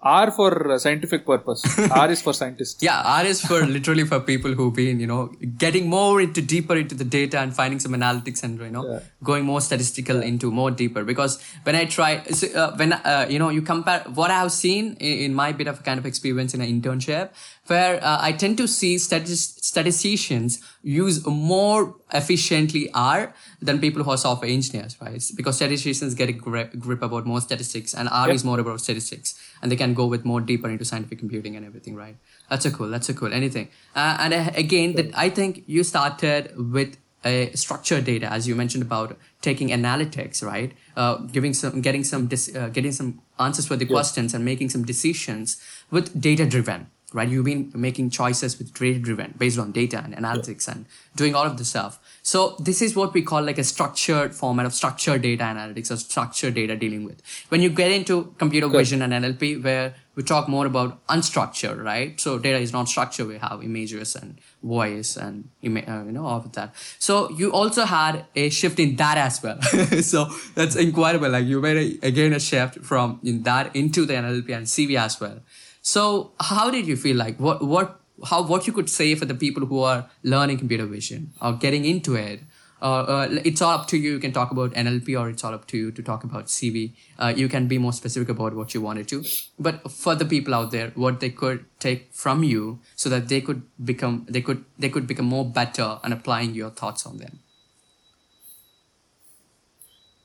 R 0.02 0.30
for 0.32 0.72
uh, 0.72 0.78
scientific 0.78 1.24
purpose. 1.24 1.62
R 1.90 2.10
is 2.10 2.20
for 2.20 2.34
scientists. 2.34 2.82
Yeah, 2.82 3.00
R 3.04 3.24
is 3.24 3.40
for 3.40 3.64
literally 3.64 4.04
for 4.04 4.18
people 4.18 4.52
who've 4.52 4.74
been, 4.74 4.98
you 4.98 5.06
know, 5.06 5.26
getting 5.58 5.88
more 5.88 6.20
into 6.20 6.42
deeper 6.42 6.76
into 6.76 6.96
the 6.96 7.04
data 7.04 7.38
and 7.38 7.54
finding 7.54 7.78
some 7.78 7.92
analytics 7.92 8.42
and 8.42 8.58
you 8.60 8.70
know 8.70 8.84
Yeah. 8.88 9.00
going 9.22 9.44
more 9.44 9.60
statistical 9.60 10.20
into 10.20 10.50
more 10.50 10.70
deeper. 10.72 11.04
Because 11.04 11.40
when 11.62 11.76
I 11.76 11.84
try, 11.84 12.22
so, 12.24 12.48
uh, 12.48 12.74
when 12.76 12.92
uh, 12.94 13.26
you 13.30 13.38
know, 13.38 13.48
you 13.48 13.62
compare 13.62 14.00
what 14.14 14.30
I've 14.32 14.50
seen 14.52 14.96
in, 14.98 15.18
in 15.26 15.34
my 15.34 15.52
bit 15.52 15.68
of 15.68 15.84
kind 15.84 15.98
of 16.00 16.06
experience 16.06 16.52
in 16.52 16.60
an 16.60 16.68
internship, 16.68 17.30
where 17.68 18.02
uh, 18.02 18.18
I 18.20 18.32
tend 18.32 18.56
to 18.58 18.66
see 18.66 18.96
statis- 18.96 19.62
statisticians 19.62 20.60
use 20.82 21.24
more 21.26 21.94
efficiently 22.12 22.90
R 22.92 23.34
than 23.60 23.80
people 23.80 24.02
who 24.02 24.10
are 24.10 24.16
software 24.16 24.50
engineers, 24.50 24.96
right? 25.00 25.22
Because 25.34 25.56
statisticians 25.56 26.14
get 26.14 26.28
a 26.28 26.32
grip, 26.32 26.78
grip 26.78 27.02
about 27.02 27.26
more 27.26 27.40
statistics, 27.40 27.94
and 27.94 28.08
R 28.10 28.30
is 28.30 28.44
more 28.44 28.60
about 28.60 28.80
statistics, 28.80 29.38
and 29.60 29.70
they 29.70 29.76
can 29.76 29.94
go 29.94 30.06
with 30.06 30.24
more 30.24 30.40
deeper 30.40 30.68
into 30.68 30.84
scientific 30.84 31.18
computing 31.18 31.56
and 31.56 31.64
everything, 31.64 31.94
right? 31.94 32.16
That's 32.48 32.66
a 32.66 32.70
cool. 32.70 32.88
That's 32.88 33.08
a 33.08 33.14
cool. 33.14 33.32
Anything. 33.32 33.68
Uh, 33.94 34.16
and 34.20 34.34
uh, 34.34 34.50
again, 34.54 34.94
that 34.94 35.16
I 35.16 35.30
think 35.30 35.64
you 35.66 35.84
started 35.84 36.52
with 36.56 36.96
a 37.24 37.50
structured 37.54 38.04
data, 38.04 38.30
as 38.32 38.48
you 38.48 38.54
mentioned 38.54 38.82
about 38.82 39.16
taking 39.40 39.68
analytics, 39.68 40.42
right? 40.44 40.72
Uh, 40.96 41.16
giving 41.16 41.54
some, 41.54 41.80
getting 41.80 42.04
some, 42.04 42.26
dis, 42.26 42.54
uh, 42.54 42.68
getting 42.68 42.92
some 42.92 43.22
answers 43.38 43.66
for 43.66 43.76
the 43.76 43.86
questions 43.86 44.34
and 44.34 44.44
making 44.44 44.68
some 44.68 44.84
decisions 44.84 45.60
with 45.90 46.20
data 46.20 46.46
driven, 46.46 46.88
right? 47.14 47.28
You've 47.28 47.44
been 47.44 47.70
making 47.74 48.10
choices 48.10 48.58
with 48.58 48.72
data 48.74 48.98
driven 48.98 49.34
based 49.38 49.58
on 49.58 49.72
data 49.72 50.02
and 50.04 50.14
analytics 50.14 50.68
and 50.68 50.86
doing 51.16 51.34
all 51.34 51.44
of 51.44 51.58
the 51.58 51.64
stuff. 51.64 51.98
So 52.22 52.56
this 52.58 52.82
is 52.82 52.94
what 52.94 53.14
we 53.14 53.22
call 53.22 53.42
like 53.42 53.58
a 53.58 53.64
structured 53.64 54.34
format 54.34 54.66
of 54.66 54.72
structured 54.74 55.22
data 55.22 55.42
analytics 55.42 55.90
or 55.90 55.96
structured 55.96 56.54
data 56.54 56.76
dealing 56.76 57.04
with. 57.04 57.22
When 57.48 57.60
you 57.62 57.70
get 57.70 57.90
into 57.90 58.34
computer 58.38 58.68
vision 58.68 59.02
and 59.02 59.12
NLP, 59.12 59.62
where 59.62 59.94
we 60.14 60.22
talk 60.22 60.48
more 60.48 60.66
about 60.66 61.04
unstructured, 61.06 61.82
right? 61.82 62.20
So 62.20 62.38
data 62.38 62.58
is 62.58 62.72
not 62.72 62.88
structured. 62.88 63.28
We 63.28 63.38
have 63.38 63.62
images 63.62 64.14
and 64.14 64.38
voice 64.62 65.16
and 65.16 65.48
ima- 65.62 65.84
uh, 65.88 66.04
you 66.04 66.12
know 66.12 66.26
all 66.26 66.38
of 66.38 66.52
that. 66.52 66.74
So 66.98 67.30
you 67.30 67.50
also 67.52 67.84
had 67.84 68.26
a 68.36 68.50
shift 68.50 68.78
in 68.78 68.96
that 68.96 69.16
as 69.16 69.42
well. 69.42 69.60
so 70.02 70.28
that's 70.54 70.76
incredible. 70.76 71.30
Like 71.30 71.46
you 71.46 71.60
made 71.60 71.76
a, 72.02 72.06
again 72.06 72.34
a 72.34 72.40
shift 72.40 72.80
from 72.80 73.20
in 73.24 73.42
that 73.44 73.74
into 73.74 74.04
the 74.04 74.14
NLP 74.14 74.50
and 74.54 74.66
CV 74.66 74.98
as 74.98 75.18
well. 75.20 75.40
So 75.82 76.32
how 76.40 76.70
did 76.70 76.86
you 76.86 76.96
feel 76.96 77.16
like 77.16 77.38
what 77.38 77.62
what 77.64 78.00
how 78.24 78.42
what 78.42 78.66
you 78.66 78.72
could 78.72 78.88
say 78.88 79.14
for 79.16 79.24
the 79.24 79.34
people 79.34 79.66
who 79.66 79.80
are 79.80 80.08
learning 80.22 80.58
computer 80.58 80.86
vision 80.86 81.32
or 81.42 81.52
getting 81.54 81.84
into 81.84 82.14
it? 82.14 82.40
Uh, 82.80 83.02
uh, 83.14 83.28
it's 83.44 83.62
all 83.62 83.74
up 83.78 83.86
to 83.88 83.96
you. 83.96 84.12
You 84.12 84.18
can 84.18 84.32
talk 84.32 84.50
about 84.50 84.72
NLP 84.72 85.18
or 85.18 85.28
it's 85.28 85.44
all 85.44 85.54
up 85.54 85.66
to 85.68 85.76
you 85.76 85.92
to 85.92 86.02
talk 86.02 86.24
about 86.24 86.46
CV. 86.46 86.94
Uh, 87.16 87.32
you 87.36 87.48
can 87.48 87.68
be 87.68 87.78
more 87.78 87.92
specific 87.92 88.28
about 88.28 88.54
what 88.54 88.74
you 88.74 88.80
wanted 88.80 89.06
to. 89.08 89.24
But 89.56 89.88
for 89.90 90.16
the 90.16 90.24
people 90.24 90.52
out 90.52 90.72
there, 90.72 90.90
what 90.96 91.20
they 91.20 91.30
could 91.30 91.64
take 91.78 92.12
from 92.12 92.42
you 92.42 92.80
so 92.96 93.08
that 93.08 93.28
they 93.28 93.40
could 93.40 93.62
become 93.84 94.26
they 94.28 94.40
could 94.40 94.64
they 94.78 94.88
could 94.88 95.06
become 95.06 95.26
more 95.26 95.44
better 95.44 95.98
and 96.02 96.12
applying 96.12 96.54
your 96.54 96.70
thoughts 96.70 97.06
on 97.06 97.18
them. 97.18 97.38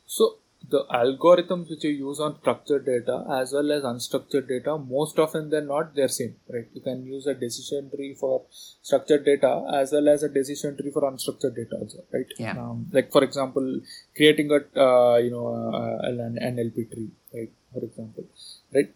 So 0.08 0.38
the 0.70 0.84
algorithms 0.92 1.70
which 1.70 1.84
you 1.84 1.92
use 1.92 2.20
on 2.20 2.38
structured 2.42 2.86
data 2.86 3.26
as 3.40 3.54
well 3.54 3.72
as 3.72 3.84
unstructured 3.84 4.48
data, 4.48 4.78
most 4.78 5.18
often 5.20 5.50
than 5.50 5.68
not, 5.68 5.96
they're 5.96 6.08
same, 6.08 6.36
right? 6.54 6.68
You 6.74 6.82
can 6.82 7.06
use 7.06 7.26
a 7.28 7.34
decision 7.34 7.90
tree 7.90 8.16
for 8.20 8.44
structured 8.82 9.26
data 9.26 9.66
as 9.74 9.92
well 9.92 10.10
as 10.10 10.24
a 10.24 10.30
decision 10.30 10.78
tree 10.78 10.92
for 10.92 11.04
unstructured 11.04 11.56
data 11.56 11.76
also, 11.80 12.04
right? 12.12 12.26
Yeah. 12.38 12.58
Um, 12.58 12.88
like 12.92 13.12
for 13.12 13.24
example, 13.24 13.82
creating 14.16 14.52
a 14.52 14.60
uh, 14.80 15.18
you 15.18 15.32
know 15.32 15.48
uh, 15.74 16.08
an 16.08 16.38
NLP 16.42 16.92
tree, 16.92 17.12
right? 17.34 17.52
For 17.74 17.84
example, 17.84 18.26
right? 18.74 18.92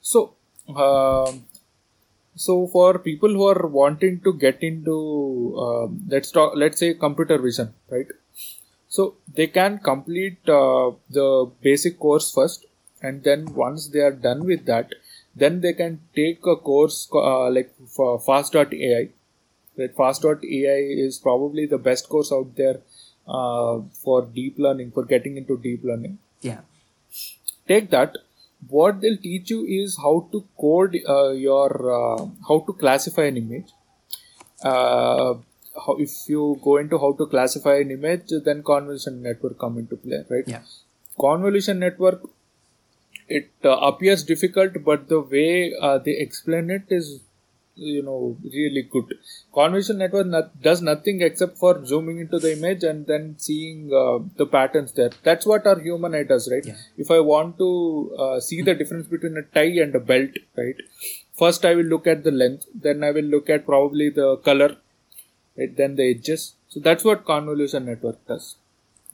So. 0.00 0.34
Um, 0.68 1.44
so 2.34 2.66
for 2.66 2.98
people 2.98 3.30
who 3.30 3.46
are 3.48 3.66
wanting 3.66 4.20
to 4.20 4.34
get 4.34 4.62
into 4.62 5.56
um, 5.58 6.02
let's 6.08 6.30
talk 6.30 6.52
let's 6.54 6.78
say 6.78 6.92
computer 6.92 7.38
vision 7.38 7.72
right 7.88 8.08
so 8.88 9.14
they 9.34 9.46
can 9.46 9.78
complete 9.78 10.38
uh, 10.48 10.90
the 11.10 11.50
basic 11.62 11.98
course 11.98 12.32
first 12.32 12.66
and 13.02 13.22
then 13.24 13.44
once 13.54 13.88
they 13.88 14.00
are 14.00 14.12
done 14.28 14.44
with 14.44 14.64
that 14.66 14.90
then 15.34 15.60
they 15.60 15.72
can 15.72 16.00
take 16.14 16.46
a 16.46 16.56
course 16.56 17.08
uh, 17.12 17.50
like 17.50 17.70
for 17.88 18.18
fast.ai 18.20 19.08
right 19.78 19.94
fast.ai 19.96 20.78
is 21.06 21.18
probably 21.18 21.66
the 21.66 21.78
best 21.78 22.08
course 22.08 22.32
out 22.32 22.54
there 22.56 22.80
uh, 23.28 23.80
for 24.02 24.22
deep 24.22 24.58
learning 24.58 24.90
for 24.92 25.04
getting 25.04 25.36
into 25.36 25.58
deep 25.58 25.84
learning. 25.84 26.18
Yeah. 26.40 26.60
take 27.68 27.90
that. 27.90 28.16
What 28.68 29.00
they'll 29.00 29.16
teach 29.16 29.50
you 29.50 29.64
is 29.64 29.96
how 29.96 30.28
to 30.32 30.44
code 30.58 30.96
uh, 31.08 31.30
your 31.32 31.70
uh, 31.94 32.26
how 32.48 32.60
to 32.66 32.72
classify 32.72 33.24
an 33.24 33.36
image. 33.36 33.72
Uh, 34.62 35.34
how, 35.84 35.96
if 35.98 36.10
you 36.28 36.58
go 36.62 36.76
into 36.78 36.98
how 36.98 37.12
to 37.12 37.26
classify 37.26 37.76
an 37.76 37.90
image 37.90 38.32
then 38.44 38.62
convolution 38.62 39.22
network 39.22 39.58
come 39.58 39.78
into 39.78 39.96
play 39.96 40.24
right? 40.30 40.44
Yeah. 40.46 40.62
convolution 41.20 41.78
network 41.78 42.22
it 43.28 43.50
uh, 43.64 43.76
appears 43.90 44.22
difficult 44.22 44.72
but 44.84 45.08
the 45.08 45.20
way 45.20 45.74
uh, 45.80 45.98
they 45.98 46.12
explain 46.12 46.70
it 46.70 46.84
is 46.88 47.20
you 47.76 48.02
know 48.02 48.36
really 48.42 48.82
good. 48.90 49.12
Convolution 49.54 49.98
network 49.98 50.26
not, 50.26 50.60
does 50.62 50.82
nothing 50.82 51.20
except 51.20 51.58
for 51.58 51.84
zooming 51.84 52.18
into 52.18 52.38
the 52.38 52.56
image 52.56 52.82
and 52.82 53.06
then 53.06 53.34
seeing 53.38 53.90
uh, 53.92 54.18
the 54.36 54.46
patterns 54.46 54.92
there. 54.92 55.10
That's 55.22 55.46
what 55.46 55.66
our 55.66 55.78
human 55.78 56.14
eye 56.14 56.24
does 56.24 56.50
right? 56.50 56.64
Yeah. 56.64 56.74
if 56.96 57.10
i 57.10 57.20
want 57.20 57.58
to 57.58 58.16
uh, 58.18 58.40
see 58.40 58.62
the 58.62 58.74
difference 58.74 59.06
between 59.06 59.36
a 59.36 59.42
tie 59.42 59.82
and 59.82 59.94
a 59.94 60.00
belt 60.00 60.30
right? 60.56 60.76
First 61.34 61.64
i 61.64 61.74
will 61.74 61.84
look 61.84 62.06
at 62.06 62.24
the 62.24 62.30
length 62.30 62.66
then 62.74 63.04
i 63.04 63.10
will 63.10 63.24
look 63.24 63.50
at 63.50 63.66
probably 63.66 64.08
the 64.08 64.36
color 64.38 64.76
right? 65.58 65.76
then 65.76 65.96
the 65.96 66.04
edges 66.14 66.54
So 66.68 66.80
that's 66.80 67.04
what 67.04 67.24
convolution 67.24 67.84
network 67.86 68.18
does, 68.26 68.56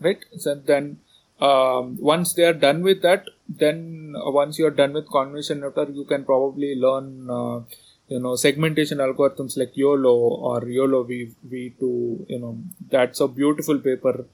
right? 0.01 0.23
So 0.39 0.55
then 0.55 0.99
um, 1.41 1.97
once 2.01 2.33
they 2.35 2.45
are 2.45 2.53
done 2.55 2.83
with 2.83 3.03
that, 3.03 3.27
then 3.49 4.15
uh, 4.17 4.31
once 4.31 4.59
you 4.59 4.67
are 4.67 4.71
done 4.71 4.93
with 4.93 5.09
convolution 5.09 5.61
network, 5.61 5.91
you 5.95 6.05
can 6.05 6.25
probably 6.25 6.75
learn, 6.77 7.29
uh, 7.31 7.61
you 8.09 8.21
know, 8.21 8.37
segmentation 8.37 8.99
algorithms 8.99 9.57
like 9.57 9.77
YOLO 9.77 10.15
or 10.51 10.69
YOLO 10.69 11.03
V 11.05 11.31
V2. 11.53 12.29
You 12.29 12.39
know, 12.39 12.59
that's 12.91 13.21
a 13.21 13.29
beautiful 13.29 13.79
paper. 13.79 14.25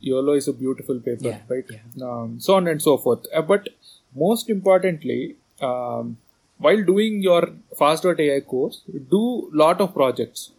YOLO 0.00 0.32
is 0.34 0.48
a 0.48 0.52
beautiful 0.52 1.00
paper, 1.00 1.28
Yeah, 1.28 1.40
right? 1.48 1.64
yeah. 1.70 2.04
Um, 2.10 2.38
so 2.40 2.54
on 2.54 2.68
and 2.68 2.80
so 2.80 2.96
forth. 2.96 3.26
Uh, 3.34 3.42
but 3.42 3.68
most 4.14 4.48
importantly, 4.48 5.36
um, 5.60 6.16
while 6.58 6.82
doing 6.84 7.22
your 7.22 7.48
fast.ai 7.78 8.40
course, 8.40 8.82
do 9.10 9.50
lot 9.52 9.80
of 9.80 9.94
projects 9.94 10.50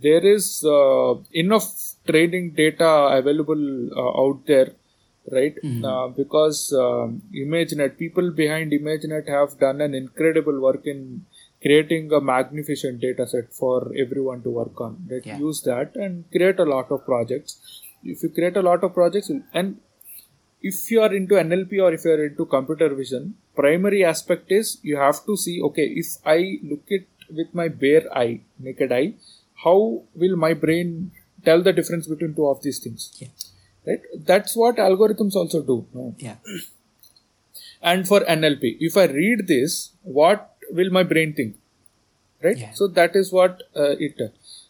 there 0.00 0.24
is 0.24 0.64
uh, 0.64 1.14
enough 1.32 1.68
training 2.06 2.50
data 2.52 2.90
available 3.20 3.64
uh, 3.96 4.22
out 4.22 4.40
there 4.46 4.70
right? 5.30 5.56
Uh, 5.84 6.08
because 6.08 6.72
um, 6.72 7.22
imagenet 7.34 7.98
people 7.98 8.30
behind 8.30 8.72
imagenet 8.72 9.28
have 9.28 9.58
done 9.58 9.80
an 9.80 9.94
incredible 9.94 10.60
work 10.60 10.86
in 10.86 11.24
creating 11.62 12.12
a 12.12 12.20
magnificent 12.20 13.00
data 13.00 13.26
set 13.26 13.52
for 13.52 13.92
everyone 13.98 14.42
to 14.42 14.50
work 14.50 14.80
on. 14.80 14.96
Right 15.10 15.26
Yeah. 15.26 15.38
use 15.38 15.62
that 15.62 15.96
and 15.96 16.24
create 16.30 16.58
a 16.58 16.64
lot 16.64 16.90
of 16.90 17.04
projects. 17.04 17.82
If 18.02 18.22
you 18.22 18.30
create 18.30 18.56
a 18.56 18.62
lot 18.62 18.84
of 18.84 18.94
projects 18.94 19.30
and 19.52 19.76
if 20.60 20.90
you 20.90 21.02
are 21.02 21.12
into 21.14 21.34
NLP 21.36 21.80
or 21.80 21.92
if 21.92 22.04
you 22.04 22.12
are 22.12 22.24
into 22.24 22.44
computer 22.46 22.88
vision, 22.94 23.34
primary 23.54 24.04
aspect 24.04 24.50
is 24.50 24.78
you 24.82 24.96
have 24.96 25.24
to 25.26 25.36
see 25.36 25.60
okay, 25.62 25.86
if 26.02 26.06
I 26.24 26.58
look 26.62 26.84
it 26.88 27.06
with 27.30 27.54
my 27.54 27.68
bare 27.68 28.06
eye, 28.16 28.40
naked 28.58 28.92
eye, 28.92 29.14
how 29.64 30.02
will 30.14 30.36
my 30.36 30.54
brain 30.54 31.10
tell 31.44 31.62
the 31.62 31.72
difference 31.72 32.06
between 32.06 32.34
two 32.34 32.46
of 32.46 32.62
these 32.62 32.78
things? 32.78 33.10
Yeah. 33.18 33.28
Right? 33.86 34.00
That's 34.16 34.56
what 34.56 34.76
algorithms 34.76 35.34
also 35.34 35.62
do. 35.62 35.86
no? 35.94 36.14
Yeah. 36.18 36.36
And 37.80 38.08
for 38.08 38.20
NLP, 38.20 38.78
if 38.80 38.96
I 38.96 39.04
read 39.04 39.46
this, 39.46 39.92
what 40.02 40.56
will 40.70 40.90
my 40.90 41.04
brain 41.04 41.32
think? 41.32 41.56
Right? 42.42 42.56
Yeah. 42.56 42.72
So 42.72 42.88
that 42.88 43.14
is 43.14 43.32
what 43.32 43.62
uh, 43.76 43.94
it. 43.98 44.20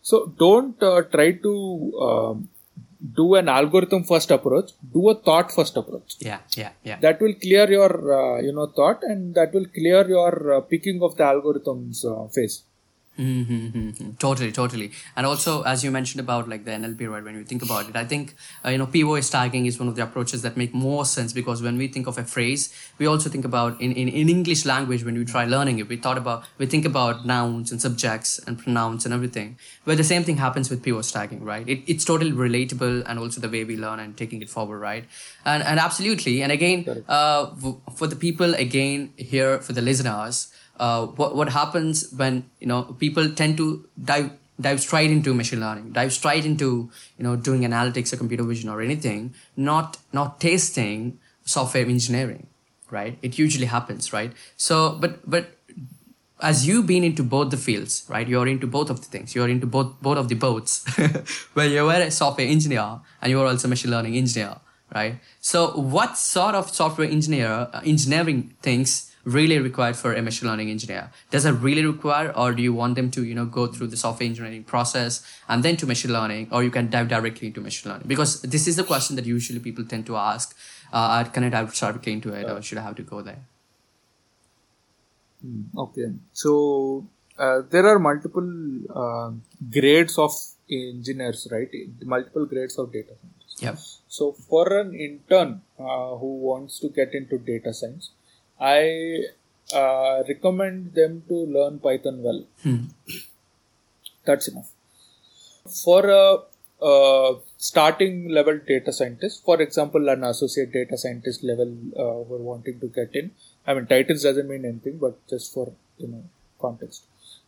So 0.02 0.32
don't 0.38 0.82
uh, 0.82 1.02
try 1.02 1.32
to 1.32 1.98
um, 2.02 2.48
do 3.16 3.34
an 3.34 3.48
algorithm 3.48 4.04
first 4.04 4.30
approach. 4.30 4.70
Do 4.92 5.08
a 5.10 5.14
thought 5.14 5.52
first 5.52 5.76
approach 5.76 6.16
Yeah. 6.18 6.40
Yeah. 6.56 6.70
Yeah. 6.82 6.98
that 7.00 7.20
will 7.20 7.34
clear 7.34 7.70
your 7.70 7.92
uh, 8.12 8.40
you 8.40 8.52
know 8.52 8.66
thought 8.66 9.02
and 9.02 9.34
that 9.34 9.52
will 9.52 9.66
clear 9.66 10.06
your 10.08 10.54
uh, 10.56 10.60
picking 10.62 11.02
of 11.02 11.16
the 11.16 11.24
algorithms 11.24 12.04
uh, 12.04 12.28
phase 12.28 12.62
Mm-hmm. 13.18 14.12
Totally, 14.20 14.52
totally. 14.52 14.92
And 15.16 15.26
also, 15.26 15.62
as 15.62 15.82
you 15.82 15.90
mentioned 15.90 16.20
about 16.20 16.48
like 16.48 16.64
the 16.64 16.70
NLP, 16.70 17.10
right? 17.10 17.24
When 17.24 17.34
you 17.34 17.42
think 17.42 17.62
about 17.62 17.88
it, 17.88 17.96
I 17.96 18.04
think 18.04 18.36
uh, 18.64 18.68
you 18.68 18.78
know 18.78 18.86
POS 18.86 19.28
tagging 19.28 19.66
is 19.66 19.76
one 19.76 19.88
of 19.88 19.96
the 19.96 20.04
approaches 20.04 20.42
that 20.42 20.56
make 20.56 20.72
more 20.72 21.04
sense 21.04 21.32
because 21.32 21.60
when 21.60 21.76
we 21.76 21.88
think 21.88 22.06
of 22.06 22.16
a 22.16 22.22
phrase, 22.22 22.72
we 22.98 23.06
also 23.06 23.28
think 23.28 23.44
about 23.44 23.80
in, 23.80 23.90
in, 23.90 24.06
in 24.08 24.28
English 24.28 24.64
language 24.64 25.02
when 25.02 25.18
we 25.18 25.24
try 25.24 25.44
learning 25.44 25.80
it, 25.80 25.88
we 25.88 25.96
thought 25.96 26.16
about 26.16 26.44
we 26.58 26.66
think 26.66 26.84
about 26.84 27.26
nouns 27.26 27.72
and 27.72 27.82
subjects 27.82 28.38
and 28.46 28.56
pronouns 28.56 29.04
and 29.04 29.12
everything. 29.12 29.58
Where 29.82 29.96
the 29.96 30.04
same 30.04 30.22
thing 30.22 30.36
happens 30.36 30.70
with 30.70 30.84
POS 30.84 31.10
tagging, 31.10 31.42
right? 31.42 31.68
It, 31.68 31.80
it's 31.88 32.04
totally 32.04 32.30
relatable 32.30 33.02
and 33.04 33.18
also 33.18 33.40
the 33.40 33.48
way 33.48 33.64
we 33.64 33.76
learn 33.76 33.98
and 33.98 34.16
taking 34.16 34.42
it 34.42 34.48
forward, 34.48 34.78
right? 34.78 35.04
And 35.44 35.64
and 35.64 35.80
absolutely. 35.80 36.40
And 36.40 36.52
again, 36.52 37.04
uh, 37.08 37.46
for 37.96 38.06
the 38.06 38.14
people 38.14 38.54
again 38.54 39.12
here 39.16 39.58
for 39.58 39.72
the 39.72 39.82
listeners 39.82 40.52
uh, 40.78 41.06
what 41.06 41.34
what 41.36 41.48
happens 41.50 42.12
when 42.12 42.48
you 42.60 42.66
know 42.66 42.82
people 42.98 43.30
tend 43.30 43.56
to 43.56 43.86
dive 44.02 44.30
dive 44.60 44.80
straight 44.80 45.10
into 45.10 45.34
machine 45.34 45.60
learning, 45.60 45.92
dive 45.92 46.12
straight 46.12 46.44
into 46.44 46.90
you 47.16 47.24
know 47.24 47.36
doing 47.36 47.62
analytics 47.62 48.12
or 48.12 48.16
computer 48.16 48.42
vision 48.44 48.68
or 48.68 48.80
anything, 48.80 49.34
not 49.56 49.98
not 50.12 50.40
tasting 50.40 51.18
software 51.44 51.86
engineering, 51.86 52.46
right? 52.90 53.18
It 53.22 53.38
usually 53.38 53.66
happens, 53.66 54.12
right? 54.12 54.32
So, 54.56 54.96
but 55.00 55.28
but 55.28 55.58
as 56.40 56.66
you've 56.66 56.86
been 56.86 57.04
into 57.04 57.22
both 57.22 57.50
the 57.50 57.56
fields, 57.56 58.04
right? 58.08 58.26
You're 58.28 58.46
into 58.46 58.66
both 58.66 58.90
of 58.90 59.00
the 59.00 59.06
things. 59.06 59.34
You're 59.34 59.48
into 59.48 59.66
both 59.66 60.00
both 60.00 60.18
of 60.18 60.28
the 60.28 60.34
boats, 60.34 60.84
where 61.54 61.68
you 61.68 61.84
were 61.84 61.94
a 61.94 62.10
software 62.10 62.46
engineer 62.46 63.00
and 63.20 63.30
you 63.30 63.40
are 63.40 63.46
also 63.46 63.68
machine 63.68 63.90
learning 63.90 64.16
engineer, 64.16 64.56
right? 64.94 65.20
So, 65.40 65.72
what 65.72 66.16
sort 66.16 66.54
of 66.54 66.70
software 66.70 67.08
engineer 67.08 67.68
uh, 67.72 67.80
engineering 67.84 68.54
things 68.62 69.12
really 69.24 69.58
required 69.58 69.96
for 69.96 70.14
a 70.14 70.22
machine 70.22 70.48
learning 70.48 70.70
engineer? 70.70 71.10
Does 71.30 71.44
it 71.44 71.52
really 71.52 71.84
require, 71.84 72.30
or 72.36 72.52
do 72.52 72.62
you 72.62 72.72
want 72.72 72.94
them 72.94 73.10
to, 73.12 73.24
you 73.24 73.34
know, 73.34 73.44
go 73.44 73.66
through 73.66 73.88
the 73.88 73.96
software 73.96 74.26
engineering 74.28 74.64
process 74.64 75.22
and 75.48 75.62
then 75.62 75.76
to 75.76 75.86
machine 75.86 76.12
learning, 76.12 76.48
or 76.52 76.62
you 76.62 76.70
can 76.70 76.88
dive 76.90 77.08
directly 77.08 77.48
into 77.48 77.60
machine 77.60 77.90
learning? 77.92 78.08
Because 78.08 78.42
this 78.42 78.66
is 78.66 78.76
the 78.76 78.84
question 78.84 79.16
that 79.16 79.26
usually 79.26 79.58
people 79.60 79.84
tend 79.84 80.06
to 80.06 80.16
ask. 80.16 80.56
Uh, 80.92 81.24
can 81.24 81.44
I 81.44 81.48
dive 81.50 81.74
directly 81.74 82.12
into 82.12 82.32
it, 82.32 82.48
or 82.48 82.62
should 82.62 82.78
I 82.78 82.82
have 82.82 82.96
to 82.96 83.02
go 83.02 83.22
there? 83.22 83.38
okay 85.76 86.06
so 86.32 87.06
uh, 87.38 87.62
there 87.70 87.86
are 87.86 87.98
multiple 87.98 88.50
uh, 89.02 89.30
grades 89.70 90.18
of 90.18 90.32
engineers 90.70 91.46
right 91.52 91.70
multiple 92.02 92.44
grades 92.46 92.78
of 92.78 92.92
data 92.92 93.12
scientists 93.20 93.62
Yep. 93.62 93.78
so 94.08 94.32
for 94.32 94.78
an 94.78 94.94
intern 94.94 95.62
uh, 95.78 96.10
who 96.20 96.30
wants 96.48 96.78
to 96.80 96.88
get 96.88 97.14
into 97.14 97.38
data 97.38 97.72
science 97.72 98.10
i 98.60 99.22
uh, 99.80 100.22
recommend 100.28 100.94
them 100.94 101.22
to 101.28 101.34
learn 101.34 101.78
python 101.78 102.22
well. 102.22 102.44
That's 104.24 104.48
enough. 104.48 104.70
For 105.84 106.08
a, 106.08 106.38
uh 106.80 107.34
starting 107.56 108.28
level 108.28 108.56
data 108.64 108.92
scientist 108.92 109.44
for 109.44 109.60
example 109.60 110.08
an 110.08 110.22
associate 110.22 110.72
data 110.72 110.96
scientist 110.96 111.42
level 111.42 111.70
uh, 111.96 112.22
who 112.24 112.34
are 112.36 112.44
wanting 112.50 112.78
to 112.78 112.86
get 112.86 113.16
in 113.20 113.32
i 113.66 113.74
mean 113.74 113.84
titles 113.84 114.22
doesn't 114.22 114.48
mean 114.48 114.64
anything 114.64 114.96
but 114.96 115.14
just 115.28 115.52
for 115.52 115.72
you 115.98 116.06
know 116.06 116.22
context. 116.60 117.04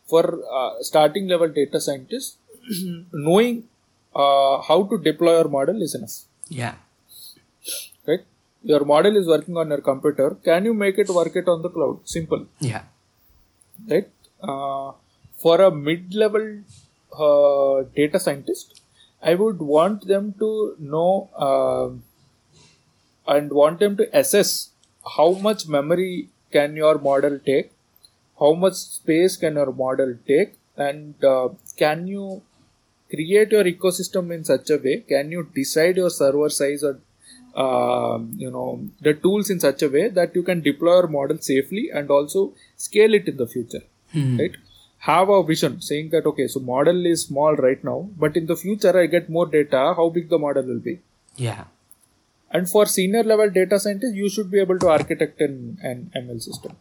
For 0.07 0.23
uh, 0.51 0.81
starting 0.81 1.27
level 1.27 1.49
data 1.49 1.79
scientist 1.79 2.37
knowing 3.13 3.63
uh, 4.15 4.61
how 4.61 4.83
to 4.83 4.97
deploy 4.97 5.37
your 5.39 5.49
model 5.49 5.81
is 5.81 5.95
enough. 5.95 6.17
Yeah. 6.49 6.75
Your 8.63 8.83
model 8.85 9.15
is 9.17 9.27
working 9.27 9.57
on 9.57 9.69
your 9.69 9.81
computer 9.81 10.35
can 10.43 10.65
you 10.65 10.73
make 10.73 10.97
it 10.97 11.09
work 11.09 11.35
it 11.35 11.47
on 11.47 11.61
the 11.61 11.69
cloud 11.69 11.99
simple 12.05 12.45
Yeah. 12.59 12.83
right? 13.89 14.07
Uh, 14.41 14.91
for 15.37 15.61
a 15.61 15.71
mid-level 15.71 16.59
uh, 17.17 17.83
data 17.95 18.19
scientist, 18.19 18.81
I 19.23 19.33
would 19.35 19.59
want 19.59 20.07
them 20.07 20.33
to 20.39 20.75
know 20.79 21.29
uh, 21.35 21.89
and 23.27 23.51
want 23.51 23.79
them 23.79 23.97
to 23.97 24.17
assess 24.17 24.69
how 25.17 25.31
much 25.33 25.67
memory 25.67 26.29
can 26.51 26.75
your 26.75 26.97
model 26.99 27.39
take, 27.39 27.71
how 28.39 28.53
much 28.53 28.73
space 28.75 29.37
can 29.37 29.55
your 29.55 29.71
model 29.71 30.15
take, 30.27 30.53
and 30.77 31.23
uh, 31.23 31.49
can 31.77 32.07
you 32.07 32.41
create 33.09 33.51
your 33.51 33.63
ecosystem 33.63 34.33
in 34.33 34.43
such 34.43 34.69
a 34.69 34.77
way? 34.77 35.03
Can 35.07 35.31
you 35.31 35.47
decide 35.53 35.97
your 35.97 36.09
server 36.09 36.49
size 36.49 36.83
or 36.83 36.99
um, 37.55 38.31
you 38.37 38.49
know 38.49 38.81
the 39.01 39.13
tools 39.13 39.49
in 39.49 39.59
such 39.59 39.81
a 39.81 39.89
way 39.89 40.07
that 40.09 40.35
you 40.35 40.43
can 40.43 40.61
deploy 40.61 40.95
your 40.99 41.07
model 41.07 41.37
safely 41.37 41.89
and 41.93 42.09
also 42.09 42.53
scale 42.77 43.13
it 43.13 43.27
in 43.27 43.37
the 43.37 43.47
future 43.47 43.83
right? 44.39 44.55
Have 44.99 45.29
a 45.29 45.43
vision 45.43 45.81
saying 45.81 46.09
that 46.09 46.25
okay 46.25 46.47
so 46.47 46.59
model 46.59 47.05
is 47.05 47.23
small 47.23 47.55
right 47.55 47.83
now 47.83 48.09
but 48.17 48.37
in 48.37 48.45
the 48.45 48.55
future 48.55 48.97
i 48.97 49.05
get 49.07 49.29
more 49.29 49.45
data 49.47 49.93
how 49.97 50.09
big 50.09 50.29
the 50.29 50.37
model 50.37 50.63
will 50.63 50.79
be. 50.79 50.99
Yeah. 51.35 51.63
and 52.51 52.69
for 52.69 52.85
senior 52.85 53.23
level 53.23 53.49
data 53.49 53.79
scientists 53.79 54.13
you 54.13 54.29
should 54.29 54.51
be 54.51 54.59
able 54.59 54.77
to 54.79 54.87
architect 54.89 55.41
an, 55.41 55.77
an 55.81 56.11
ml 56.15 56.41
system 56.41 56.75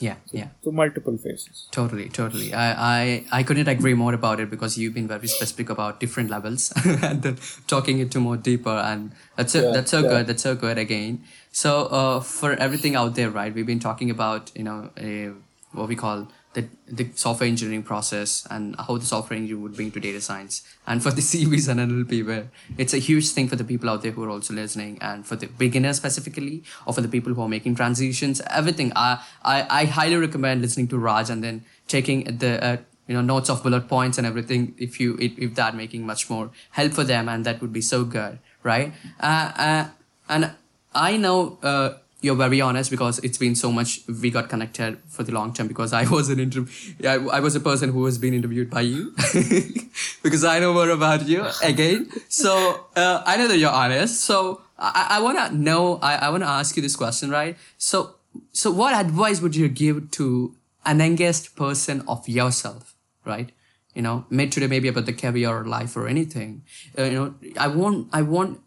Yeah. 0.00 0.16
Yeah. 0.30 0.48
so 0.62 0.70
multiple 0.70 1.16
phases 1.16 1.66
Totally, 1.72 2.08
totally. 2.08 2.54
I, 2.54 2.66
I, 3.02 3.24
I 3.32 3.42
couldn't 3.42 3.68
agree 3.68 3.94
more 3.94 4.14
about 4.14 4.38
it 4.40 4.48
because 4.50 4.78
you've 4.78 4.94
been 4.94 5.08
very 5.08 5.26
specific 5.26 5.70
about 5.70 5.98
different 6.00 6.30
levels 6.30 6.72
and 6.84 7.22
then 7.22 7.36
talking 7.66 7.98
it 7.98 8.10
to 8.12 8.20
more 8.20 8.36
deeper 8.36 8.70
and 8.70 9.10
that's 9.36 9.52
so, 9.52 9.62
Yeah, 9.64 9.72
that's 9.72 9.90
so 9.90 10.00
yeah. 10.02 10.08
good. 10.08 10.26
That's 10.28 10.42
so 10.42 10.54
good 10.54 10.78
again. 10.78 11.24
So 11.50 11.86
uh, 11.86 12.20
for 12.20 12.52
everything 12.52 12.94
out 12.94 13.14
there, 13.16 13.30
right? 13.30 13.52
We've 13.52 13.66
been 13.66 13.80
talking 13.80 14.10
about 14.10 14.52
you 14.54 14.62
know 14.64 14.90
a, 14.96 15.30
what 15.72 15.88
we 15.88 15.96
call 15.96 16.28
the 16.54 16.66
the 16.86 17.10
software 17.14 17.48
engineering 17.48 17.82
process 17.82 18.46
and 18.50 18.74
how 18.78 18.96
the 18.96 19.04
software 19.04 19.36
engineer 19.36 19.62
would 19.62 19.76
bring 19.76 19.90
to 19.90 20.00
data 20.00 20.20
science. 20.20 20.62
And 20.86 21.02
for 21.02 21.10
the 21.10 21.20
CVs 21.30 21.68
and 21.68 21.80
NLP 21.80 22.26
where 22.26 22.48
it's 22.76 22.94
a 22.94 22.98
huge 22.98 23.30
thing 23.30 23.48
for 23.48 23.56
the 23.56 23.64
people 23.64 23.88
out 23.90 24.02
there 24.02 24.12
who 24.12 24.24
are 24.24 24.30
also 24.30 24.54
listening 24.54 24.98
and 25.00 25.26
for 25.26 25.36
the 25.36 25.46
beginners 25.46 25.96
specifically 25.96 26.64
or 26.86 26.94
for 26.94 27.00
the 27.00 27.08
people 27.08 27.34
who 27.34 27.42
are 27.42 27.48
making 27.48 27.74
transitions 27.74 28.40
everything. 28.48 28.92
I 28.96 29.22
I, 29.44 29.66
I 29.82 29.84
highly 29.84 30.16
recommend 30.16 30.62
listening 30.62 30.88
to 30.88 30.98
Raj 30.98 31.30
and 31.30 31.44
then 31.44 31.64
taking 31.86 32.24
the 32.38 32.64
uh, 32.64 32.76
you 33.06 33.14
know 33.14 33.20
notes 33.22 33.50
of 33.50 33.62
bullet 33.62 33.88
points 33.88 34.18
and 34.18 34.26
everything 34.26 34.74
if 34.78 35.00
you 35.00 35.16
if, 35.20 35.38
if 35.38 35.54
that 35.54 35.74
making 35.76 36.06
much 36.06 36.28
more 36.30 36.50
help 36.70 36.92
for 36.92 37.04
them 37.04 37.28
and 37.28 37.44
that 37.44 37.60
would 37.60 37.72
be 37.72 37.80
so 37.80 38.04
good 38.04 38.38
right? 38.62 38.92
Uh, 39.20 39.52
uh, 39.56 39.88
and 40.28 40.52
I 40.94 41.16
know 41.16 41.58
uh, 41.62 41.94
you're 42.20 42.34
very 42.34 42.60
honest 42.60 42.90
because 42.90 43.18
it's 43.20 43.38
been 43.38 43.54
so 43.54 43.70
much 43.70 44.00
we 44.20 44.30
got 44.30 44.48
connected 44.48 44.98
for 45.06 45.22
the 45.22 45.32
long 45.32 45.52
term 45.52 45.68
because 45.68 45.92
I 45.92 46.08
was 46.10 46.28
an 46.28 46.40
interview 46.40 46.94
yeah, 46.98 47.26
I 47.32 47.40
was 47.40 47.54
a 47.54 47.60
person 47.60 47.90
who 47.90 48.00
was 48.00 48.18
being 48.18 48.34
interviewed 48.34 48.70
by 48.70 48.82
you 48.82 49.14
because 50.22 50.44
I 50.44 50.58
know 50.58 50.72
more 50.72 50.90
about 50.90 51.28
you 51.28 51.46
again. 51.62 52.10
So 52.28 52.86
uh, 52.96 53.22
I 53.24 53.36
know 53.36 53.48
that 53.48 53.58
you're 53.58 53.70
honest. 53.70 54.20
So 54.22 54.62
I, 54.78 55.06
I 55.10 55.20
want 55.20 55.38
to 55.38 55.56
know 55.56 55.98
I, 56.02 56.16
I 56.16 56.30
want 56.30 56.42
to 56.42 56.48
ask 56.48 56.76
you 56.76 56.82
this 56.82 56.96
question 56.96 57.30
right? 57.30 57.56
So 57.76 58.14
so 58.52 58.70
what 58.70 58.94
advice 58.94 59.40
would 59.40 59.54
you 59.54 59.68
give 59.68 60.10
to 60.12 60.54
an 60.84 60.98
youngest 61.00 61.54
person 61.56 62.02
of 62.08 62.28
yourself 62.28 62.96
right? 63.24 63.52
You 63.94 64.02
know 64.02 64.26
made 64.28 64.50
today 64.50 64.66
maybe 64.66 64.88
about 64.88 65.06
the 65.06 65.12
career 65.12 65.50
or 65.50 65.64
life 65.64 65.96
or 65.96 66.08
anything. 66.08 66.62
Uh, 66.98 67.04
you 67.04 67.12
know 67.12 67.34
I 67.56 67.68
want 67.68 68.08
I 68.12 68.22
want 68.22 68.60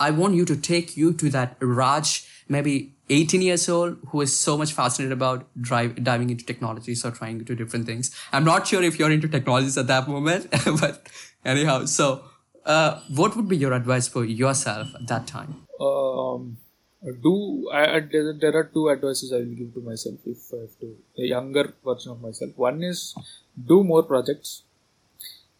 I 0.00 0.10
want 0.10 0.34
you 0.34 0.44
to 0.46 0.56
take 0.56 0.96
you 0.96 1.12
to 1.12 1.28
that 1.30 1.56
Raj 1.60 2.26
maybe 2.48 2.93
18 3.10 3.42
years 3.42 3.68
old 3.68 3.98
who 4.08 4.20
is 4.20 4.38
so 4.38 4.56
much 4.56 4.72
fascinated 4.72 5.12
about 5.12 5.46
drive, 5.60 6.02
diving 6.02 6.30
into 6.30 6.44
technologies 6.44 7.04
or 7.04 7.10
trying 7.10 7.38
to 7.38 7.44
do 7.44 7.54
different 7.54 7.86
things. 7.86 8.14
I'm 8.32 8.44
not 8.44 8.66
sure 8.66 8.82
if 8.82 8.98
you're 8.98 9.10
into 9.10 9.28
technologies 9.28 9.76
at 9.76 9.86
that 9.88 10.08
moment, 10.08 10.50
but 10.80 11.08
anyhow, 11.44 11.84
so 11.84 12.24
uh, 12.64 13.00
what 13.14 13.36
would 13.36 13.48
be 13.48 13.56
your 13.56 13.72
advice 13.72 14.08
for 14.08 14.24
yourself 14.24 14.88
at 14.94 15.06
that 15.08 15.26
time? 15.26 15.66
Um, 15.80 16.56
do 17.22 17.68
I, 17.72 17.96
I, 17.96 18.00
there 18.00 18.56
are 18.56 18.70
two 18.72 18.90
advices 18.90 19.32
I 19.32 19.38
will 19.38 19.54
give 19.54 19.74
to 19.74 19.80
myself 19.80 20.20
if 20.24 20.38
I 20.52 20.60
have 20.62 20.78
to 20.80 20.96
a 21.18 21.26
younger 21.26 21.74
version 21.84 22.12
of 22.12 22.22
myself. 22.22 22.52
One 22.56 22.82
is 22.82 23.14
do 23.66 23.84
more 23.84 24.02
projects. 24.02 24.62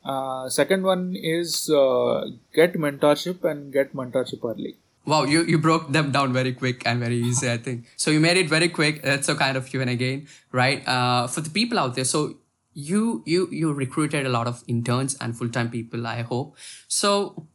Uh, 0.03 0.49
second 0.49 0.82
one 0.82 1.14
is 1.16 1.70
uh, 1.70 2.26
get 2.55 2.74
mentorship 2.74 3.45
and 3.45 3.72
get 3.72 3.95
mentorship 3.95 4.45
early 4.45 4.76
Wow, 5.07 5.24
you, 5.24 5.44
you 5.44 5.59
broke 5.59 5.92
them 5.92 6.12
down 6.12 6.32
very 6.32 6.52
quick 6.55 6.82
and 6.86 6.98
very 6.98 7.16
easy, 7.16 7.50
I 7.50 7.59
think. 7.59 7.84
So 7.96 8.11
you 8.11 8.20
made 8.20 8.38
it 8.38 8.48
very 8.48 8.70
quick. 8.70 9.02
That's 9.02 9.26
so 9.26 9.34
kind 9.34 9.57
of 9.57 9.72
you 9.74 9.82
and 9.82 9.90
again, 9.90 10.28
right? 10.50 10.86
Uh, 10.88 11.26
for 11.26 11.42
the 11.42 11.50
people 11.50 11.78
out 11.78 11.94
there, 11.94 12.05
so 12.05 12.38
you 12.72 13.22
you 13.26 13.48
you 13.50 13.72
recruited 13.72 14.26
a 14.26 14.28
lot 14.28 14.46
of 14.46 14.64
interns 14.66 15.16
and 15.20 15.36
full 15.36 15.48
time 15.48 15.70
people, 15.70 16.07
I 16.07 16.22
hope. 16.22 16.57
So 16.88 17.46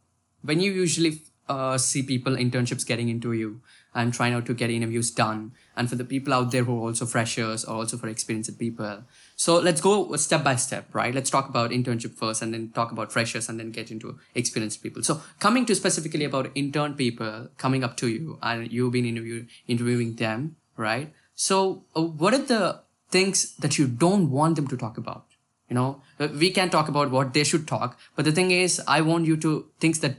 when 0.42 0.60
you 0.60 0.70
usually 0.70 1.22
uh, 1.48 1.76
see 1.76 2.02
people 2.02 2.36
internships 2.36 2.86
getting 2.86 3.08
into 3.08 3.32
you 3.32 3.60
and 3.94 4.14
trying 4.14 4.32
out 4.34 4.46
to 4.46 4.54
get 4.54 4.70
interviews 4.70 5.10
done, 5.10 5.52
and 5.76 5.90
for 5.90 5.96
the 5.96 6.04
people 6.04 6.32
out 6.32 6.52
there 6.52 6.62
who 6.62 6.76
are 6.78 6.88
also 6.88 7.04
freshers 7.04 7.64
or 7.64 7.76
also 7.76 7.96
for 7.96 8.08
experienced 8.08 8.56
people, 8.58 9.02
so 9.40 9.58
let's 9.58 9.80
go 9.80 10.14
step 10.16 10.44
by 10.44 10.56
step, 10.56 10.94
right? 10.94 11.14
Let's 11.14 11.30
talk 11.30 11.48
about 11.48 11.70
internship 11.70 12.14
first 12.14 12.42
and 12.42 12.52
then 12.52 12.72
talk 12.72 12.92
about 12.92 13.10
freshers 13.10 13.48
and 13.48 13.58
then 13.58 13.70
get 13.70 13.90
into 13.90 14.18
experienced 14.34 14.82
people. 14.82 15.02
So 15.02 15.22
coming 15.38 15.64
to 15.64 15.74
specifically 15.74 16.26
about 16.26 16.50
intern 16.54 16.92
people 16.92 17.48
coming 17.56 17.82
up 17.82 17.96
to 18.02 18.08
you 18.08 18.38
and 18.42 18.70
you've 18.70 18.92
been 18.92 19.06
interview, 19.06 19.46
interviewing 19.66 20.16
them, 20.16 20.56
right? 20.76 21.14
So 21.34 21.86
uh, 21.96 22.02
what 22.02 22.34
are 22.34 22.44
the 22.54 22.80
things 23.08 23.56
that 23.56 23.78
you 23.78 23.86
don't 23.86 24.30
want 24.30 24.56
them 24.56 24.66
to 24.66 24.76
talk 24.76 24.98
about? 24.98 25.24
You 25.70 25.74
know, 25.74 26.02
uh, 26.18 26.28
we 26.38 26.50
can 26.50 26.68
talk 26.68 26.90
about 26.90 27.10
what 27.10 27.32
they 27.32 27.44
should 27.44 27.66
talk, 27.66 27.98
but 28.16 28.26
the 28.26 28.32
thing 28.32 28.50
is, 28.50 28.78
I 28.86 29.00
want 29.00 29.24
you 29.24 29.38
to 29.38 29.70
things 29.78 30.00
that 30.00 30.16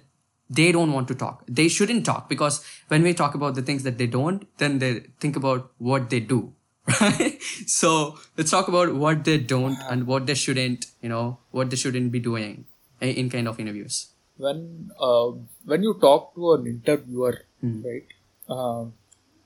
they 0.49 0.71
don't 0.71 0.93
want 0.93 1.07
to 1.09 1.13
talk. 1.13 1.43
They 1.47 1.67
shouldn't 1.67 2.07
talk 2.07 2.27
because 2.27 2.65
when 2.87 3.03
we 3.03 3.13
talk 3.13 3.35
about 3.35 3.53
the 3.53 3.61
things 3.61 3.83
that 3.83 3.99
they 3.99 4.07
don't, 4.07 4.47
then 4.57 4.79
they 4.79 5.01
think 5.19 5.35
about 5.35 5.71
what 5.77 6.09
they 6.09 6.21
do 6.21 6.55
right? 6.87 7.41
So 7.67 8.19
let's 8.37 8.51
talk 8.51 8.67
about 8.67 8.93
what 8.95 9.23
they 9.23 9.37
don't 9.37 9.77
and 9.89 10.07
what 10.07 10.25
they 10.25 10.33
shouldn't, 10.33 10.87
you 11.01 11.09
know, 11.09 11.37
what 11.51 11.69
they 11.69 11.75
shouldn't 11.75 12.11
be 12.11 12.19
doing 12.19 12.65
in 12.99 13.29
kind 13.29 13.47
of 13.47 13.59
interviews. 13.59 14.07
When 14.37 14.91
uh, 14.99 15.31
when 15.65 15.83
you 15.83 15.97
talk 15.99 16.33
to 16.35 16.53
an 16.53 16.65
interviewer, 16.65 17.45
mm. 17.63 17.83
right, 17.83 18.07
uh, 18.49 18.85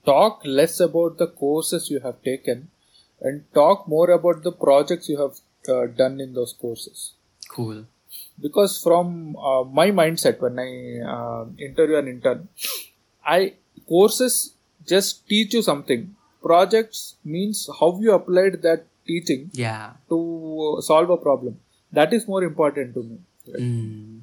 talk 0.05 0.41
less 0.45 0.79
about 0.79 1.17
the 1.17 1.27
courses 1.27 1.89
you 1.89 1.99
have 1.99 2.21
taken 2.23 2.69
and 3.21 3.43
talk 3.53 3.88
more 3.88 4.11
about 4.11 4.43
the 4.43 4.51
projects 4.51 5.09
you 5.09 5.19
have 5.19 5.36
uh, 5.67 5.88
done 5.88 6.21
in 6.21 6.33
those 6.33 6.53
courses. 6.53 7.13
Cool. 7.49 7.86
Because 8.39 8.81
from 8.81 9.36
uh, 9.36 9.63
my 9.63 9.91
mindset, 9.91 10.39
when 10.39 10.59
I 10.59 10.99
uh, 11.05 11.45
interview 11.57 11.97
an 11.97 12.07
intern, 12.07 12.47
I 13.25 13.53
courses 13.88 14.53
just 14.86 15.27
teach 15.27 15.53
you 15.53 15.61
something 15.61 16.15
projects 16.45 17.15
means 17.23 17.67
how 17.79 17.97
you 17.99 18.13
applied 18.13 18.61
that 18.61 18.85
teaching 19.07 19.49
yeah. 19.53 19.93
to 20.09 20.77
solve 20.81 21.09
a 21.09 21.17
problem. 21.17 21.59
That 21.91 22.13
is 22.13 22.27
more 22.27 22.43
important 22.43 22.93
to 22.95 23.03
me. 23.03 23.17
Right? 23.47 23.61
mm. 23.61 24.21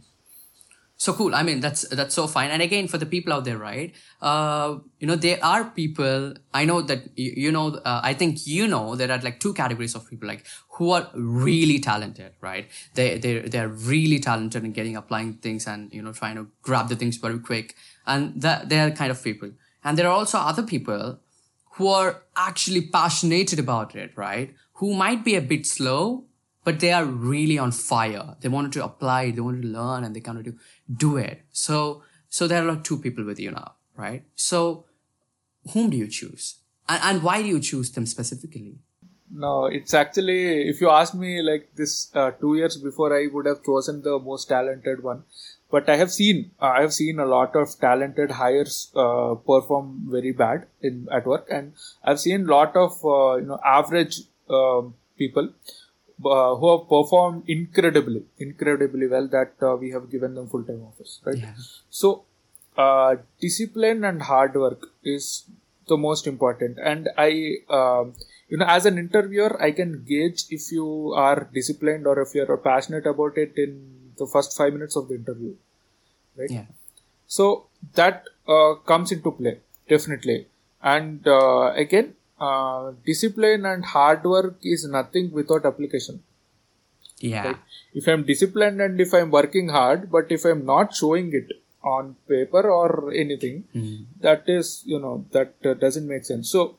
so 0.96 1.12
cool. 1.12 1.34
I 1.34 1.42
mean 1.42 1.60
that's 1.60 1.82
that's 2.00 2.14
so 2.14 2.26
fine. 2.26 2.50
And 2.50 2.62
again 2.62 2.88
for 2.88 2.98
the 2.98 3.06
people 3.14 3.32
out 3.32 3.44
there 3.44 3.58
right? 3.58 3.94
Uh, 4.20 4.78
you 5.00 5.06
know 5.06 5.16
there 5.16 5.38
are 5.42 5.64
people 5.64 6.34
i 6.54 6.64
know 6.64 6.80
that 6.90 7.06
you, 7.16 7.32
you 7.44 7.52
know 7.56 7.64
uh, 7.90 8.00
i 8.10 8.12
think 8.14 8.46
you 8.46 8.66
know 8.72 8.94
there 9.00 9.10
are 9.14 9.18
like 9.26 9.40
two 9.44 9.52
categories 9.60 9.96
of 9.96 10.08
people 10.08 10.28
like 10.28 10.44
who 10.76 10.90
are 10.90 11.08
really 11.14 11.78
talented 11.78 12.32
right? 12.40 12.68
They 12.94 13.18
they 13.18 13.40
they're 13.40 13.74
really 13.94 14.18
talented 14.18 14.64
in 14.64 14.72
getting 14.72 14.96
applying 14.96 15.34
things 15.34 15.66
and 15.66 15.92
you 15.92 16.02
know 16.02 16.12
trying 16.12 16.36
to 16.36 16.48
grab 16.62 16.88
the 16.88 16.96
things 16.96 17.16
very 17.16 17.38
quick. 17.38 17.74
And 18.06 18.40
that 18.42 18.68
they 18.68 18.80
are 18.80 18.90
kind 18.90 19.10
of 19.10 19.22
people. 19.22 19.50
And 19.84 19.98
there 19.98 20.08
are 20.08 20.16
also 20.22 20.38
other 20.38 20.64
people 20.64 21.18
who 21.72 21.88
are 21.88 22.22
actually 22.36 22.82
passionate 22.82 23.58
about 23.58 23.94
it, 23.94 24.12
right? 24.16 24.54
Who 24.74 24.94
might 24.94 25.24
be 25.24 25.34
a 25.36 25.40
bit 25.40 25.66
slow, 25.66 26.24
but 26.64 26.80
they 26.80 26.92
are 26.92 27.04
really 27.04 27.58
on 27.58 27.72
fire. 27.72 28.36
They 28.40 28.48
wanted 28.48 28.72
to 28.72 28.84
apply, 28.84 29.30
they 29.30 29.40
wanted 29.40 29.62
to 29.62 29.68
learn, 29.68 30.04
and 30.04 30.14
they 30.14 30.22
wanted 30.24 30.44
to 30.46 30.54
do 30.94 31.16
it. 31.16 31.42
So, 31.50 32.02
so 32.28 32.46
there 32.46 32.62
are 32.62 32.72
like 32.72 32.84
two 32.84 32.98
people 32.98 33.24
with 33.24 33.40
you 33.40 33.50
now, 33.50 33.72
right? 33.96 34.24
So, 34.34 34.84
whom 35.72 35.90
do 35.90 35.96
you 35.96 36.08
choose, 36.08 36.56
and, 36.88 37.00
and 37.02 37.22
why 37.22 37.42
do 37.42 37.48
you 37.48 37.60
choose 37.60 37.90
them 37.92 38.06
specifically? 38.06 38.78
No, 39.34 39.64
it's 39.64 39.94
actually 39.94 40.68
if 40.68 40.80
you 40.82 40.90
ask 40.90 41.14
me 41.14 41.40
like 41.40 41.70
this 41.74 42.14
uh, 42.14 42.32
two 42.32 42.56
years 42.56 42.76
before, 42.76 43.16
I 43.16 43.28
would 43.32 43.46
have 43.46 43.64
chosen 43.64 44.02
the 44.02 44.18
most 44.18 44.48
talented 44.48 45.02
one 45.02 45.24
but 45.72 45.88
I 45.88 45.96
have 45.96 46.12
seen 46.12 46.50
uh, 46.60 46.72
I 46.78 46.80
have 46.82 46.92
seen 46.92 47.18
a 47.18 47.26
lot 47.26 47.56
of 47.56 47.76
talented 47.84 48.32
hires 48.38 48.74
uh, 48.94 49.34
perform 49.50 50.02
very 50.16 50.32
bad 50.32 50.66
in 50.82 51.08
at 51.10 51.26
work, 51.26 51.46
and 51.50 51.72
I've 52.04 52.20
seen 52.20 52.42
a 52.42 52.50
lot 52.54 52.76
of 52.76 52.98
uh, 53.04 53.36
you 53.36 53.46
know 53.46 53.58
average 53.76 54.20
um, 54.50 54.94
people 55.16 55.48
uh, 56.24 56.54
who 56.56 56.70
have 56.72 56.88
performed 56.88 57.48
incredibly, 57.48 58.22
incredibly 58.38 59.08
well. 59.14 59.26
That 59.28 59.54
uh, 59.70 59.76
we 59.76 59.90
have 59.96 60.10
given 60.10 60.34
them 60.34 60.48
full 60.48 60.62
time 60.62 60.84
office, 60.90 61.20
right? 61.24 61.38
Yeah. 61.38 61.54
So 61.88 62.24
uh, 62.76 63.16
discipline 63.40 64.04
and 64.04 64.22
hard 64.22 64.54
work 64.54 64.88
is 65.02 65.44
the 65.88 65.96
most 65.96 66.26
important, 66.26 66.78
and 66.92 67.08
I. 67.16 67.32
Um, 67.70 68.14
you 68.52 68.58
know, 68.58 68.66
as 68.66 68.84
an 68.84 68.98
interviewer, 68.98 69.50
I 69.66 69.70
can 69.70 70.04
gauge 70.06 70.44
if 70.50 70.70
you 70.70 71.14
are 71.16 71.48
disciplined 71.54 72.06
or 72.06 72.20
if 72.20 72.34
you 72.34 72.42
are 72.46 72.56
passionate 72.58 73.06
about 73.06 73.38
it 73.38 73.54
in 73.56 74.01
the 74.22 74.30
first 74.34 74.56
five 74.56 74.72
minutes 74.78 74.96
of 74.96 75.08
the 75.08 75.14
interview 75.14 75.52
right? 76.36 76.50
Yeah. 76.50 76.66
So 77.26 77.66
that 77.94 78.24
uh, 78.48 78.74
comes 78.90 79.12
into 79.12 79.30
play 79.30 79.58
definitely. 79.88 80.46
And 80.82 81.26
uh, 81.26 81.72
again 81.86 82.14
uh, 82.40 82.92
discipline 83.06 83.66
and 83.66 83.84
hard 83.84 84.24
work 84.24 84.56
is 84.62 84.86
nothing 84.98 85.30
without 85.32 85.66
application. 85.72 86.22
Yeah. 87.18 87.46
Right? 87.46 87.56
if 87.94 88.06
i'm 88.08 88.22
disciplined 88.28 88.80
and 88.80 89.00
if 89.00 89.12
i'm 89.16 89.30
working 89.30 89.68
hard 89.68 90.10
but 90.10 90.32
if 90.36 90.44
i'm 90.44 90.64
not 90.70 90.94
showing 91.00 91.26
it 91.38 91.50
on 91.82 92.16
paper 92.28 92.70
or 92.70 93.12
anything 93.12 93.64
mm. 93.74 94.04
that 94.20 94.44
is 94.46 94.82
you 94.84 94.98
know 94.98 95.24
that 95.32 95.54
uh, 95.64 95.74
doesn't 95.74 96.06
make 96.06 96.24
sense. 96.24 96.50
So 96.50 96.76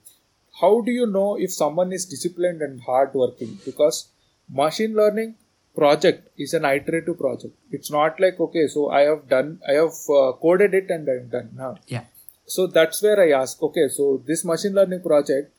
how 0.61 0.81
do 0.81 0.91
you 0.91 1.05
know 1.05 1.37
if 1.37 1.51
someone 1.51 1.91
is 1.91 2.05
disciplined 2.05 2.61
and 2.61 2.81
hard 2.81 3.13
working? 3.13 3.59
Because 3.65 4.09
machine 4.49 4.95
learning 4.95 5.35
project 5.75 6.29
is 6.37 6.53
an 6.53 6.65
iterative 6.65 7.17
project. 7.17 7.55
It's 7.71 7.91
not 7.91 8.19
like 8.19 8.39
okay, 8.39 8.67
so 8.67 8.89
I 8.89 9.01
have 9.01 9.27
done, 9.27 9.59
I 9.67 9.73
have 9.73 9.93
uh, 10.09 10.33
coded 10.33 10.73
it 10.73 10.89
and 10.89 11.07
I'm 11.07 11.29
done 11.29 11.49
now. 11.55 11.77
Yeah. 11.87 12.05
So 12.45 12.67
that's 12.67 13.01
where 13.01 13.19
I 13.21 13.41
ask, 13.41 13.61
okay, 13.63 13.87
so 13.87 14.21
this 14.25 14.43
machine 14.43 14.73
learning 14.73 15.01
project, 15.01 15.53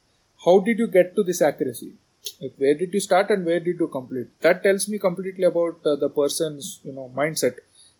how 0.44 0.60
did 0.60 0.78
you 0.78 0.86
get 0.86 1.16
to 1.16 1.22
this 1.22 1.40
accuracy? 1.42 1.94
Like 2.40 2.54
where 2.56 2.74
did 2.74 2.92
you 2.92 3.00
start 3.00 3.30
and 3.30 3.44
where 3.44 3.60
did 3.60 3.78
you 3.80 3.88
complete? 3.88 4.28
That 4.40 4.62
tells 4.62 4.88
me 4.88 4.98
completely 4.98 5.44
about 5.44 5.80
uh, 5.84 5.96
the 5.96 6.08
person's 6.08 6.80
you 6.84 6.92
know 6.92 7.10
mindset. 7.16 7.56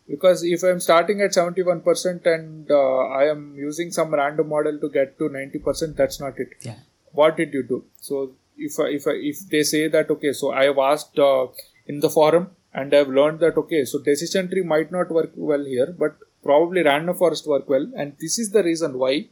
Because 0.09 0.43
if 0.45 0.63
I'm 0.63 0.81
starting 0.81 1.23
at 1.23 1.31
71% 1.31 2.27
and 2.27 2.71
uh, 2.71 2.99
I 3.09 3.25
am 3.25 3.55
using 3.57 3.91
some 3.91 4.13
random 4.13 4.51
model 4.51 4.79
to 4.79 4.91
get 4.91 5.19
to 5.19 5.31
90%, 5.31 5.97
that's 5.97 6.21
not 6.21 6.39
it. 6.39 6.49
Yeah. 6.61 6.75
What 7.13 7.39
did 7.39 7.55
you 7.55 7.63
do? 7.63 7.85
So 8.01 8.33
if 8.59 8.75
if 8.79 9.07
if 9.07 9.49
they 9.49 9.63
say 9.63 9.89
that 9.89 10.11
okay, 10.11 10.33
so 10.33 10.53
I 10.53 10.65
have 10.65 10.79
asked 10.79 11.19
uh, 11.19 11.47
in 11.87 12.01
the 12.01 12.11
forum 12.11 12.51
and 12.75 12.93
I've 12.93 13.09
learned 13.09 13.41
that 13.41 13.57
okay, 13.57 13.85
so 13.85 14.01
decision 14.01 14.49
tree 14.49 14.63
might 14.63 14.91
not 14.91 15.11
work 15.11 15.31
well 15.37 15.65
here, 15.65 15.95
but 15.97 16.17
probably 16.43 16.83
random 16.83 17.17
forest 17.17 17.47
work 17.47 17.69
well, 17.69 17.87
and 17.97 18.17
this 18.21 18.39
is 18.39 18.51
the 18.51 18.63
reason 18.63 18.99
why, 18.99 19.29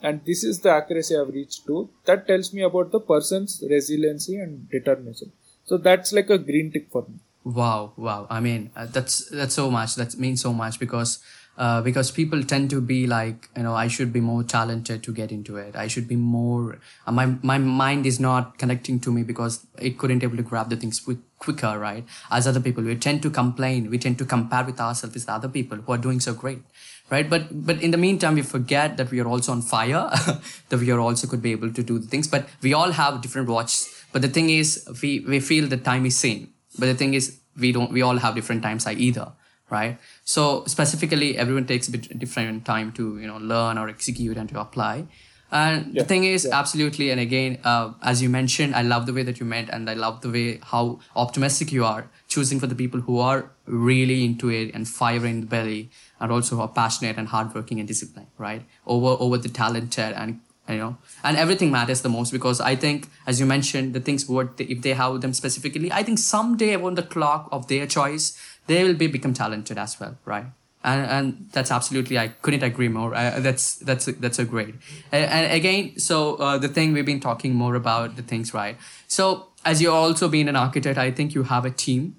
and 0.00 0.22
this 0.24 0.42
is 0.42 0.60
the 0.60 0.70
accuracy 0.70 1.16
I've 1.16 1.28
reached 1.28 1.66
to. 1.66 1.90
That 2.06 2.26
tells 2.26 2.52
me 2.54 2.62
about 2.62 2.90
the 2.92 3.00
person's 3.00 3.62
resiliency 3.68 4.38
and 4.38 4.68
determination. 4.70 5.32
So 5.64 5.76
that's 5.76 6.12
like 6.12 6.30
a 6.30 6.38
green 6.38 6.72
tick 6.72 6.88
for 6.90 7.04
me. 7.06 7.16
Wow, 7.44 7.92
wow. 7.96 8.26
I 8.30 8.40
mean, 8.40 8.70
uh, 8.74 8.86
that's 8.86 9.28
that's 9.28 9.54
so 9.54 9.70
much. 9.70 9.94
That 9.96 10.16
means 10.16 10.40
so 10.40 10.52
much 10.52 10.80
because 10.80 11.20
uh, 11.58 11.80
because 11.80 12.10
people 12.10 12.42
tend 12.42 12.70
to 12.70 12.80
be 12.80 13.06
like 13.06 13.48
you 13.56 13.62
know 13.62 13.74
i 13.74 13.88
should 13.88 14.12
be 14.12 14.20
more 14.20 14.42
talented 14.42 15.02
to 15.02 15.10
get 15.10 15.32
into 15.32 15.56
it 15.56 15.74
i 15.74 15.86
should 15.86 16.06
be 16.06 16.16
more 16.16 16.78
uh, 17.06 17.12
my 17.12 17.24
my 17.42 17.56
mind 17.56 18.04
is 18.04 18.20
not 18.20 18.58
connecting 18.58 19.00
to 19.00 19.10
me 19.10 19.22
because 19.22 19.66
it 19.80 19.96
couldn't 19.96 20.22
able 20.22 20.36
to 20.36 20.42
grab 20.42 20.68
the 20.68 20.76
things 20.76 21.00
quick, 21.00 21.16
quicker 21.38 21.78
right? 21.78 22.04
As 22.30 22.46
other 22.46 22.60
people 22.60 22.82
we 22.84 22.96
tend 22.96 23.22
to 23.22 23.30
complain 23.30 23.90
we 23.90 23.98
tend 23.98 24.18
to 24.18 24.24
compare 24.24 24.64
with 24.64 24.80
ourselves 24.80 25.14
with 25.14 25.28
other 25.28 25.48
people 25.48 25.78
who 25.78 25.92
are 25.92 25.98
doing 25.98 26.20
so 26.20 26.34
great 26.34 26.62
right? 27.10 27.28
But 27.28 27.66
but 27.66 27.82
in 27.82 27.90
the 27.90 27.98
meantime 27.98 28.34
we 28.34 28.42
forget 28.42 28.96
that 28.96 29.10
we 29.10 29.20
are 29.20 29.28
also 29.28 29.52
on 29.52 29.62
fire 29.62 30.10
that 30.68 30.78
we 30.78 30.90
are 30.90 31.00
also 31.00 31.26
could 31.26 31.42
be 31.42 31.52
able 31.52 31.72
to 31.72 31.82
do 31.82 31.98
the 31.98 32.06
things. 32.06 32.28
But 32.28 32.48
we 32.62 32.72
all 32.74 32.92
have 32.92 33.22
different 33.22 33.48
watches. 33.48 33.88
But 34.12 34.22
the 34.22 34.28
thing 34.28 34.50
is 34.50 34.86
we 35.02 35.20
we 35.20 35.40
feel 35.40 35.66
the 35.66 35.76
time 35.76 36.06
is 36.06 36.16
same. 36.16 36.52
But 36.78 36.86
the 36.86 36.94
thing 36.94 37.14
is 37.14 37.38
we 37.58 37.72
don't 37.72 37.92
we 37.92 38.02
all 38.02 38.18
have 38.18 38.34
different 38.34 38.62
times 38.62 38.86
either 38.86 39.32
right? 39.68 39.98
So 40.24 40.64
specifically 40.66 41.36
everyone 41.36 41.66
takes 41.66 41.88
a 41.88 41.90
bit 41.90 42.16
different 42.18 42.64
time 42.64 42.92
to 42.92 43.18
you 43.18 43.26
know 43.26 43.38
learn 43.38 43.78
or 43.78 43.88
execute 43.88 44.36
and 44.36 44.48
to 44.50 44.60
apply 44.60 45.06
and 45.50 45.94
Yeah, 45.94 46.02
the 46.02 46.08
thing 46.08 46.24
is 46.24 46.44
absolutely 46.44 47.10
and 47.10 47.20
again 47.20 47.58
uh, 47.64 47.92
as 48.02 48.20
you 48.20 48.28
mentioned 48.28 48.74
i 48.74 48.82
love 48.82 49.06
the 49.06 49.12
way 49.12 49.22
that 49.22 49.38
you 49.38 49.46
meant 49.46 49.68
and 49.70 49.88
i 49.88 49.94
love 49.94 50.20
the 50.20 50.30
way 50.30 50.58
how 50.62 50.98
optimistic 51.14 51.70
you 51.70 51.84
are 51.84 52.08
choosing 52.26 52.58
for 52.58 52.66
the 52.66 52.74
people 52.74 53.00
who 53.00 53.18
are 53.18 53.50
really 53.66 54.24
into 54.24 54.48
it 54.48 54.74
and 54.74 54.88
fire 54.88 55.24
in 55.24 55.40
the 55.42 55.46
belly 55.46 55.90
and 56.20 56.32
also 56.32 56.60
are 56.60 56.68
passionate 56.68 57.16
and 57.16 57.28
hardworking 57.28 57.78
and 57.78 57.88
disciplined 57.88 58.28
right? 58.38 58.62
Over 58.86 59.16
over 59.20 59.38
the 59.38 59.48
talented 59.48 60.12
and 60.14 60.40
you 60.68 60.78
know 60.78 60.96
and 61.22 61.36
everything 61.36 61.70
matters 61.70 62.02
the 62.02 62.08
most 62.08 62.32
because 62.32 62.60
i 62.60 62.74
think 62.74 63.08
as 63.26 63.38
you 63.38 63.46
mentioned 63.46 63.94
the 63.94 64.00
things 64.00 64.28
what 64.28 64.56
they, 64.56 64.64
if 64.64 64.82
they 64.82 64.94
have 64.94 65.20
them 65.20 65.32
specifically 65.32 65.92
i 65.92 66.02
think 66.02 66.18
someday 66.18 66.74
on 66.74 66.94
the 66.94 67.02
clock 67.02 67.48
of 67.52 67.68
their 67.68 67.86
choice 67.86 68.36
they 68.66 68.82
will 68.82 68.94
be 68.94 69.06
become 69.06 69.32
talented 69.32 69.78
as 69.78 70.00
well 70.00 70.18
right 70.24 70.46
and 70.84 71.06
and 71.06 71.48
that's 71.52 71.70
absolutely 71.70 72.18
i 72.18 72.28
couldn't 72.28 72.62
agree 72.62 72.88
more. 72.88 73.14
Uh, 73.14 73.40
that's 73.40 73.76
that's 73.76 74.06
that's 74.06 74.38
a 74.38 74.44
great. 74.44 74.74
And, 75.12 75.24
and 75.30 75.52
again 75.52 75.98
so 75.98 76.36
uh, 76.36 76.58
the 76.58 76.68
thing 76.68 76.92
we've 76.92 77.06
been 77.06 77.20
talking 77.20 77.54
more 77.54 77.74
about 77.74 78.16
the 78.16 78.22
things 78.22 78.54
right? 78.54 78.76
So 79.08 79.48
as 79.64 79.82
you're 79.82 79.92
also 79.92 80.28
being 80.28 80.48
an 80.48 80.56
architect 80.56 80.96
i 80.98 81.10
think 81.10 81.34
you 81.34 81.42
have 81.42 81.64
a 81.64 81.70
team 81.70 82.16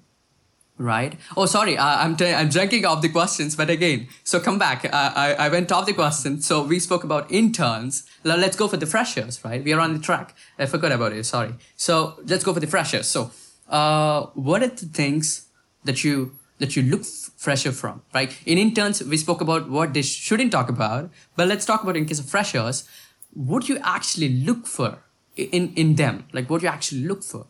right? 0.76 1.14
Oh 1.36 1.46
sorry 1.46 1.76
uh, 1.76 1.96
i'm 2.04 2.16
t- 2.16 2.32
i'm 2.32 2.50
drinking 2.50 2.84
off 2.84 3.00
the 3.02 3.08
questions 3.08 3.56
but 3.56 3.70
again 3.70 4.08
so 4.22 4.38
come 4.38 4.58
back. 4.58 4.84
Uh, 4.84 4.90
I, 4.92 5.34
I 5.34 5.48
went 5.48 5.72
off 5.72 5.86
the 5.86 5.94
question 5.94 6.40
so 6.40 6.62
we 6.62 6.78
spoke 6.78 7.04
about 7.04 7.32
interns. 7.32 8.04
Let's 8.22 8.56
go 8.56 8.68
for 8.68 8.76
the 8.76 8.86
freshers 8.86 9.42
right? 9.44 9.64
We 9.64 9.72
are 9.72 9.80
on 9.80 9.94
the 9.94 9.98
track. 9.98 10.34
I 10.58 10.66
forgot 10.66 10.92
about 10.92 11.12
it 11.12 11.24
sorry. 11.24 11.54
So 11.76 12.20
let's 12.26 12.44
go 12.44 12.52
for 12.52 12.60
the 12.60 12.66
freshers. 12.66 13.06
So 13.08 13.30
uh, 13.68 14.26
what 14.34 14.62
are 14.62 14.68
the 14.68 14.86
things 14.86 15.46
that 15.84 16.04
you 16.04 16.32
that 16.58 16.76
you 16.76 16.82
look 16.82 17.00
f- 17.00 17.30
fresher 17.36 17.72
from 17.72 18.02
right 18.14 18.36
in 18.46 18.58
interns 18.58 19.02
we 19.02 19.16
spoke 19.16 19.40
about 19.40 19.68
what 19.70 19.94
they 19.94 20.02
shouldn't 20.02 20.52
talk 20.52 20.68
about 20.68 21.10
but 21.36 21.48
let's 21.48 21.64
talk 21.64 21.82
about 21.82 21.96
in 21.96 22.04
case 22.04 22.18
of 22.18 22.28
freshers 22.28 22.88
what 23.34 23.68
you 23.68 23.78
actually 23.82 24.28
look 24.28 24.66
for 24.66 24.98
in 25.36 25.72
in 25.74 25.94
them 25.94 26.24
like 26.32 26.50
what 26.50 26.62
you 26.62 26.68
actually 26.68 27.02
look 27.02 27.22
for 27.22 27.46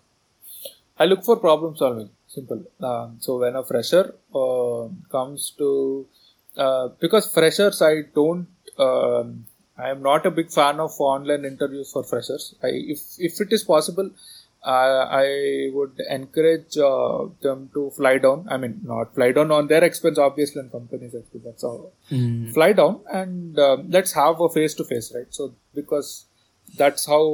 I 0.99 1.05
look 1.05 1.25
for 1.25 1.37
problem 1.37 1.77
solving. 1.77 2.11
Simple. 2.27 2.65
Um, 2.81 3.17
so 3.21 3.39
when 3.39 3.57
a 3.57 3.65
fresher 3.65 4.15
uh, 4.35 4.89
comes 5.11 5.53
to, 5.59 6.07
uh, 6.57 6.89
because 7.01 7.33
freshers, 7.33 7.81
I 7.81 8.03
don't. 8.15 8.49
Um, 8.79 9.47
I 9.77 9.91
am 9.91 10.03
not 10.03 10.27
a 10.27 10.31
big 10.31 10.51
fan 10.51 10.81
of 10.81 10.91
online 10.99 11.45
interviews 11.45 11.93
for 11.93 12.03
freshers. 12.03 12.55
I, 12.63 12.69
if 12.95 13.01
if 13.19 13.41
it 13.41 13.53
is 13.53 13.63
possible, 13.63 14.11
uh, 14.77 15.03
I 15.19 15.27
would 15.77 16.01
encourage 16.17 16.77
uh, 16.77 17.27
them 17.47 17.71
to 17.75 17.91
fly 17.99 18.19
down. 18.19 18.47
I 18.55 18.57
mean, 18.63 18.75
not 18.93 19.15
fly 19.15 19.29
down 19.39 19.51
on 19.59 19.69
their 19.73 19.85
expense, 19.91 20.19
obviously, 20.19 20.61
on 20.63 20.69
company's 20.77 21.15
expense. 21.21 21.45
That's 21.49 21.65
all. 21.65 21.93
Fly 22.57 22.73
down 22.81 23.01
and 23.21 23.59
um, 23.59 23.87
let's 23.97 24.13
have 24.13 24.41
a 24.41 24.49
face 24.59 24.75
to 24.81 24.85
face, 24.93 25.13
right? 25.15 25.31
So 25.31 25.55
because 25.81 26.11
that's 26.83 27.07
how 27.15 27.25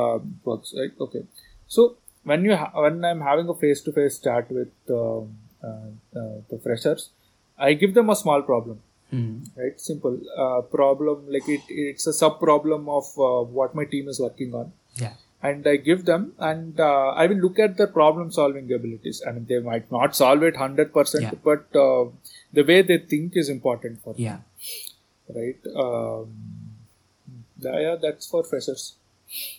uh, 0.00 0.18
works, 0.44 0.74
right? 0.80 0.92
Okay. 1.08 1.24
So 1.66 1.96
when 2.32 2.44
you 2.44 2.56
ha- 2.62 2.72
when 2.86 3.04
I'm 3.04 3.20
having 3.20 3.48
a 3.48 3.54
face 3.54 3.80
to 3.88 3.92
face 3.92 4.18
chat 4.28 4.50
with 4.60 4.72
um, 5.00 5.36
uh, 5.62 5.88
uh, 6.20 6.36
the 6.50 6.60
freshers, 6.62 7.10
I 7.58 7.74
give 7.74 7.94
them 7.94 8.10
a 8.10 8.16
small 8.24 8.42
problem. 8.42 8.80
Right, 9.56 9.80
simple 9.80 10.14
uh, 10.44 10.60
problem 10.62 11.26
like 11.34 11.48
it. 11.48 11.60
It's 11.68 12.06
a 12.12 12.12
sub 12.12 12.40
problem 12.40 12.88
of 12.88 13.04
uh, 13.18 13.42
what 13.58 13.74
my 13.80 13.84
team 13.84 14.08
is 14.08 14.18
working 14.18 14.54
on 14.60 14.72
yeah 15.02 15.12
and 15.50 15.66
I 15.72 15.76
give 15.76 16.04
them, 16.06 16.32
and 16.38 16.80
uh, 16.80 17.08
I 17.22 17.26
will 17.26 17.36
look 17.46 17.58
at 17.58 17.76
the 17.76 17.86
problem 17.86 18.32
solving 18.32 18.72
abilities. 18.72 19.22
I 19.28 19.32
mean, 19.32 19.46
they 19.48 19.60
might 19.60 19.90
not 19.92 20.16
solve 20.16 20.42
it 20.42 20.54
100%, 20.56 21.20
Yeah. 21.20 21.30
but 21.50 21.80
uh, 21.86 22.06
the 22.52 22.64
way 22.72 22.82
they 22.82 22.98
think 22.98 23.36
is 23.44 23.48
important 23.58 24.02
for 24.02 24.14
them, 24.14 24.22
yeah 24.30 24.38
right? 25.34 25.56
Um, 25.76 26.28
yeah, 27.60 27.96
that's 28.00 28.26
for 28.26 28.44
freshers. 28.44 28.94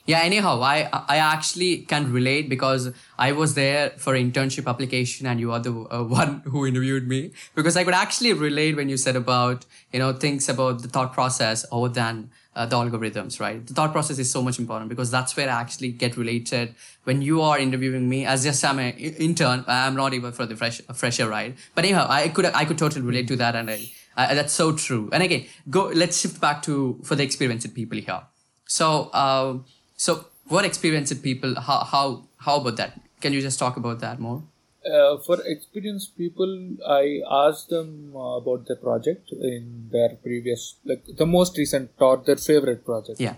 Yeah, 0.05 0.19
anyhow, 0.19 0.61
I 0.61 0.87
I 0.93 1.17
actually 1.17 1.79
can 1.79 2.13
relate 2.13 2.47
because 2.49 2.93
I 3.17 3.31
was 3.33 3.55
there 3.55 3.89
for 3.97 4.13
internship 4.13 4.67
application 4.73 5.27
and 5.27 5.39
you 5.39 5.51
are 5.51 5.59
the 5.59 5.73
uh, 5.91 6.03
one 6.19 6.41
who 6.45 6.65
interviewed 6.65 7.07
me 7.07 7.31
because 7.55 7.75
I 7.75 7.83
could 7.83 7.93
actually 7.95 8.31
relate 8.33 8.75
when 8.77 8.87
you 8.89 8.95
said 8.95 9.15
about, 9.17 9.65
you 9.91 9.99
know, 9.99 10.13
things 10.13 10.47
about 10.47 10.81
the 10.81 10.87
thought 10.87 11.13
process 11.13 11.65
other 11.71 11.89
than 11.89 12.29
uh, 12.55 12.65
the 12.65 12.75
algorithms, 12.75 13.39
right? 13.39 13.65
The 13.65 13.73
thought 13.73 13.91
process 13.91 14.17
is 14.19 14.31
so 14.31 14.41
much 14.41 14.59
important 14.59 14.89
because 14.89 15.11
that's 15.11 15.35
where 15.35 15.49
I 15.49 15.59
actually 15.59 15.91
get 15.91 16.17
related 16.17 16.75
when 17.03 17.21
you 17.21 17.41
are 17.41 17.59
interviewing 17.59 18.07
me 18.07 18.25
as 18.25 18.43
just 18.43 18.63
I'm 18.63 18.79
an 18.79 18.93
intern. 18.93 19.65
I'm 19.67 19.95
not 19.95 20.13
even 20.13 20.31
for 20.31 20.45
the 20.45 20.55
fresh 20.55 20.81
fresher, 20.93 21.27
right? 21.27 21.55
But 21.73 21.85
anyhow, 21.85 22.07
I 22.09 22.29
could 22.29 22.45
I 22.45 22.65
could 22.65 22.77
totally 22.77 23.05
relate 23.05 23.27
to 23.29 23.35
that 23.37 23.55
and 23.55 23.69
I, 23.69 23.89
I 24.15 24.33
that's 24.33 24.53
so 24.53 24.71
true. 24.75 25.09
And 25.11 25.21
again, 25.21 25.45
go 25.69 25.85
let's 25.87 26.19
shift 26.19 26.39
back 26.39 26.61
to 26.63 26.99
for 27.03 27.15
the 27.15 27.23
experienced 27.23 27.73
people 27.75 27.97
here. 27.97 28.21
So, 28.67 29.09
uh, 29.13 29.57
so 29.97 30.25
what 30.47 30.65
experienced 30.65 31.21
people? 31.21 31.59
How 31.59 31.83
how 31.83 32.27
how 32.37 32.57
about 32.57 32.77
that? 32.77 32.99
Can 33.21 33.33
you 33.33 33.41
just 33.41 33.59
talk 33.59 33.77
about 33.77 33.99
that 33.99 34.19
more? 34.19 34.43
Uh, 34.85 35.17
for 35.17 35.41
experienced 35.45 36.15
people, 36.17 36.51
I 36.87 37.21
asked 37.29 37.69
them 37.69 38.13
uh, 38.15 38.37
about 38.37 38.67
their 38.67 38.75
project 38.77 39.31
in 39.31 39.89
their 39.91 40.09
previous, 40.23 40.75
like 40.85 41.03
the 41.17 41.25
most 41.25 41.57
recent 41.57 41.91
or 41.99 42.17
their 42.17 42.35
favorite 42.37 42.85
project. 42.85 43.19
Yeah. 43.19 43.35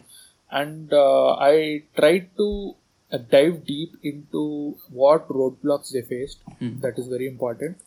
and 0.52 0.92
uh, 0.94 1.36
I 1.36 1.84
tried 1.98 2.30
to 2.38 2.76
uh, 3.12 3.18
dive 3.18 3.66
deep 3.66 3.96
into 4.04 4.78
what 4.90 5.28
roadblocks 5.30 5.92
they 5.94 6.02
faced. 6.02 6.40
That 6.82 6.98
is 6.98 7.08
very 7.08 7.28
important, 7.28 7.78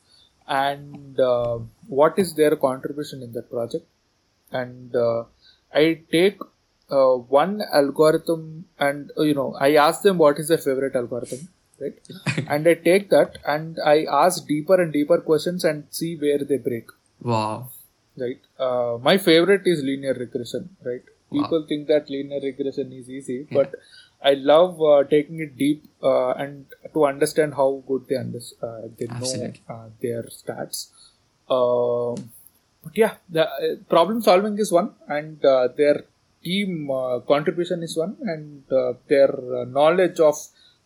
and 0.46 1.18
uh, 1.20 1.58
what 1.86 2.18
is 2.18 2.34
their 2.34 2.56
contribution 2.56 3.22
in 3.22 3.32
that 3.32 3.50
project. 3.50 3.86
And 4.52 4.94
uh, 4.96 5.24
I 5.72 6.00
take 6.10 6.38
uh, 6.90 7.14
one 7.40 7.62
algorithm, 7.72 8.64
and 8.78 9.10
you 9.18 9.34
know, 9.34 9.54
I 9.60 9.74
ask 9.74 10.02
them 10.02 10.18
what 10.18 10.38
is 10.38 10.48
their 10.48 10.58
favorite 10.58 10.96
algorithm, 10.96 11.48
right? 11.80 11.98
and 12.48 12.66
I 12.68 12.74
take 12.74 13.10
that 13.10 13.38
and 13.46 13.78
I 13.84 14.04
ask 14.04 14.46
deeper 14.46 14.80
and 14.82 14.92
deeper 14.92 15.18
questions 15.18 15.64
and 15.64 15.84
see 15.90 16.16
where 16.16 16.38
they 16.38 16.58
break 16.58 16.88
Wow. 17.22 17.68
right 18.22 18.40
uh, 18.58 18.98
my 19.08 19.16
favorite 19.18 19.66
is 19.72 19.82
linear 19.82 20.14
regression 20.14 20.68
right 20.88 21.02
people 21.32 21.64
think 21.68 21.86
that 21.88 22.08
linear 22.10 22.40
regression 22.40 22.92
is 22.92 23.08
easy 23.08 23.46
but 23.58 23.74
i 24.30 24.32
love 24.52 24.80
uh, 24.82 25.04
taking 25.12 25.38
it 25.44 25.52
deep 25.56 25.84
uh, 26.02 26.30
and 26.44 26.66
to 26.94 27.04
understand 27.10 27.54
how 27.60 27.68
good 27.90 28.02
they 28.08 28.16
under- 28.16 28.48
uh, 28.68 28.82
they 28.98 29.06
know 29.06 29.30
Absolutely. 29.30 29.60
uh, 29.74 29.86
their 30.04 30.22
stats 30.38 30.78
um 31.56 32.16
but 32.84 32.96
yeah 33.02 33.14
the 33.36 33.44
uh, 33.48 33.76
problem 33.94 34.20
solving 34.22 34.58
is 34.64 34.72
one 34.80 34.90
and 35.08 35.44
uh, 35.44 35.68
their 35.80 35.96
team 36.48 36.90
uh, 36.90 37.20
contribution 37.32 37.82
is 37.82 37.96
one 38.04 38.16
and 38.32 38.64
uh, 38.72 38.92
their 39.08 39.30
uh, 39.60 39.64
knowledge 39.78 40.18
of 40.30 40.36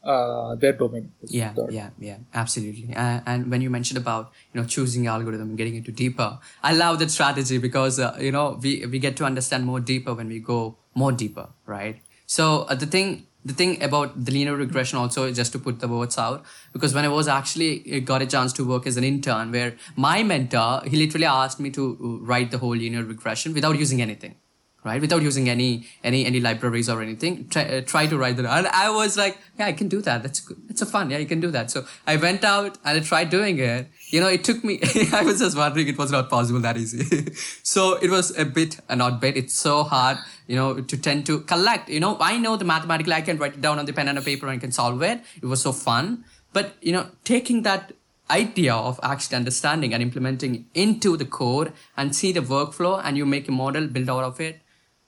uh, 0.04 0.54
their 0.56 0.72
domain 0.72 1.12
Yeah, 1.22 1.54
yeah, 1.70 1.90
yeah, 1.98 2.18
absolutely. 2.34 2.94
Uh, 2.94 3.20
and 3.26 3.50
when 3.50 3.60
you 3.60 3.70
mentioned 3.70 3.98
about 3.98 4.32
you 4.52 4.60
know 4.60 4.66
choosing 4.66 5.06
algorithm 5.06 5.50
and 5.50 5.58
getting 5.58 5.74
into 5.74 5.92
deeper, 5.92 6.38
I 6.62 6.74
love 6.74 6.98
that 7.00 7.10
strategy 7.10 7.58
because 7.58 7.98
uh, 7.98 8.16
you 8.20 8.32
know 8.32 8.58
we 8.62 8.86
we 8.86 8.98
get 8.98 9.16
to 9.18 9.24
understand 9.24 9.64
more 9.64 9.80
deeper 9.80 10.14
when 10.14 10.28
we 10.28 10.40
go 10.40 10.76
more 10.94 11.12
deeper, 11.12 11.48
right? 11.66 12.00
So 12.26 12.62
uh, 12.62 12.74
the 12.74 12.86
thing 12.86 13.26
the 13.44 13.52
thing 13.52 13.82
about 13.82 14.24
the 14.24 14.32
linear 14.32 14.56
regression 14.56 14.98
also 14.98 15.30
just 15.30 15.52
to 15.52 15.58
put 15.58 15.80
the 15.80 15.88
words 15.88 16.16
out 16.16 16.44
because 16.72 16.94
when 16.94 17.04
I 17.04 17.08
was 17.08 17.28
actually 17.28 17.72
uh, 17.94 18.00
got 18.00 18.22
a 18.22 18.26
chance 18.26 18.52
to 18.54 18.64
work 18.64 18.86
as 18.86 18.96
an 18.96 19.04
intern 19.04 19.52
where 19.52 19.74
my 19.96 20.22
mentor 20.22 20.82
he 20.86 20.96
literally 20.96 21.26
asked 21.26 21.60
me 21.60 21.70
to 21.70 21.84
uh, 21.92 22.24
write 22.24 22.50
the 22.50 22.58
whole 22.58 22.74
linear 22.74 23.04
regression 23.04 23.52
without 23.52 23.78
using 23.78 24.00
anything 24.00 24.36
right? 24.84 25.00
Without 25.00 25.22
using 25.22 25.48
any 25.48 25.86
any 26.04 26.24
any 26.26 26.40
libraries 26.40 26.88
or 26.88 27.02
anything 27.02 27.48
try, 27.48 27.62
uh, 27.64 27.80
try 27.80 28.06
to 28.06 28.18
write 28.18 28.36
that 28.36 28.46
and 28.46 28.66
i 28.68 28.90
was 28.90 29.16
like 29.16 29.38
yeah 29.58 29.66
i 29.66 29.72
can 29.72 29.88
do 29.88 30.00
that. 30.02 30.22
That's 30.22 30.40
good 30.40 30.58
it's 30.68 30.82
a 30.82 30.86
fun 30.86 31.10
yeah 31.10 31.18
you 31.18 31.26
can 31.26 31.40
do 31.40 31.50
that. 31.50 31.70
So 31.70 31.84
i 32.06 32.16
went 32.16 32.44
out 32.44 32.78
and 32.84 32.98
i 32.98 33.00
tried 33.00 33.30
doing 33.30 33.58
it. 33.58 33.88
You 34.10 34.20
know 34.20 34.28
it 34.28 34.44
took 34.44 34.62
me 34.62 34.80
i 35.12 35.22
was 35.22 35.40
just 35.40 35.56
wondering 35.56 35.88
it 35.88 35.98
was 35.98 36.12
not 36.12 36.30
possible 36.30 36.60
that 36.60 36.76
easy. 36.76 37.32
So 37.62 37.96
it 37.96 38.10
was 38.10 38.36
a 38.38 38.44
bit 38.44 38.78
uh, 38.88 38.94
not 38.94 39.20
bit 39.20 39.36
it's 39.36 39.54
so 39.54 39.82
hard 39.82 40.18
you 40.46 40.56
know 40.56 40.80
to 40.80 40.96
tend 40.96 41.26
to 41.26 41.40
collect. 41.40 41.88
You 41.88 42.00
know 42.00 42.16
i 42.20 42.36
know 42.36 42.56
the 42.56 42.64
mathematically 42.64 43.14
i 43.14 43.22
can 43.22 43.38
write 43.38 43.54
it 43.54 43.60
down 43.60 43.78
on 43.78 43.86
the 43.86 43.92
pen 43.92 44.08
and 44.08 44.18
a 44.18 44.22
paper 44.22 44.46
and 44.46 44.56
I 44.56 44.60
can 44.60 44.72
solve 44.72 45.02
it. 45.02 45.22
It 45.42 45.46
was 45.46 45.62
so 45.62 45.72
fun. 45.72 46.24
But 46.52 46.74
you 46.80 46.92
know 46.92 47.06
taking 47.24 47.62
that 47.62 47.92
idea 48.30 48.74
of 48.74 48.98
actually 49.02 49.36
understanding 49.36 49.92
and 49.92 50.02
implementing 50.02 50.66
into 50.72 51.16
the 51.16 51.26
code 51.26 51.72
and 51.96 52.16
see 52.16 52.32
the 52.32 52.40
workflow 52.40 53.00
and 53.04 53.18
you 53.18 53.26
make 53.26 53.48
a 53.48 53.52
model 53.52 53.86
build 53.86 54.08
out 54.08 54.24
of 54.24 54.40
it 54.40 54.60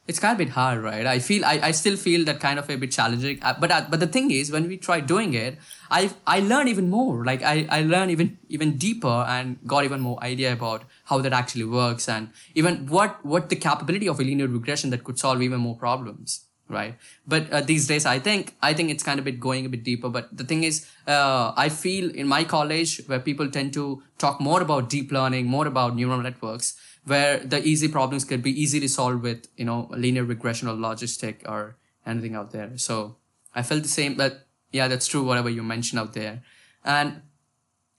it's 0.07 0.19
kind 0.19 0.35
of 0.35 0.41
a 0.41 0.45
bit 0.45 0.53
hard 0.53 0.83
right? 0.83 1.07
I 1.07 1.19
feel 1.19 1.45
i, 1.45 1.59
I 1.63 1.71
still 1.73 1.97
feel 1.97 2.25
that 2.25 2.41
kind 2.41 2.59
of 2.59 2.71
a 2.71 2.77
bit 2.77 2.93
challenging. 2.93 3.39
Uh, 3.43 3.55
but 3.59 3.71
uh, 3.71 3.85
but 3.91 4.01
the 4.01 4.07
thing 4.07 4.31
is 4.31 4.51
when 4.51 4.69
we 4.69 4.77
try 4.77 5.01
doing 5.01 5.35
it 5.35 5.59
i 5.91 6.11
i 6.27 6.41
learn 6.41 6.69
even 6.69 6.91
more. 6.91 7.25
Like 7.25 7.43
i 7.43 7.67
i 7.71 7.83
learn 7.83 8.11
even 8.11 8.39
even 8.49 8.77
deeper 8.77 9.25
and 9.29 9.59
got 9.67 9.85
even 9.85 10.01
more 10.01 10.23
idea 10.23 10.53
about 10.53 10.85
how 11.05 11.19
that 11.19 11.33
actually 11.33 11.65
works 11.65 12.09
and 12.09 12.31
even 12.55 12.87
what 12.87 13.25
what 13.25 13.49
the 13.49 13.57
capability 13.57 14.09
of 14.09 14.21
a 14.21 14.25
linear 14.25 14.49
regression 14.49 14.91
that 14.91 15.05
could 15.05 15.19
solve 15.19 15.43
even 15.43 15.61
more 15.61 15.77
problems 15.77 16.43
right? 16.69 16.97
But 17.27 17.53
uh, 17.53 17.61
these 17.61 17.87
days 17.87 18.07
i 18.07 18.19
think 18.19 18.55
i 18.61 18.73
think 18.75 18.91
it's 18.91 19.03
kind 19.03 19.21
of 19.21 19.25
bit 19.25 19.39
going 19.41 19.67
a 19.67 19.69
bit 19.69 19.85
deeper. 19.85 20.09
But 20.09 20.37
the 20.37 20.45
thing 20.45 20.65
is 20.65 20.87
uh, 21.07 21.53
i 21.57 21.69
feel 21.69 22.11
in 22.11 22.27
my 22.27 22.43
college 22.45 22.99
where 23.07 23.21
people 23.21 23.51
tend 23.51 23.73
to 23.75 24.03
talk 24.19 24.41
more 24.41 24.61
about 24.63 24.89
deep 24.89 25.13
learning 25.13 25.47
more 25.47 25.67
about 25.67 25.95
neural 25.95 26.23
networks 26.23 26.75
where 27.07 27.39
the 27.39 27.63
easy 27.67 27.89
problems 27.89 28.25
could 28.25 28.43
be 28.43 28.51
easily 28.51 28.89
solved 28.89 29.23
with 29.23 29.47
you 29.57 29.65
know 29.65 29.89
linear 29.91 30.25
regression 30.25 30.69
or 30.69 30.75
logistic 30.75 31.49
or 31.49 31.77
anything 32.07 32.35
out 32.35 32.53
there 32.53 32.71
so 32.77 33.17
i 33.55 33.63
felt 33.63 33.83
the 33.83 33.89
same 33.89 34.15
but 34.15 34.47
yeah 34.73 34.89
that's 34.89 35.07
true 35.07 35.23
whatever 35.23 35.49
you 35.51 35.63
mentioned 35.63 36.01
out 36.01 36.13
there 36.15 36.43
and 36.85 37.23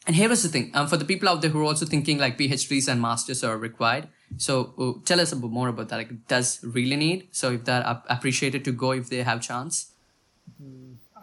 and 0.06 0.16
here 0.16 0.32
is 0.32 0.44
the 0.44 0.50
thing 0.50 0.72
um, 0.74 0.88
for 0.88 0.98
the 0.98 1.06
people 1.06 1.28
out 1.28 1.42
there 1.42 1.50
who 1.50 1.60
are 1.62 1.70
also 1.72 1.86
thinking 1.86 2.18
like 2.18 2.38
phds 2.38 2.88
and 2.88 3.02
masters 3.02 3.44
are 3.44 3.58
required 3.58 4.08
so 4.36 4.74
uh, 4.78 5.06
tell 5.06 5.22
us 5.22 5.32
a 5.32 5.36
bit 5.38 5.50
more 5.50 5.70
about 5.70 5.90
that. 5.90 5.98
Like, 5.98 6.28
does 6.28 6.60
really 6.64 6.96
need? 6.96 7.30
So 7.32 7.52
if 7.52 7.64
they're 7.64 7.84
ap- 7.86 8.06
appreciated 8.10 8.66
to 8.66 8.72
go 8.72 8.92
if 8.92 9.10
they 9.10 9.24
have 9.24 9.42
chance. 9.42 9.92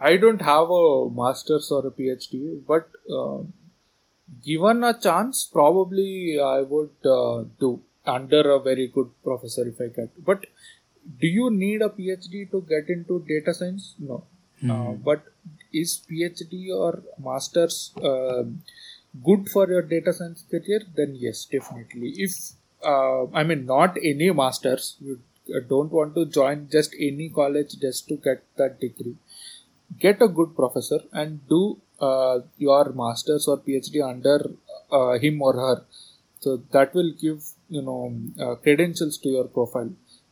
I 0.01 0.17
don't 0.17 0.41
have 0.41 0.69
a 0.69 1.09
master's 1.09 1.71
or 1.71 1.85
a 1.87 1.91
PhD, 1.91 2.59
but 2.67 2.89
uh, 3.09 3.43
given 4.43 4.83
a 4.83 4.93
chance, 4.93 5.49
probably 5.51 6.39
I 6.39 6.61
would 6.61 6.95
uh, 7.05 7.43
do 7.59 7.81
under 8.05 8.51
a 8.51 8.59
very 8.59 8.87
good 8.87 9.09
professor 9.23 9.67
if 9.67 9.79
I 9.81 9.87
get. 9.87 10.09
But 10.23 10.45
do 11.19 11.27
you 11.27 11.49
need 11.49 11.81
a 11.81 11.89
PhD 11.89 12.49
to 12.51 12.61
get 12.67 12.89
into 12.89 13.23
data 13.27 13.53
science? 13.53 13.95
No. 13.99 14.25
Mm. 14.63 15.03
but 15.03 15.21
is 15.73 16.01
PhD 16.09 16.69
or 16.73 17.03
master's 17.21 17.93
uh, 18.01 18.43
good 19.23 19.49
for 19.49 19.69
your 19.69 19.81
data 19.81 20.13
science 20.13 20.45
career? 20.49 20.81
Then 20.95 21.15
yes, 21.19 21.45
definitely. 21.45 22.13
If 22.17 22.53
uh, 22.83 23.25
I 23.33 23.43
mean, 23.43 23.65
not 23.65 23.97
any 23.97 24.31
masters. 24.31 24.95
You 24.99 25.19
uh, 25.55 25.59
don't 25.67 25.91
want 25.91 26.15
to 26.15 26.25
join 26.25 26.69
just 26.71 26.95
any 26.99 27.29
college 27.29 27.79
just 27.79 28.07
to 28.09 28.17
get 28.17 28.43
that 28.57 28.79
degree. 28.79 29.15
Get 29.99 30.21
a 30.21 30.27
good 30.27 30.55
professor 30.55 30.99
and 31.11 31.47
do 31.47 31.79
uh, 31.99 32.39
your 32.57 32.91
masters 32.93 33.47
or 33.47 33.57
PhD 33.59 34.07
under 34.07 34.51
uh, 34.91 35.17
him 35.19 35.41
or 35.41 35.53
her. 35.53 35.85
So 36.39 36.57
that 36.71 36.93
will 36.93 37.11
give 37.19 37.43
you 37.69 37.81
know 37.81 38.15
uh, 38.39 38.55
credentials 38.55 39.17
to 39.19 39.29
your 39.29 39.45
profile. 39.45 39.91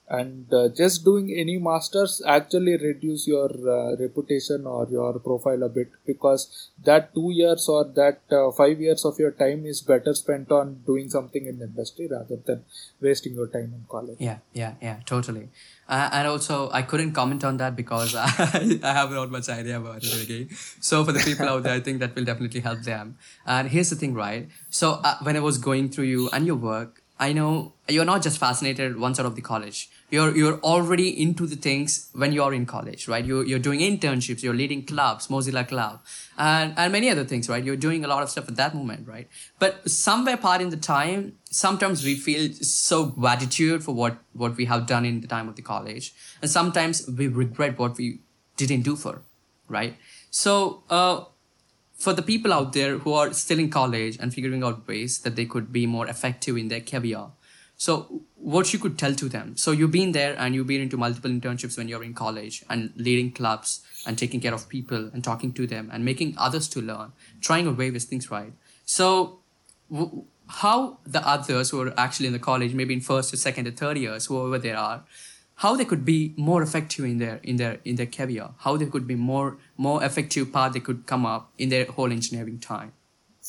And 0.09 0.53
uh, 0.53 0.68
just 0.68 1.05
doing 1.05 1.34
any 1.34 1.57
masters 1.57 2.22
actually 2.28 2.78
reduce 2.78 3.26
your 3.26 3.47
uh, 3.47 3.95
reputation 3.95 4.68
or 4.68 4.86
your 4.91 5.18
profile 5.18 5.64
a 5.64 5.70
bit 5.70 5.89
because 6.05 6.70
that 6.84 7.16
two 7.16 7.32
years 7.32 7.68
or 7.70 7.86
that 7.95 8.22
uh, 8.30 8.51
five 8.51 8.82
years 8.82 9.05
of 9.05 9.18
your 9.18 9.32
time 9.32 9.66
is 9.66 9.82
better 9.82 10.14
spent 10.14 10.51
on 10.51 10.84
doing 10.86 11.09
something 11.09 11.47
in 11.47 11.61
industry 11.61 12.09
rather 12.11 12.36
than 12.45 12.64
wasting 12.99 13.34
your 13.34 13.47
time 13.47 13.74
in 13.74 13.86
college. 13.89 14.18
Yeah 14.20 14.39
yeah 14.53 14.74
yeah 14.82 14.99
totally 15.05 15.49
uh, 15.89 16.09
and 16.11 16.27
also 16.27 16.69
i 16.71 16.81
couldn't 16.81 17.11
comment 17.11 17.43
on 17.43 17.57
that 17.57 17.75
because 17.75 18.15
I, 18.17 18.79
I 18.84 18.93
have 18.93 19.11
not 19.11 19.29
much 19.31 19.49
idea 19.49 19.77
about 19.77 20.03
it 20.03 20.23
again 20.23 20.49
so 20.79 21.03
for 21.03 21.11
the 21.11 21.19
people 21.19 21.47
out 21.47 21.63
there 21.63 21.73
i 21.73 21.79
think 21.79 21.99
that 21.99 22.15
will 22.15 22.25
definitely 22.25 22.61
help 22.61 22.81
them. 22.81 23.17
And 23.45 23.69
here's 23.69 23.89
the 23.89 23.95
thing 23.95 24.13
right? 24.13 24.49
So 24.69 24.99
uh, 25.03 25.17
when 25.21 25.36
i 25.36 25.39
was 25.39 25.57
going 25.57 25.89
through 25.89 26.05
you 26.05 26.29
and 26.31 26.45
your 26.45 26.55
work 26.55 27.03
I 27.19 27.31
know 27.31 27.73
you're 27.88 28.05
not 28.05 28.21
just 28.23 28.38
fascinated 28.38 28.99
one 28.99 29.15
side 29.15 29.25
of 29.25 29.36
the 29.36 29.41
college. 29.41 29.89
You're 30.14 30.36
you're 30.38 30.59
already 30.59 31.09
into 31.20 31.47
the 31.47 31.55
things 31.55 32.09
when 32.14 32.34
you're 32.34 32.53
in 32.53 32.68
college, 32.68 33.07
right? 33.07 33.26
You're 33.26 33.45
you're 33.51 33.64
doing 33.68 33.80
internships, 33.80 34.43
you're 34.43 34.53
leading 34.53 34.86
clubs, 34.86 35.28
Mozilla 35.28 35.68
Club, 35.68 36.01
and 36.38 36.76
and 36.78 36.91
many 36.91 37.09
other 37.09 37.24
things, 37.32 37.49
right? 37.49 37.64
You're 37.64 37.82
doing 37.86 38.05
a 38.05 38.07
lot 38.07 38.22
of 38.22 38.30
stuff 38.30 38.47
at 38.47 38.55
that 38.57 38.76
moment, 38.76 39.07
right? 39.07 39.28
But 39.57 39.89
somewhere 39.89 40.38
part 40.38 40.61
in 40.61 40.70
the 40.70 40.78
time, 40.78 41.39
sometimes 41.49 42.05
we 42.05 42.14
feel 42.14 42.53
so 42.53 43.05
gratitude 43.07 43.84
for 43.84 43.95
what 44.03 44.20
what 44.34 44.55
we 44.55 44.66
have 44.66 44.86
done 44.86 45.03
in 45.03 45.20
the 45.22 45.28
time 45.36 45.49
of 45.49 45.55
the 45.55 45.64
college, 45.74 46.14
and 46.43 46.55
sometimes 46.59 47.03
we 47.09 47.28
regret 47.28 47.80
what 47.80 47.97
we 47.97 48.20
didn't 48.55 48.84
do 48.84 48.95
for, 48.95 49.24
right? 49.68 49.97
So 50.30 50.84
uh, 50.91 51.24
for 51.95 52.14
the 52.14 52.22
people 52.22 52.53
out 52.53 52.74
there 52.74 52.99
who 52.99 53.14
are 53.14 53.34
still 53.34 53.57
in 53.57 53.72
college 53.72 54.18
and 54.20 54.32
figuring 54.32 54.64
out 54.64 54.88
ways 54.88 55.22
that 55.22 55.36
they 55.36 55.45
could 55.45 55.72
be 55.72 55.88
more 55.88 56.07
effective 56.07 56.55
in 56.55 56.68
their 56.68 56.82
career 56.82 57.30
so 57.84 58.21
what 58.38 58.71
you 58.71 58.79
could 58.79 58.97
tell 58.97 59.13
to 59.13 59.27
them. 59.27 59.57
So 59.57 59.71
you've 59.71 59.91
been 59.91 60.13
there 60.13 60.36
and 60.39 60.55
you've 60.55 60.67
been 60.67 60.79
into 60.79 60.95
multiple 60.95 61.29
internships 61.29 61.77
when 61.77 61.89
you're 61.89 62.03
in 62.03 62.13
college 62.13 62.63
and 62.69 62.93
leading 62.95 63.31
clubs 63.31 63.81
and 64.07 64.17
taking 64.17 64.39
care 64.39 64.53
of 64.53 64.69
people 64.69 65.09
and 65.13 65.21
talking 65.21 65.51
to 65.53 65.67
them 65.67 65.89
and 65.91 66.05
making 66.05 66.36
others 66.38 66.69
to 66.69 66.81
learn 66.81 67.11
trying 67.41 67.67
away 67.67 67.91
with 67.91 68.03
things 68.03 68.31
right? 68.31 68.53
So 68.86 69.39
w- 69.91 70.23
how 70.61 70.99
the 71.05 71.27
others 71.27 71.71
who 71.71 71.81
are 71.81 71.93
actually 71.97 72.27
in 72.27 72.34
the 72.34 72.45
college 72.47 72.73
maybe 72.73 72.93
in 72.93 73.01
first 73.01 73.34
or 73.34 73.38
second 73.38 73.67
or 73.67 73.71
third 73.71 73.97
years 73.97 74.25
whoever 74.27 74.57
they 74.57 74.71
are 74.71 75.03
how 75.55 75.75
they 75.75 75.86
could 75.86 76.05
be 76.05 76.34
more 76.38 76.63
effective 76.63 77.05
in 77.05 77.17
their 77.17 77.38
in 77.43 77.57
their 77.57 77.77
in 77.84 77.95
their 78.01 78.11
career 78.17 78.49
how 78.65 78.77
they 78.77 78.89
could 78.95 79.07
be 79.13 79.15
more 79.15 79.57
more 79.77 80.03
effective 80.03 80.51
path 80.57 80.73
they 80.73 80.86
could 80.89 81.05
come 81.05 81.25
up 81.25 81.51
in 81.57 81.69
their 81.69 81.86
whole 81.86 82.11
engineering 82.19 82.59
time 82.59 82.91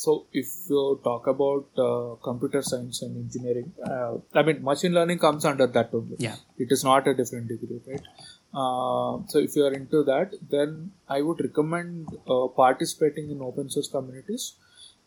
so 0.01 0.25
if 0.33 0.47
you 0.69 0.99
talk 1.05 1.25
about 1.33 1.65
uh, 1.87 2.15
computer 2.27 2.61
science 2.61 3.01
and 3.01 3.15
engineering 3.23 3.71
uh, 3.89 4.13
i 4.39 4.41
mean 4.47 4.57
machine 4.69 4.93
learning 4.97 5.19
comes 5.25 5.45
under 5.45 5.67
that 5.67 5.89
only. 5.93 6.17
Yeah. 6.19 6.35
It 6.57 6.69
is 6.69 6.83
not 6.83 7.07
a 7.07 7.13
different 7.13 7.47
degree 7.47 7.79
right? 7.87 8.05
Uh, 8.53 9.23
so 9.31 9.39
if 9.39 9.55
you 9.55 9.63
are 9.67 9.73
into 9.73 10.03
that 10.03 10.33
then 10.49 10.91
i 11.07 11.21
would 11.21 11.39
recommend 11.47 12.09
uh, 12.27 12.47
participating 12.63 13.31
in 13.31 13.41
open 13.41 13.69
source 13.69 13.87
communities. 13.87 14.55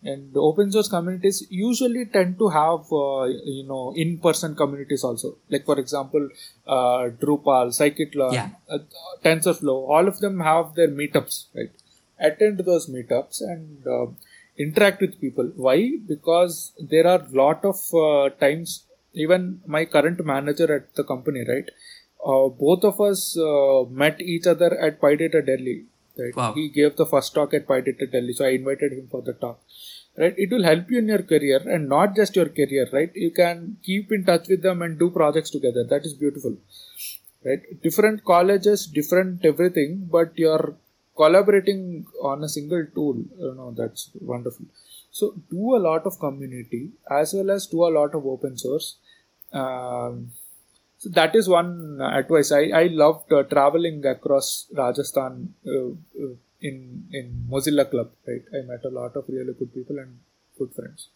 And 0.00 0.36
open 0.36 0.70
source 0.70 0.88
communities 0.88 1.44
usually 1.50 2.06
tend 2.06 2.38
to 2.38 2.48
have 2.48 2.82
uh, 2.92 3.24
you 3.56 3.64
know 3.66 3.92
in-person 3.96 4.54
communities 4.54 5.02
also. 5.02 5.36
Like 5.50 5.64
for 5.66 5.78
example 5.80 6.28
uh, 6.66 7.10
drupal 7.22 7.74
scikit-learn 7.78 8.32
yeah. 8.32 8.50
uh, 8.70 8.78
tensorflow 9.24 9.76
all 9.96 10.06
of 10.06 10.20
them 10.20 10.38
have 10.40 10.74
their 10.76 10.88
meetups 10.88 11.46
right? 11.54 11.72
Attend 12.20 12.58
those 12.58 12.88
meetups 12.88 13.42
and 13.42 13.86
uh, 13.86 14.06
interact 14.58 15.00
with 15.00 15.20
people 15.20 15.50
why 15.66 15.78
because 16.06 16.72
there 16.92 17.06
are 17.06 17.20
lot 17.42 17.64
of 17.64 17.78
uh, 18.06 18.28
times 18.44 18.84
even 19.24 19.60
my 19.66 19.84
current 19.84 20.24
manager 20.32 20.68
at 20.76 20.94
the 20.94 21.04
company 21.12 21.44
right 21.52 21.70
uh, 22.30 22.48
both 22.64 22.84
of 22.84 23.00
us 23.00 23.20
met 23.90 24.20
each 24.20 24.46
other 24.46 24.70
at 24.86 25.00
PyData 25.00 25.44
Delhi 25.50 25.78
Right? 26.18 26.34
Wow. 26.34 26.52
He 26.54 26.68
gave 26.68 26.96
the 26.96 27.06
first 27.06 27.34
talk 27.34 27.54
at 27.54 27.66
PyData 27.66 28.10
Delhi, 28.10 28.32
so 28.32 28.44
I 28.44 28.50
invited 28.50 28.92
him 28.92 29.08
for 29.10 29.22
the 29.22 29.34
talk. 29.34 29.60
Right? 30.16 30.34
It 30.36 30.50
will 30.50 30.64
help 30.64 30.90
you 30.90 30.98
in 30.98 31.06
your 31.06 31.22
career 31.22 31.60
and 31.64 31.88
not 31.88 32.16
just 32.16 32.34
your 32.34 32.48
career, 32.48 32.88
right? 32.92 33.10
You 33.14 33.30
can 33.30 33.76
keep 33.84 34.10
in 34.10 34.24
touch 34.24 34.48
with 34.48 34.62
them 34.62 34.82
and 34.82 34.98
do 34.98 35.10
projects 35.10 35.50
together. 35.50 35.84
That 35.84 36.04
is 36.04 36.14
beautiful. 36.14 36.56
Right? 37.44 37.60
Different 37.82 38.24
colleges, 38.24 38.86
different 38.86 39.44
everything, 39.44 40.08
but 40.10 40.32
you're 40.34 40.74
collaborating 41.22 42.06
on 42.22 42.44
a 42.44 42.48
single 42.56 42.84
tool. 42.94 43.16
You 43.46 43.54
know, 43.58 43.70
that's 43.76 44.10
wonderful. 44.20 44.66
So 45.10 45.34
do 45.50 45.76
a 45.76 45.82
lot 45.88 46.06
of 46.06 46.18
community 46.18 46.82
as 47.20 47.34
well 47.34 47.50
as 47.50 47.66
do 47.66 47.84
a 47.86 47.92
lot 47.98 48.14
of 48.14 48.26
open 48.34 48.56
source. 48.56 48.96
Um, 49.52 50.32
so 50.98 51.08
that 51.10 51.34
is 51.34 51.48
one 51.48 52.00
advice. 52.02 52.50
I, 52.52 52.62
I 52.82 52.84
loved 53.02 53.32
uh, 53.32 53.42
traveling 53.44 54.04
across 54.04 54.66
Rajasthan 54.76 55.54
uh, 55.66 55.90
uh, 56.24 56.34
in 56.60 56.76
in 57.12 57.26
Mozilla 57.50 57.88
Club. 57.92 58.10
Right, 58.26 58.44
I 58.58 58.66
met 58.72 58.84
a 58.84 58.94
lot 59.00 59.14
of 59.16 59.24
really 59.28 59.54
good 59.60 59.72
people 59.74 59.98
and 60.04 60.18
good 60.58 60.72
friends. 60.74 61.08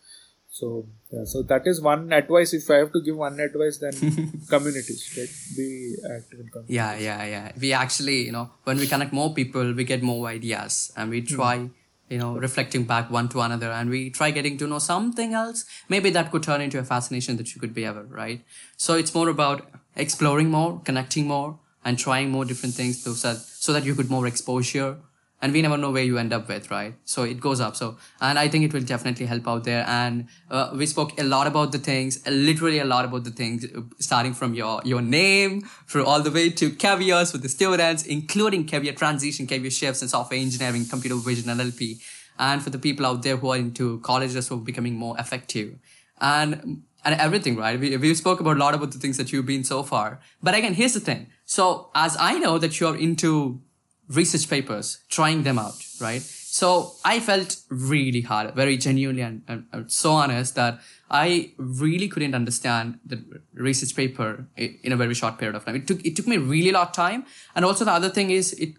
So 0.52 0.86
yeah, 1.10 1.24
so 1.24 1.42
that 1.44 1.66
is 1.66 1.80
one 1.80 2.12
advice. 2.12 2.52
If 2.52 2.70
I 2.70 2.76
have 2.84 2.92
to 2.92 3.00
give 3.00 3.16
one 3.16 3.40
advice, 3.40 3.78
then 3.78 3.92
communities, 4.50 5.02
right? 5.16 5.32
Be 5.56 5.94
active 6.14 6.40
in 6.40 6.48
communities. 6.48 6.76
Yeah, 6.76 6.94
yeah, 6.96 7.24
yeah. 7.24 7.52
We 7.58 7.72
actually, 7.72 8.26
you 8.26 8.32
know, 8.32 8.50
when 8.64 8.76
we 8.76 8.86
connect 8.86 9.14
more 9.14 9.32
people, 9.32 9.72
we 9.72 9.84
get 9.84 10.02
more 10.02 10.28
ideas, 10.28 10.92
and 10.96 11.10
we 11.10 11.22
try. 11.22 11.56
Mm 11.56 11.70
you 12.12 12.18
know, 12.18 12.34
reflecting 12.36 12.84
back 12.84 13.10
one 13.10 13.26
to 13.26 13.40
another 13.40 13.70
and 13.72 13.88
we 13.88 14.10
try 14.10 14.30
getting 14.30 14.58
to 14.58 14.66
know 14.66 14.78
something 14.78 15.32
else, 15.32 15.64
maybe 15.88 16.10
that 16.10 16.30
could 16.30 16.42
turn 16.42 16.60
into 16.60 16.78
a 16.78 16.84
fascination 16.84 17.38
that 17.38 17.54
you 17.54 17.60
could 17.60 17.72
be 17.72 17.86
ever, 17.86 18.02
right? 18.02 18.44
So 18.76 18.96
it's 18.96 19.14
more 19.14 19.30
about 19.30 19.70
exploring 19.96 20.50
more, 20.50 20.82
connecting 20.84 21.26
more, 21.26 21.58
and 21.82 21.98
trying 21.98 22.30
more 22.30 22.44
different 22.44 22.74
things 22.74 23.02
so 23.02 23.14
that, 23.14 23.38
so 23.38 23.72
that 23.72 23.84
you 23.84 23.94
could 23.94 24.10
more 24.10 24.26
exposure 24.26 24.98
and 25.42 25.52
we 25.52 25.60
never 25.60 25.76
know 25.76 25.90
where 25.90 26.04
you 26.04 26.16
end 26.16 26.32
up 26.32 26.48
with 26.48 26.70
right 26.70 26.94
so 27.04 27.24
it 27.24 27.40
goes 27.40 27.60
up 27.60 27.76
so 27.76 27.96
and 28.20 28.38
i 28.38 28.48
think 28.48 28.64
it 28.64 28.72
will 28.72 28.86
definitely 28.92 29.26
help 29.26 29.46
out 29.46 29.64
there 29.64 29.84
and 29.86 30.28
uh, 30.50 30.70
we 30.74 30.86
spoke 30.86 31.20
a 31.20 31.24
lot 31.24 31.46
about 31.46 31.72
the 31.72 31.78
things 31.78 32.24
literally 32.28 32.78
a 32.78 32.84
lot 32.84 33.04
about 33.04 33.24
the 33.24 33.30
things 33.30 33.66
starting 33.98 34.32
from 34.32 34.54
your 34.54 34.80
your 34.84 35.02
name 35.02 35.60
for 35.86 36.00
all 36.00 36.22
the 36.22 36.30
way 36.30 36.48
to 36.48 36.70
careers 36.70 37.32
with 37.32 37.42
the 37.42 37.48
students 37.48 38.04
including 38.04 38.66
career 38.66 38.92
transition 38.92 39.46
career 39.46 39.70
shifts 39.70 40.00
and 40.00 40.10
software 40.10 40.40
engineering 40.40 40.86
computer 40.86 41.16
vision 41.16 41.50
nlp 41.56 42.00
and 42.38 42.62
for 42.62 42.70
the 42.70 42.78
people 42.78 43.04
out 43.04 43.22
there 43.22 43.36
who 43.36 43.50
are 43.50 43.58
into 43.58 43.98
colleges 44.00 44.48
who 44.48 44.54
are 44.54 44.66
becoming 44.72 44.94
more 44.94 45.18
effective 45.18 45.76
and 46.20 46.82
and 47.04 47.20
everything, 47.20 47.56
right? 47.56 47.78
We, 47.78 47.96
we 47.96 48.14
spoke 48.14 48.40
about 48.40 48.56
a 48.56 48.60
lot 48.60 48.74
about 48.74 48.92
the 48.92 48.98
things 48.98 49.16
that 49.16 49.32
you've 49.32 49.46
been 49.46 49.64
so 49.64 49.82
far. 49.82 50.20
But 50.42 50.54
again, 50.54 50.74
here's 50.74 50.94
the 50.94 51.00
thing. 51.00 51.28
So 51.44 51.90
as 51.94 52.16
I 52.18 52.38
know 52.38 52.58
that 52.58 52.78
you're 52.78 52.96
into 52.96 53.60
research 54.08 54.48
papers, 54.48 54.98
trying 55.08 55.42
them 55.42 55.58
out, 55.58 55.84
right? 56.00 56.22
So 56.22 56.92
I 57.02 57.18
felt 57.20 57.56
really 57.70 58.20
hard, 58.20 58.54
very 58.54 58.76
genuinely 58.76 59.22
and, 59.22 59.42
and, 59.48 59.64
and 59.72 59.90
so 59.90 60.12
honest 60.12 60.54
that 60.56 60.80
I 61.10 61.52
really 61.56 62.08
couldn't 62.08 62.34
understand 62.34 62.98
the 63.06 63.24
research 63.54 63.96
paper 63.96 64.46
in 64.56 64.92
a 64.92 64.96
very 64.96 65.14
short 65.14 65.38
period 65.38 65.56
of 65.56 65.64
time. 65.64 65.76
It 65.76 65.86
took 65.86 66.04
it 66.04 66.14
took 66.14 66.26
me 66.26 66.36
really 66.36 66.68
a 66.68 66.72
lot 66.74 66.88
of 66.88 66.92
time, 66.92 67.24
and 67.54 67.64
also 67.64 67.86
the 67.86 67.92
other 67.92 68.10
thing 68.10 68.30
is 68.30 68.52
it 68.52 68.74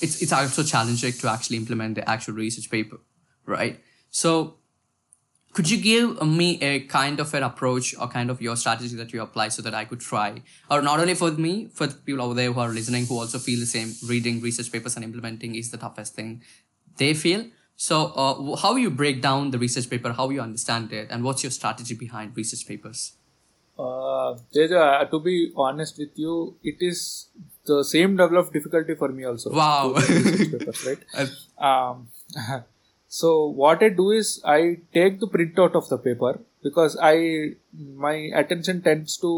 it's 0.00 0.22
it's 0.22 0.32
also 0.32 0.62
challenging 0.62 1.12
to 1.12 1.28
actually 1.28 1.56
implement 1.56 1.96
the 1.96 2.08
actual 2.08 2.34
research 2.34 2.70
paper, 2.70 2.98
right? 3.44 3.80
So 4.10 4.58
could 5.56 5.70
you 5.70 5.78
give 5.78 6.22
me 6.22 6.60
a 6.60 6.80
kind 6.80 7.18
of 7.18 7.32
an 7.32 7.42
approach 7.42 7.94
or 7.98 8.06
kind 8.08 8.28
of 8.30 8.42
your 8.42 8.56
strategy 8.56 8.94
that 8.94 9.10
you 9.14 9.22
apply 9.22 9.48
so 9.48 9.62
that 9.62 9.72
I 9.72 9.86
could 9.86 10.00
try, 10.00 10.42
or 10.70 10.82
not 10.82 11.00
only 11.00 11.14
for 11.14 11.30
me, 11.30 11.68
for 11.72 11.86
the 11.86 11.94
people 11.94 12.20
over 12.20 12.34
there 12.34 12.52
who 12.52 12.60
are 12.60 12.68
listening 12.68 13.06
who 13.06 13.18
also 13.18 13.38
feel 13.38 13.58
the 13.58 13.64
same, 13.64 13.94
reading 14.06 14.42
research 14.42 14.70
papers 14.70 14.96
and 14.96 15.04
implementing 15.04 15.54
is 15.54 15.70
the 15.70 15.78
toughest 15.78 16.14
thing 16.14 16.42
they 16.98 17.14
feel. 17.14 17.46
So, 17.74 18.12
uh, 18.24 18.56
how 18.56 18.76
you 18.76 18.90
break 18.90 19.22
down 19.22 19.50
the 19.50 19.58
research 19.58 19.88
paper, 19.88 20.12
how 20.12 20.28
you 20.28 20.42
understand 20.42 20.92
it, 20.92 21.08
and 21.10 21.24
what's 21.24 21.42
your 21.42 21.50
strategy 21.50 21.94
behind 21.94 22.36
research 22.36 22.68
papers? 22.68 23.12
Uh, 23.78 24.36
Teja, 24.52 25.08
to 25.10 25.20
be 25.20 25.52
honest 25.56 25.98
with 25.98 26.10
you, 26.16 26.56
it 26.62 26.76
is 26.80 27.28
the 27.64 27.82
same 27.82 28.14
level 28.16 28.36
of 28.36 28.52
difficulty 28.52 28.94
for 28.94 29.08
me 29.08 29.24
also. 29.24 29.50
Wow. 29.52 29.94
papers, 29.96 30.86
right? 30.86 31.30
um, 31.58 32.08
So 33.20 33.28
what 33.46 33.82
I 33.82 33.88
do 33.88 34.10
is 34.10 34.40
I 34.44 34.78
take 34.92 35.20
the 35.20 35.28
printout 35.34 35.74
of 35.80 35.88
the 35.88 35.98
paper 36.06 36.32
because 36.62 36.96
I 37.00 37.14
my 38.06 38.16
attention 38.40 38.82
tends 38.88 39.16
to 39.24 39.30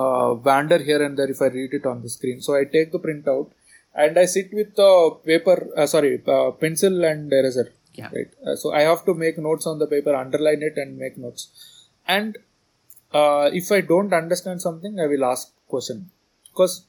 uh, 0.00 0.34
wander 0.48 0.78
here 0.88 1.02
and 1.06 1.16
there 1.16 1.30
if 1.30 1.40
I 1.40 1.50
read 1.58 1.72
it 1.78 1.86
on 1.86 2.02
the 2.02 2.08
screen. 2.08 2.40
So 2.46 2.56
I 2.60 2.64
take 2.64 2.90
the 2.90 2.98
printout 2.98 3.50
and 3.94 4.18
I 4.18 4.24
sit 4.24 4.52
with 4.52 4.74
the 4.74 4.92
paper, 5.24 5.56
uh, 5.76 5.86
sorry, 5.86 6.20
uh, 6.26 6.50
pencil 6.52 7.04
and 7.04 7.32
eraser. 7.32 7.72
Yeah. 7.94 8.10
Right. 8.16 8.30
Uh, 8.44 8.56
so 8.56 8.72
I 8.72 8.82
have 8.90 9.04
to 9.04 9.14
make 9.14 9.38
notes 9.38 9.66
on 9.66 9.78
the 9.78 9.86
paper, 9.86 10.14
underline 10.14 10.62
it, 10.62 10.78
and 10.78 10.98
make 10.98 11.18
notes. 11.18 11.42
And 12.08 12.38
uh, 13.12 13.50
if 13.52 13.70
I 13.70 13.82
don't 13.82 14.12
understand 14.12 14.62
something, 14.62 14.98
I 14.98 15.06
will 15.06 15.24
ask 15.24 15.52
question 15.68 16.10
because 16.50 16.86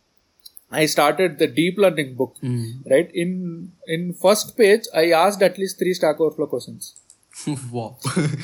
I 0.73 0.85
started 0.87 1.37
the 1.37 1.47
deep 1.47 1.77
learning 1.77 2.15
book, 2.15 2.35
mm. 2.41 2.89
right? 2.89 3.09
In 3.13 3.71
in 3.87 4.13
first 4.13 4.57
page, 4.57 4.85
I 4.93 5.11
asked 5.11 5.41
at 5.41 5.57
least 5.57 5.79
three 5.79 5.93
Stack 5.93 6.19
Overflow 6.19 6.47
questions. 6.47 6.95
wow. 7.71 7.97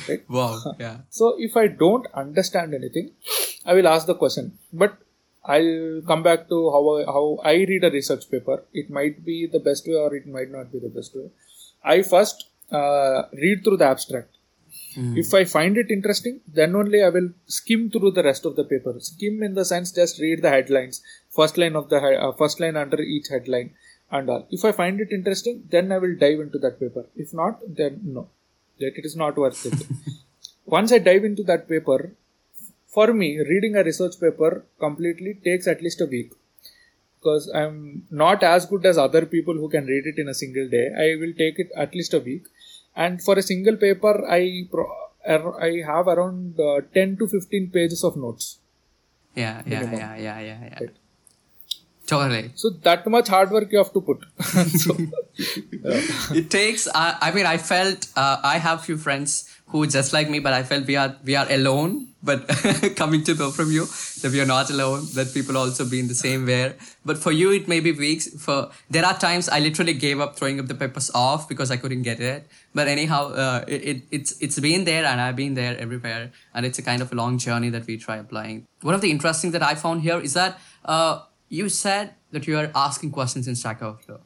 right? 0.07 0.23
Wow. 0.29 0.57
Yeah. 0.79 0.97
So 1.09 1.35
if 1.37 1.57
I 1.57 1.67
don't 1.67 2.07
understand 2.13 2.73
anything, 2.73 3.11
I 3.65 3.73
will 3.73 3.87
ask 3.87 4.07
the 4.07 4.15
question. 4.15 4.57
But 4.71 4.97
I'll 5.45 6.01
come 6.07 6.23
back 6.23 6.49
to 6.49 6.71
how 6.71 6.83
I, 6.97 7.05
how 7.05 7.39
I 7.43 7.53
read 7.71 7.83
a 7.83 7.91
research 7.91 8.29
paper. 8.29 8.63
It 8.73 8.89
might 8.89 9.23
be 9.25 9.47
the 9.47 9.59
best 9.59 9.87
way 9.87 9.95
or 9.95 10.15
it 10.15 10.27
might 10.27 10.51
not 10.51 10.71
be 10.71 10.79
the 10.79 10.89
best 10.89 11.15
way. 11.15 11.29
I 11.83 12.01
first 12.01 12.49
uh, 12.71 13.23
read 13.33 13.63
through 13.63 13.77
the 13.77 13.85
abstract 13.85 14.35
Mm. 14.99 15.17
If 15.17 15.33
I 15.33 15.43
find 15.45 15.77
it 15.77 15.91
interesting, 15.91 16.41
then 16.59 16.75
only 16.75 17.01
I 17.03 17.09
will 17.09 17.29
skim 17.47 17.89
through 17.89 18.11
the 18.11 18.23
rest 18.23 18.45
of 18.45 18.55
the 18.55 18.65
paper. 18.71 18.93
Skim 18.99 19.43
in 19.43 19.53
the 19.53 19.63
sense 19.63 19.91
just 19.91 20.19
read 20.19 20.41
the 20.41 20.49
headlines, 20.49 21.01
first 21.29 21.57
line 21.57 21.75
of 21.81 21.89
the 21.89 21.99
uh, 21.99 22.31
first 22.33 22.59
line 22.59 22.75
under 22.75 23.01
each 23.01 23.27
headline 23.29 23.69
and 24.11 24.29
all. 24.29 24.47
If 24.49 24.65
I 24.65 24.71
find 24.71 24.99
it 24.99 25.11
interesting, 25.11 25.63
then 25.69 25.91
I 25.91 25.99
will 25.99 26.15
dive 26.17 26.39
into 26.39 26.59
that 26.59 26.79
paper. 26.79 27.05
If 27.15 27.33
not, 27.33 27.61
then 27.67 28.01
no, 28.03 28.27
that 28.79 28.97
it 28.97 29.05
is 29.05 29.15
not 29.15 29.37
worth 29.37 29.65
it. 29.65 29.87
Once 30.65 30.91
I 30.91 30.99
dive 30.99 31.23
into 31.23 31.43
that 31.43 31.69
paper, 31.69 32.11
for 32.87 33.13
me, 33.13 33.39
reading 33.39 33.75
a 33.75 33.83
research 33.83 34.19
paper 34.19 34.65
completely 34.79 35.35
takes 35.45 35.67
at 35.67 35.81
least 35.81 36.01
a 36.01 36.07
week 36.07 36.33
because 37.19 37.49
I'm 37.53 38.07
not 38.09 38.43
as 38.43 38.65
good 38.65 38.85
as 38.85 38.97
other 38.97 39.25
people 39.25 39.53
who 39.53 39.69
can 39.69 39.85
read 39.85 40.05
it 40.05 40.17
in 40.17 40.29
a 40.29 40.33
single 40.33 40.67
day. 40.67 40.89
I 40.97 41.15
will 41.19 41.33
take 41.37 41.59
it 41.59 41.69
at 41.75 41.93
least 41.93 42.13
a 42.13 42.19
week 42.19 42.47
and 43.05 43.21
for 43.25 43.35
a 43.41 43.45
single 43.49 43.77
paper 43.85 44.13
i 44.37 44.41
pro- 44.71 44.95
er, 45.35 45.43
i 45.67 45.71
have 45.91 46.07
around 46.15 46.59
uh, 46.69 46.79
10 46.93 47.17
to 47.19 47.27
15 47.27 47.69
pages 47.77 48.03
of 48.09 48.17
notes 48.25 48.47
yeah 49.35 49.61
yeah 49.65 49.79
minimum. 49.79 49.99
yeah 49.99 50.15
yeah 50.27 50.39
yeah 50.49 50.59
yeah 50.69 50.79
right. 50.81 50.97
totally 52.11 52.45
so 52.61 52.69
that 52.87 53.05
much 53.15 53.27
hard 53.35 53.51
work 53.57 53.71
you 53.75 53.79
have 53.83 53.93
to 53.97 54.01
put 54.09 54.25
so, 54.83 54.95
it 56.41 56.49
takes 56.57 56.87
uh, 57.01 57.13
i 57.27 57.31
mean 57.37 57.47
i 57.55 57.57
felt 57.71 58.09
uh, 58.23 58.37
i 58.53 58.57
have 58.67 58.85
few 58.89 58.97
friends 59.07 59.37
who 59.69 59.85
just 59.87 60.13
like 60.13 60.29
me 60.29 60.39
but 60.39 60.53
i 60.53 60.63
felt 60.63 60.85
we 60.85 60.95
are 60.95 61.15
we 61.23 61.35
are 61.35 61.47
alone 61.49 62.09
but 62.21 62.47
coming 62.95 63.23
to 63.23 63.33
know 63.33 63.49
from 63.49 63.71
you 63.71 63.85
that 64.21 64.31
we 64.31 64.41
are 64.41 64.45
not 64.45 64.69
alone 64.69 65.05
that 65.13 65.33
people 65.33 65.55
also 65.57 65.85
be 65.85 65.99
in 65.99 66.07
the 66.07 66.15
same 66.15 66.45
way. 66.45 66.73
But 67.05 67.17
for 67.17 67.31
you 67.31 67.51
it 67.51 67.67
may 67.67 67.79
be 67.79 67.91
weeks. 67.93 68.27
For 68.43 68.69
there 68.89 69.05
are 69.05 69.17
times 69.17 69.47
i 69.47 69.59
literally 69.59 69.93
gave 69.93 70.19
up 70.19 70.35
throwing 70.35 70.59
up 70.59 70.67
the 70.67 70.75
papers 70.75 71.09
off 71.15 71.47
because 71.47 71.71
i 71.71 71.77
couldn't 71.77 72.01
get 72.01 72.19
it. 72.19 72.47
But 72.73 72.87
anyhow 72.87 73.29
uh, 73.29 73.63
it, 73.67 73.83
it, 73.83 74.03
it's 74.11 74.31
it's 74.41 74.59
been 74.59 74.83
there 74.83 75.05
and 75.05 75.21
i've 75.21 75.35
been 75.35 75.53
there 75.53 75.77
everywhere. 75.77 76.31
And 76.53 76.65
it's 76.65 76.79
a 76.79 76.81
kind 76.81 77.01
of 77.01 77.11
a 77.11 77.15
long 77.15 77.37
journey 77.37 77.69
that 77.69 77.87
we 77.87 77.97
try 77.97 78.17
applying. 78.17 78.67
One 78.81 78.95
of 78.95 79.01
the 79.01 79.11
interesting 79.11 79.51
that 79.51 79.63
i 79.63 79.75
found 79.75 80.01
here 80.01 80.19
is 80.19 80.33
that 80.33 80.59
uh, 80.85 81.21
you 81.47 81.69
said 81.69 82.15
that 82.31 82.47
you 82.47 82.57
are 82.57 82.69
asking 82.75 83.11
questions 83.11 83.47
in 83.47 83.55
stack 83.55 83.81
overflow 83.81 84.21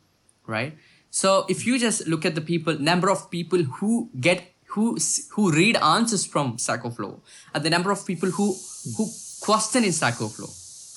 right? 0.45 0.77
So 1.09 1.45
if 1.47 1.65
you 1.65 1.77
just 1.79 2.07
look 2.07 2.25
at 2.25 2.35
the 2.35 2.41
people 2.41 2.77
number 2.79 3.09
of 3.09 3.29
people 3.29 3.63
who 3.63 4.09
get 4.19 4.52
who 4.74 4.97
who 5.36 5.51
read 5.51 5.78
answers 5.78 6.26
from 6.26 6.57
Stack 6.57 6.86
Overflow 6.86 7.21
and 7.53 7.63
the 7.63 7.69
number 7.69 7.91
of 7.91 8.05
people 8.05 8.30
who 8.30 8.55
who 8.97 9.07
question 9.41 9.84
in 9.84 9.91
Stack 9.91 10.21
Overflow, 10.21 10.51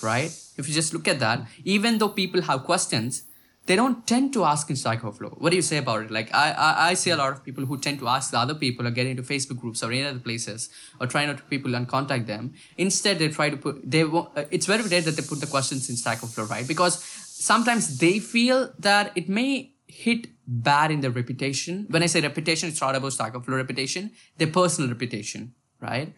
right? 0.09 0.31
If 0.57 0.69
you 0.69 0.75
just 0.75 0.95
look 0.95 1.09
at 1.09 1.21
that, 1.21 1.47
even 1.65 1.99
though 1.99 2.09
people 2.09 2.43
have 2.43 2.65
questions, 2.65 3.25
they 3.67 3.77
don't 3.77 4.07
tend 4.07 4.33
to 4.33 4.45
ask 4.45 4.71
in 4.71 4.77
Stack 4.77 5.05
Overflow. 5.05 5.31
What 5.39 5.51
do 5.51 5.57
you 5.57 5.67
say 5.69 5.77
about 5.77 6.05
it? 6.05 6.11
Like 6.11 6.33
I, 6.35 6.53
I, 6.53 6.89
I 6.89 6.95
see 6.95 7.11
a 7.11 7.17
lot 7.17 7.33
of 7.33 7.45
people 7.45 7.67
who 7.67 7.79
tend 7.79 7.99
to 7.99 8.09
ask 8.09 8.31
the 8.31 8.39
other 8.39 8.55
people 8.55 8.87
or 8.87 8.91
get 8.91 9.07
into 9.07 9.23
Facebook 9.23 9.61
groups 9.61 9.83
or 9.83 9.93
any 9.93 10.05
other 10.05 10.21
places 10.21 10.71
or 11.01 11.07
try 11.07 11.27
not 11.27 11.39
to 11.39 11.43
people 11.45 11.75
and 11.75 11.87
contact 11.87 12.27
them. 12.27 12.55
Instead, 12.79 13.19
they 13.19 13.29
try 13.29 13.51
to 13.51 13.57
put 13.57 13.83
they. 13.85 14.03
Uh, 14.03 14.45
it's 14.51 14.67
very 14.67 14.85
rare 14.85 15.03
that 15.03 15.17
they 15.17 15.23
put 15.23 15.41
the 15.41 15.53
questions 15.59 15.91
in 15.91 15.97
Stack 15.97 16.23
Overflow, 16.23 16.45
right? 16.45 16.67
Because 16.67 17.03
sometimes 17.03 17.99
they 17.99 18.19
feel 18.21 18.73
that 18.79 19.13
it 19.17 19.29
may 19.29 19.73
hit 20.05 20.27
bad 20.47 20.91
in 20.91 21.01
their 21.01 21.11
reputation. 21.11 21.87
When 21.91 22.03
I 22.03 22.07
say 22.07 22.21
reputation, 22.21 22.69
it's 22.69 22.81
not 22.81 22.97
about 22.97 23.13
Stack 23.13 23.35
Overflow 23.35 23.57
reputation, 23.57 24.11
their 24.37 24.49
personal 24.49 24.91
reputation, 24.91 25.55
right? 25.81 26.15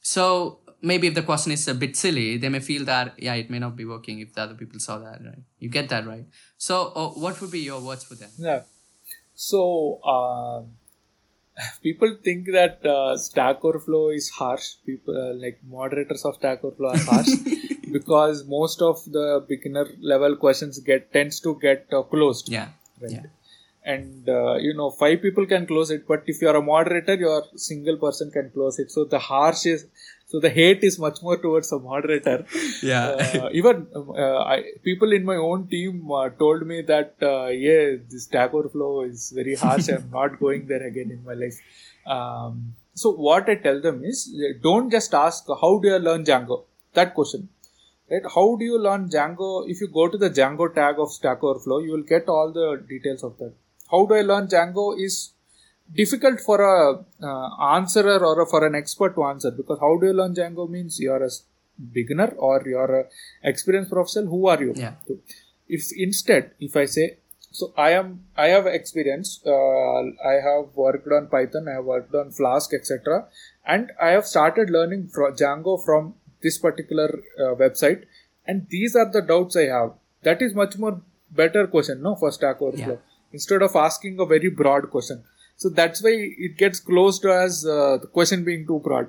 So 0.00 0.60
maybe 0.82 1.06
if 1.06 1.14
the 1.14 1.22
question 1.22 1.52
is 1.52 1.66
a 1.68 1.74
bit 1.74 1.96
silly, 1.96 2.36
they 2.36 2.48
may 2.48 2.60
feel 2.60 2.84
that, 2.84 3.14
yeah, 3.18 3.34
it 3.34 3.50
may 3.50 3.58
not 3.58 3.76
be 3.76 3.84
working 3.84 4.20
if 4.20 4.34
the 4.34 4.42
other 4.42 4.54
people 4.54 4.80
saw 4.80 4.98
that, 4.98 5.24
right? 5.24 5.42
You 5.58 5.70
get 5.70 5.88
that, 5.88 6.06
right? 6.06 6.26
So 6.58 6.92
uh, 6.94 7.08
what 7.10 7.40
would 7.40 7.50
be 7.50 7.60
your 7.60 7.80
words 7.80 8.04
for 8.04 8.14
them? 8.14 8.30
Yeah. 8.36 8.62
So, 9.34 10.00
uh, 10.04 10.62
people 11.82 12.16
think 12.24 12.46
that 12.52 12.84
uh, 12.84 13.16
Stack 13.16 13.64
Overflow 13.64 14.10
is 14.10 14.28
harsh. 14.30 14.74
People 14.84 15.16
uh, 15.16 15.34
like 15.34 15.58
moderators 15.64 16.24
of 16.24 16.36
Stack 16.36 16.64
Overflow 16.64 16.90
are 16.90 16.98
harsh 16.98 17.30
because 17.92 18.44
most 18.46 18.82
of 18.82 19.02
the 19.06 19.44
beginner 19.48 19.86
level 20.00 20.36
questions 20.36 20.78
get 20.80 21.12
tends 21.12 21.40
to 21.40 21.58
get 21.60 21.86
uh, 21.92 22.02
closed. 22.02 22.48
Yeah. 22.50 22.68
Right. 23.02 23.12
Yeah. 23.12 23.22
And 23.84 24.28
uh, 24.28 24.54
you 24.54 24.74
know 24.74 24.90
five 24.90 25.20
people 25.22 25.44
can 25.44 25.66
close 25.66 25.90
it 25.90 26.06
but 26.06 26.22
if 26.26 26.40
you 26.40 26.48
are 26.48 26.56
a 26.56 26.62
moderator 26.62 27.14
your 27.14 27.42
single 27.56 27.96
person 27.96 28.30
can 28.30 28.50
close 28.50 28.78
it. 28.78 28.90
So 28.90 29.04
the 29.04 29.18
harsh 29.18 29.66
is 29.66 29.86
so 30.32 30.40
the 30.40 30.48
hate 30.48 30.82
is 30.82 30.98
much 30.98 31.22
more 31.22 31.36
towards 31.36 31.70
a 31.72 31.78
moderator. 31.78 32.46
Yeah. 32.82 33.08
Uh, 33.08 33.48
even 33.52 33.86
uh, 33.94 34.38
I, 34.38 34.62
people 34.82 35.12
in 35.12 35.24
my 35.24 35.36
own 35.36 35.66
team 35.68 36.10
uh, 36.10 36.30
told 36.30 36.66
me 36.66 36.82
that 36.82 37.16
uh, 37.22 37.48
yeah 37.48 37.96
this 38.10 38.24
stack 38.24 38.54
overflow 38.54 39.02
is 39.02 39.32
very 39.34 39.56
harsh. 39.56 39.88
I'm 39.88 40.08
not 40.20 40.38
going 40.38 40.66
there 40.66 40.86
again 40.86 41.10
in 41.10 41.24
my 41.24 41.34
life. 41.34 41.58
Um, 42.06 42.74
so 42.94 43.10
what 43.10 43.48
i 43.48 43.54
tell 43.54 43.80
them 43.80 44.04
is 44.04 44.18
don't 44.60 44.90
just 44.90 45.14
ask 45.14 45.46
how 45.60 45.78
do 45.78 45.88
you 45.88 45.98
learn 45.98 46.24
django? 46.24 46.64
That 46.94 47.14
question 47.14 47.48
right 48.12 48.30
how 48.36 48.46
do 48.60 48.70
you 48.70 48.78
learn 48.86 49.08
django 49.16 49.50
if 49.74 49.80
you 49.80 49.88
go 49.98 50.06
to 50.14 50.18
the 50.26 50.30
django 50.38 50.72
tag 50.78 51.02
of 51.06 51.10
stack 51.18 51.42
overflow 51.50 51.80
you 51.88 51.92
will 51.96 52.08
get 52.14 52.32
all 52.36 52.52
the 52.60 52.68
details 52.94 53.24
of 53.30 53.36
that 53.38 53.52
how 53.92 54.06
do 54.06 54.14
I 54.14 54.22
learn 54.22 54.48
Django 54.48 54.98
is 54.98 55.34
difficult 55.94 56.40
for 56.40 56.58
a 56.62 57.04
uh, 57.22 57.74
answerer 57.76 58.18
or 58.24 58.40
a, 58.42 58.46
for 58.46 58.66
an 58.66 58.74
expert 58.74 59.14
to 59.16 59.24
answer 59.24 59.50
because 59.50 59.78
how 59.80 59.98
do 59.98 60.06
you 60.06 60.14
learn 60.14 60.34
Django 60.34 60.68
means 60.68 60.98
you're 60.98 61.22
a 61.22 61.30
beginner 61.92 62.28
or 62.38 62.62
you're 62.66 63.00
a 63.00 63.04
experienced 63.42 63.90
professional. 63.90 64.28
Who 64.28 64.46
are 64.46 64.62
you? 64.62 64.72
Yeah. 64.74 64.94
If 65.68 65.90
instead, 65.96 66.52
if 66.58 66.76
I 66.76 66.86
say, 66.86 67.18
so 67.50 67.72
I 67.76 67.90
am, 67.90 68.24
I 68.34 68.46
have 68.48 68.66
experience. 68.66 69.40
Uh, 69.44 70.00
I 70.26 70.34
have 70.42 70.74
worked 70.74 71.06
on 71.08 71.28
Python. 71.28 71.66
I 71.68 71.74
have 71.74 71.84
worked 71.84 72.14
on 72.14 72.30
Flask, 72.30 72.72
etc. 72.72 73.26
And 73.66 73.92
I 74.00 74.08
have 74.10 74.26
started 74.26 74.70
learning 74.70 75.10
Django 75.14 75.84
from 75.84 76.14
this 76.42 76.58
particular 76.58 77.08
uh, 77.38 77.54
website. 77.54 78.04
And 78.46 78.66
these 78.68 78.96
are 78.96 79.10
the 79.10 79.22
doubts 79.22 79.56
I 79.56 79.66
have. 79.66 79.92
That 80.22 80.42
is 80.42 80.54
much 80.54 80.76
more 80.78 81.00
better 81.30 81.66
question, 81.66 82.02
no, 82.02 82.16
for 82.16 82.30
Stack 82.32 82.60
Overflow. 82.60 82.94
Yeah 82.94 82.96
instead 83.32 83.62
of 83.62 83.74
asking 83.74 84.20
a 84.20 84.26
very 84.26 84.50
broad 84.50 84.90
question. 84.90 85.22
So 85.56 85.68
that's 85.68 86.02
why 86.02 86.10
it 86.12 86.56
gets 86.56 86.80
closed 86.80 87.24
as 87.24 87.64
uh, 87.66 87.98
the 88.00 88.06
question 88.06 88.44
being 88.44 88.66
too 88.66 88.80
broad. 88.80 89.08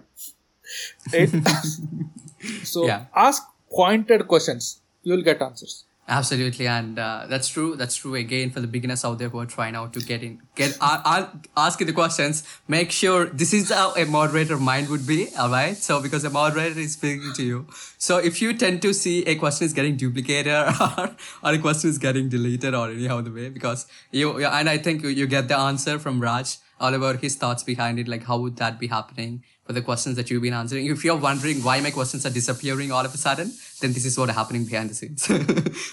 Right? 1.12 1.30
so 2.64 2.86
Yeah. 2.86 3.06
ask 3.16 3.44
pointed 3.72 4.28
questions. 4.28 4.80
You 5.04 5.14
will 5.16 5.24
get 5.24 5.42
answers. 5.42 5.84
Absolutely, 6.06 6.68
and 6.68 7.00
uh, 7.00 7.28
that's 7.30 7.48
true. 7.48 7.78
That's 7.78 7.96
true 7.96 8.16
again 8.16 8.50
for 8.50 8.60
the 8.60 8.68
beginners 8.68 9.06
out 9.06 9.20
there 9.20 9.30
who 9.30 9.40
are 9.40 9.46
trying 9.46 9.74
out 9.74 9.94
to 9.94 10.02
get 10.02 10.22
in, 10.22 10.42
get 10.54 10.78
uh, 10.82 11.28
ask 11.56 11.80
the 11.80 11.94
questions. 11.94 12.44
Make 12.68 12.92
sure 12.92 13.28
this 13.28 13.54
is 13.54 13.72
how 13.72 13.94
a 13.96 14.06
moderator 14.06 14.58
mind 14.58 14.90
would 14.90 15.08
be. 15.08 15.30
All 15.40 15.50
right, 15.50 15.78
so 15.78 16.02
because 16.02 16.26
a 16.26 16.30
moderator 16.30 16.78
is 16.78 16.94
speaking 16.94 17.32
to 17.36 17.44
you, 17.44 17.68
so 17.98 18.18
if 18.18 18.42
you 18.42 18.54
tend 18.54 18.82
to 18.82 18.94
see 18.94 19.24
a 19.24 19.36
question 19.36 19.66
is 19.66 19.72
getting 19.72 19.96
duplicated 19.96 20.52
or, 20.98 21.16
or 21.42 21.54
a 21.54 21.58
question 21.58 21.90
is 21.90 21.98
getting 21.98 22.28
deleted 22.28 22.76
or 22.76 22.90
anyhow 22.90 23.22
the 23.22 23.32
way, 23.32 23.48
because 23.48 23.88
you 24.12 24.46
and 24.46 24.70
I 24.70 24.80
think 24.80 25.04
you 25.04 25.26
get 25.26 25.48
the 25.48 25.58
answer 25.58 26.00
from 26.00 26.20
Raj 26.20 26.58
all 26.80 26.94
about 26.94 27.22
his 27.22 27.36
thoughts 27.36 27.64
behind 27.64 28.00
it, 28.00 28.08
like 28.08 28.24
how 28.24 28.38
would 28.40 28.58
that 28.58 28.80
be 28.80 28.88
happening 28.88 29.44
for 29.66 29.74
the 29.74 29.82
questions 29.82 30.18
that 30.18 30.30
you've 30.30 30.42
been 30.42 30.54
answering. 30.54 30.88
If 30.88 31.06
you're 31.06 31.18
wondering 31.18 31.64
why 31.64 31.80
my 31.80 31.92
questions 31.92 32.26
are 32.26 32.30
disappearing 32.30 32.92
all 32.92 33.06
of 33.06 33.14
a 33.14 33.18
sudden, 33.18 33.54
then 33.80 33.94
this 33.94 34.06
is 34.06 34.18
what 34.18 34.30
happening 34.30 34.66
behind 34.66 34.90
the 34.90 34.94
scenes, 34.94 35.30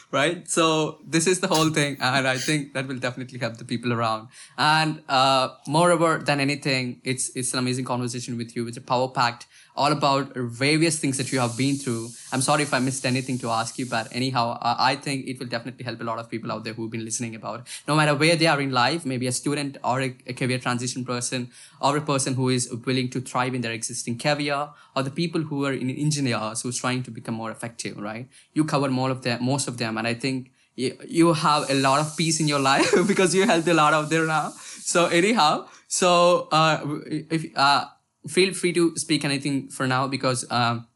right? 0.10 0.48
So 0.48 0.98
this 1.06 1.26
is 1.26 1.40
the 1.40 1.46
whole 1.46 1.70
thing, 1.70 1.96
and 2.00 2.26
I 2.26 2.36
think 2.36 2.74
that 2.74 2.88
will 2.88 2.98
definitely 2.98 3.38
help 3.38 3.58
the 3.58 3.64
people 3.64 3.92
around. 3.92 4.28
And 4.58 5.02
uh, 5.08 5.50
moreover 5.68 6.18
than 6.18 6.40
anything, 6.40 7.00
it's 7.04 7.30
it's 7.36 7.52
an 7.52 7.60
amazing 7.60 7.84
conversation 7.84 8.36
with 8.36 8.56
you. 8.56 8.66
It's 8.66 8.76
a 8.76 8.80
power 8.80 9.08
packed 9.08 9.46
all 9.80 9.92
about 9.92 10.34
various 10.62 10.98
things 11.02 11.16
that 11.16 11.32
you 11.32 11.38
have 11.40 11.56
been 11.56 11.76
through. 11.82 12.08
I'm 12.32 12.42
sorry 12.42 12.64
if 12.64 12.74
I 12.74 12.80
missed 12.80 13.06
anything 13.10 13.38
to 13.38 13.48
ask 13.58 13.78
you, 13.78 13.86
but 13.86 14.08
anyhow, 14.20 14.58
I 14.60 14.94
think 14.96 15.26
it 15.26 15.38
will 15.40 15.46
definitely 15.46 15.84
help 15.84 16.02
a 16.02 16.04
lot 16.04 16.18
of 16.18 16.28
people 16.32 16.52
out 16.52 16.64
there 16.64 16.74
who've 16.74 16.90
been 16.90 17.04
listening 17.04 17.34
about. 17.34 17.66
No 17.88 17.96
matter 17.96 18.14
where 18.14 18.36
they 18.36 18.46
are 18.46 18.60
in 18.60 18.72
life, 18.72 19.06
maybe 19.06 19.26
a 19.26 19.32
student 19.32 19.78
or 19.82 20.02
a, 20.02 20.14
a 20.26 20.34
career 20.34 20.58
transition 20.58 21.06
person, 21.06 21.50
or 21.80 21.96
a 21.96 22.02
person 22.02 22.34
who 22.34 22.50
is 22.50 22.68
willing 22.86 23.08
to 23.14 23.22
thrive 23.22 23.54
in 23.54 23.62
their 23.62 23.72
existing 23.72 24.18
career, 24.18 24.68
or 24.94 25.02
the 25.02 25.10
people 25.10 25.40
who 25.40 25.64
are 25.64 25.72
in 25.72 25.88
engineers 25.88 26.60
who's 26.60 26.78
trying 26.78 27.02
to 27.04 27.10
become 27.10 27.34
more 27.34 27.50
effective. 27.50 27.96
Right? 27.96 28.28
You 28.52 28.64
cover 28.64 28.90
more 28.90 29.10
of 29.10 29.22
them, 29.22 29.42
most 29.42 29.66
of 29.66 29.78
them, 29.78 29.96
and 29.96 30.06
I 30.06 30.12
think 30.12 30.52
you, 30.76 30.98
you 31.08 31.32
have 31.32 31.70
a 31.70 31.74
lot 31.86 32.00
of 32.00 32.16
peace 32.18 32.38
in 32.38 32.48
your 32.48 32.60
life 32.72 32.92
because 33.06 33.34
you 33.34 33.46
helped 33.46 33.68
a 33.68 33.74
lot 33.74 33.94
out 33.94 34.10
there 34.10 34.26
now. 34.26 34.50
So 34.92 35.06
anyhow, 35.06 35.68
so 35.88 36.48
uh, 36.52 37.00
if 37.38 37.46
uh, 37.56 37.86
feel 38.26 38.54
free 38.54 38.72
to 38.72 38.96
speak 38.96 39.24
anything 39.24 39.68
for 39.68 39.86
now 39.86 40.06
because 40.06 40.50
um, 40.50 40.86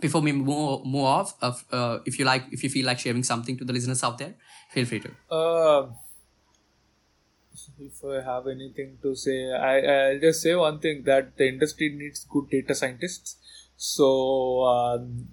before 0.00 0.20
we 0.20 0.32
move, 0.32 0.84
move 0.84 1.04
off, 1.04 1.34
of, 1.42 1.64
uh, 1.72 1.98
if 2.04 2.18
you 2.18 2.24
like, 2.24 2.44
if 2.50 2.62
you 2.62 2.70
feel 2.70 2.86
like 2.86 2.98
sharing 2.98 3.22
something 3.22 3.56
to 3.56 3.64
the 3.64 3.72
listeners 3.72 4.02
out 4.02 4.18
there, 4.18 4.34
feel 4.72 4.84
free 4.84 5.00
to. 5.00 5.10
Uh, 5.34 5.86
if 7.78 8.04
I 8.04 8.22
have 8.22 8.46
anything 8.46 8.98
to 9.02 9.14
say, 9.14 9.52
I, 9.52 9.80
I'll 9.80 10.20
just 10.20 10.42
say 10.42 10.54
one 10.54 10.78
thing 10.78 11.02
that 11.04 11.36
the 11.36 11.48
industry 11.48 11.90
needs 11.90 12.26
good 12.28 12.50
data 12.50 12.74
scientists. 12.74 13.36
So, 13.76 14.64
um, 14.64 15.28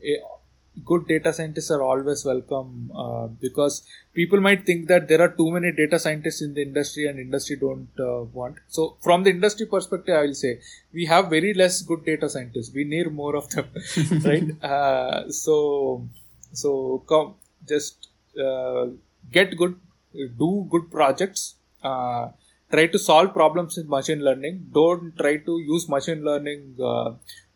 good 0.86 1.08
data 1.08 1.32
scientists 1.32 1.70
are 1.72 1.82
always 1.82 2.26
welcome 2.26 2.92
uh, 2.96 3.28
because 3.28 3.86
people 4.14 4.40
might 4.42 4.66
think 4.66 4.88
that 4.88 5.08
there 5.08 5.22
are 5.22 5.30
too 5.30 5.52
many 5.52 5.72
data 5.72 6.00
scientists 6.00 6.42
in 6.42 6.54
the 6.54 6.62
industry 6.62 7.08
and 7.08 7.20
industry 7.20 7.56
don't 7.56 7.90
uh, 8.00 8.24
want. 8.24 8.58
So, 8.68 8.98
from 9.02 9.24
the 9.24 9.30
industry 9.30 9.66
perspective, 9.66 10.16
I 10.16 10.22
will 10.24 10.34
say 10.34 10.60
we 10.94 11.06
have 11.06 11.30
very 11.30 11.54
less 11.54 11.82
good 11.82 12.06
data 12.06 12.30
scientists. 12.30 12.72
We 12.74 12.84
need 12.84 13.12
more 13.12 13.36
of 13.36 13.50
them, 13.50 13.68
right? 14.26 14.44
Uh, 14.74 15.30
so, 15.30 16.08
so 16.52 17.04
come 17.08 17.36
just 17.68 18.08
uh, 18.40 18.88
get 19.32 19.56
good, 19.58 19.80
do 20.14 20.68
good 20.70 20.90
projects 20.92 21.56
uh, 21.84 22.30
try 22.72 22.88
to 22.88 22.98
solve 22.98 23.34
problems 23.34 23.78
with 23.78 23.88
machine 23.88 24.24
learning. 24.24 24.68
Don't 24.74 25.16
try 25.18 25.38
to 25.38 25.60
use 25.60 25.88
machine 25.90 26.24
learning 26.24 26.76
uh, 26.82 27.12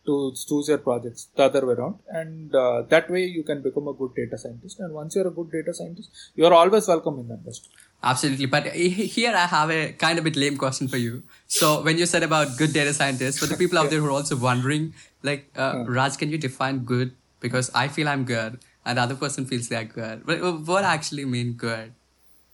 to 0.07 0.33
choose 0.49 0.69
your 0.69 0.79
projects 0.79 1.27
the 1.35 1.43
other 1.43 1.65
way 1.65 1.73
around. 1.75 1.99
And 2.07 2.55
uh, 2.55 2.83
that 2.93 3.09
way 3.09 3.25
you 3.25 3.43
can 3.43 3.61
become 3.61 3.87
a 3.87 3.93
good 3.93 4.15
data 4.15 4.37
scientist. 4.37 4.79
And 4.79 4.93
once 4.93 5.15
you're 5.15 5.27
a 5.27 5.31
good 5.31 5.51
data 5.51 5.73
scientist, 5.73 6.09
you're 6.35 6.53
always 6.53 6.87
welcome 6.87 7.19
in 7.19 7.27
the 7.27 7.35
industry. 7.35 7.71
Absolutely. 8.01 8.45
But 8.45 8.67
here 8.67 9.33
I 9.35 9.45
have 9.45 9.69
a 9.69 9.91
kind 9.93 10.17
of 10.17 10.23
bit 10.23 10.35
lame 10.35 10.57
question 10.57 10.87
for 10.87 10.97
you. 10.97 11.23
So 11.47 11.81
when 11.81 11.97
you 11.97 12.05
said 12.05 12.23
about 12.23 12.57
good 12.57 12.73
data 12.73 12.93
scientists, 12.93 13.39
for 13.39 13.45
the 13.45 13.57
people 13.57 13.77
out 13.77 13.89
there 13.89 13.99
who 13.99 14.07
are 14.07 14.11
also 14.11 14.37
wondering, 14.37 14.93
like, 15.23 15.49
uh, 15.55 15.83
Raj, 15.87 16.17
can 16.17 16.29
you 16.29 16.37
define 16.37 16.79
good? 16.79 17.13
Because 17.39 17.69
I 17.75 17.87
feel 17.87 18.07
I'm 18.07 18.23
good 18.23 18.59
and 18.85 18.97
the 18.97 19.01
other 19.01 19.15
person 19.15 19.45
feels 19.45 19.67
they're 19.67 19.83
good. 19.83 20.25
But 20.25 20.41
what 20.65 20.83
actually 20.83 21.25
mean 21.25 21.53
good? 21.53 21.93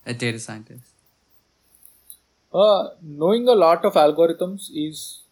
A 0.06 0.14
data 0.14 0.40
scientist. 0.40 0.84
Uh, 2.54 2.90
knowing 3.02 3.48
a 3.48 3.54
lot 3.54 3.86
of 3.86 3.94
algorithms 3.94 4.70
is 4.74 5.23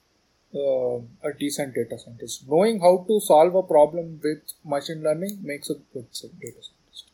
uh, 0.56 0.97
a 1.28 1.34
decent 1.38 1.74
data 1.74 1.97
scientist. 1.97 2.43
Knowing 2.47 2.80
how 2.80 3.06
to 3.08 3.20
solve 3.20 3.56
a 3.56 3.64
problem 3.64 4.20
with 4.24 4.41
machine 4.64 5.04
learning 5.04 5.39
makes 5.41 5.70
a 5.70 5.76
good 5.93 6.08
data 6.12 6.62
scientist. 6.62 7.12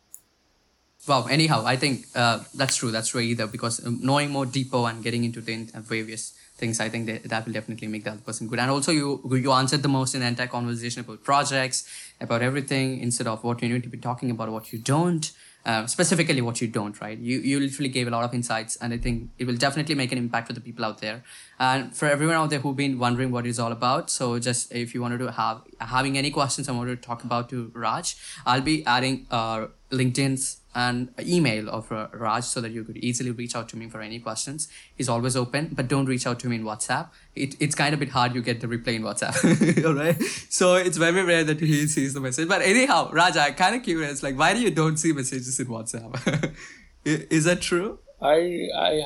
Wow. 1.07 1.27
Anyhow, 1.27 1.63
I 1.65 1.77
think 1.77 2.05
uh, 2.15 2.43
that's 2.53 2.75
true. 2.75 2.91
That's 2.91 3.09
true 3.09 3.21
either 3.21 3.47
because 3.47 3.85
um, 3.85 3.99
knowing 4.01 4.29
more 4.29 4.45
deeper 4.45 4.77
and 4.89 5.01
getting 5.03 5.23
into 5.23 5.39
the 5.39 5.69
various 5.75 6.33
things, 6.57 6.79
I 6.79 6.89
think 6.89 7.05
that, 7.05 7.23
that 7.25 7.45
will 7.45 7.53
definitely 7.53 7.88
make 7.88 8.05
other 8.05 8.19
person 8.19 8.47
good. 8.47 8.59
And 8.59 8.69
also, 8.69 8.91
you 8.91 9.21
you 9.31 9.51
answered 9.53 9.83
the 9.83 9.88
most 9.88 10.15
in 10.15 10.21
the 10.21 10.27
entire 10.27 10.47
conversation 10.47 11.01
about 11.01 11.23
projects, 11.23 11.88
about 12.19 12.41
everything, 12.41 12.99
instead 12.99 13.27
of 13.27 13.43
what 13.43 13.61
you 13.61 13.69
need 13.69 13.83
to 13.83 13.89
be 13.89 13.97
talking 13.97 14.31
about, 14.31 14.51
what 14.51 14.73
you 14.73 14.79
don't. 14.79 15.31
Uh, 15.68 15.86
specifically 15.86 16.41
what 16.41 16.61
you 16.61 16.68
don't 16.76 16.99
right? 17.01 17.18
You 17.18 17.39
you 17.39 17.59
literally 17.59 17.89
gave 17.89 18.07
a 18.07 18.11
lot 18.11 18.24
of 18.24 18.34
insights 18.34 18.78
and 18.78 18.93
i 18.93 18.97
think 18.97 19.32
it 19.38 19.45
will 19.47 19.57
definitely 19.63 19.95
make 20.01 20.13
an 20.13 20.18
impact 20.18 20.47
for 20.47 20.53
the 20.53 20.61
people 20.61 20.86
out 20.86 21.01
there. 21.01 21.24
And 21.59 21.93
for 21.93 22.05
everyone 22.05 22.38
out 22.38 22.49
there 22.51 22.59
who've 22.59 22.76
been 22.76 22.97
wondering 22.99 23.32
what 23.32 23.45
it's 23.45 23.59
all 23.59 23.74
about 23.74 24.09
so 24.09 24.39
just 24.39 24.72
if 24.72 24.93
you 24.93 25.01
wanted 25.01 25.18
to 25.18 25.32
have 25.39 25.63
having 25.82 26.18
any 26.18 26.32
questions 26.32 26.70
i 26.70 26.72
wanted 26.72 27.01
to 27.01 27.07
talk 27.07 27.26
about 27.26 27.49
to 27.49 27.72
raj 27.74 28.15
i'll 28.45 28.61
be 28.61 28.86
adding 28.86 29.26
uh, 29.30 29.68
linkedin's 29.91 30.45
and 30.78 31.09
email 31.19 31.67
of 31.69 31.89
Raj 31.89 32.43
so 32.43 32.61
that 32.61 32.71
you 32.71 32.84
could 32.84 32.97
easily 32.97 33.32
reach 33.32 33.55
out 33.55 33.67
to 33.69 33.75
me 33.75 33.89
for 33.89 33.99
any 33.99 34.19
questions. 34.19 34.67
He's 34.95 35.09
always 35.09 35.36
open, 35.36 35.71
but 35.73 35.88
don't 35.88 36.05
reach 36.05 36.28
out 36.28 36.39
to 36.41 36.47
me 36.47 36.57
in 36.57 36.63
WhatsApp. 36.63 37.09
It, 37.36 37.55
it's 37.59 37.73
kind 37.73 37.95
of 37.95 37.99
a 37.99 38.05
bit 38.05 38.11
hard. 38.11 38.36
You 38.36 38.43
get 38.43 38.61
the 38.61 38.67
reply 38.67 38.93
in 38.93 39.01
WhatsApp. 39.01 39.84
All 39.86 39.95
right. 39.95 40.21
So 40.49 40.75
it's 40.75 40.97
very 40.97 41.23
rare 41.23 41.43
that 41.43 41.59
he 41.59 41.88
sees 41.88 42.13
the 42.13 42.19
message. 42.19 42.47
But 42.47 42.61
anyhow, 42.61 43.09
Raj, 43.11 43.36
I'm 43.38 43.55
kind 43.55 43.75
of 43.75 43.82
curious. 43.82 44.21
Like, 44.21 44.38
why 44.38 44.53
do 44.53 44.59
you 44.59 44.69
don't 44.69 44.97
see 44.97 45.13
messages 45.13 45.59
in 45.59 45.65
WhatsApp? 45.65 46.53
Is 47.05 47.45
that 47.45 47.61
true? 47.61 47.97
I 48.21 48.67
I 48.78 49.03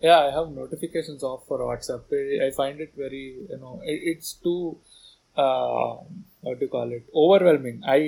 yeah 0.00 0.18
I 0.18 0.30
have 0.32 0.50
notifications 0.50 1.22
off 1.22 1.46
for 1.46 1.60
WhatsApp. 1.60 2.02
I, 2.12 2.48
I 2.48 2.50
find 2.50 2.80
it 2.80 2.92
very 2.96 3.36
you 3.48 3.58
know 3.58 3.80
it, 3.84 4.00
it's 4.12 4.32
too 4.32 4.78
uh, 5.36 5.96
what 6.40 6.58
do 6.58 6.66
you 6.66 6.70
call 6.70 6.92
it 6.92 7.04
overwhelming. 7.14 7.82
I 7.86 7.98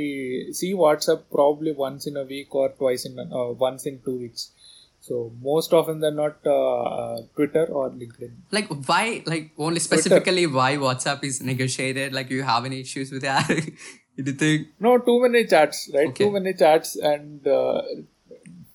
see 0.53 0.73
WhatsApp 0.75 1.25
probably 1.33 1.73
once 1.73 2.07
in 2.07 2.17
a 2.17 2.25
week 2.25 2.55
or 2.55 2.71
twice 2.71 3.05
in 3.05 3.19
uh, 3.19 3.53
once 3.53 3.87
in 3.87 4.01
two 4.05 4.19
weeks. 4.19 4.51
So 5.01 5.33
most 5.43 5.73
often 5.73 6.01
they're 6.01 6.11
not 6.11 6.37
uh, 6.45 6.83
uh, 6.83 7.23
Twitter 7.35 7.65
or 7.65 7.91
LinkedIn. 7.91 8.33
Like, 8.51 8.69
why? 8.87 9.23
Like, 9.27 9.53
only 9.57 9.81
specifically 9.81 10.47
why 10.47 10.77
WhatsApp 10.77 11.25
is 11.25 11.41
negotiated? 11.43 12.13
Like, 12.13 12.31
you 12.31 12.43
have 12.43 12.67
any 12.67 12.81
issues 12.81 13.11
with 13.11 13.23
that? 13.23 13.49
you 14.17 14.33
think? 14.33 14.69
No, 14.79 14.99
too 14.99 15.23
many 15.23 15.47
chats, 15.47 15.91
right? 15.95 16.09
Okay. 16.09 16.25
Too 16.25 16.31
many 16.31 16.53
chats, 16.53 16.97
and 16.97 17.47
uh, 17.47 17.83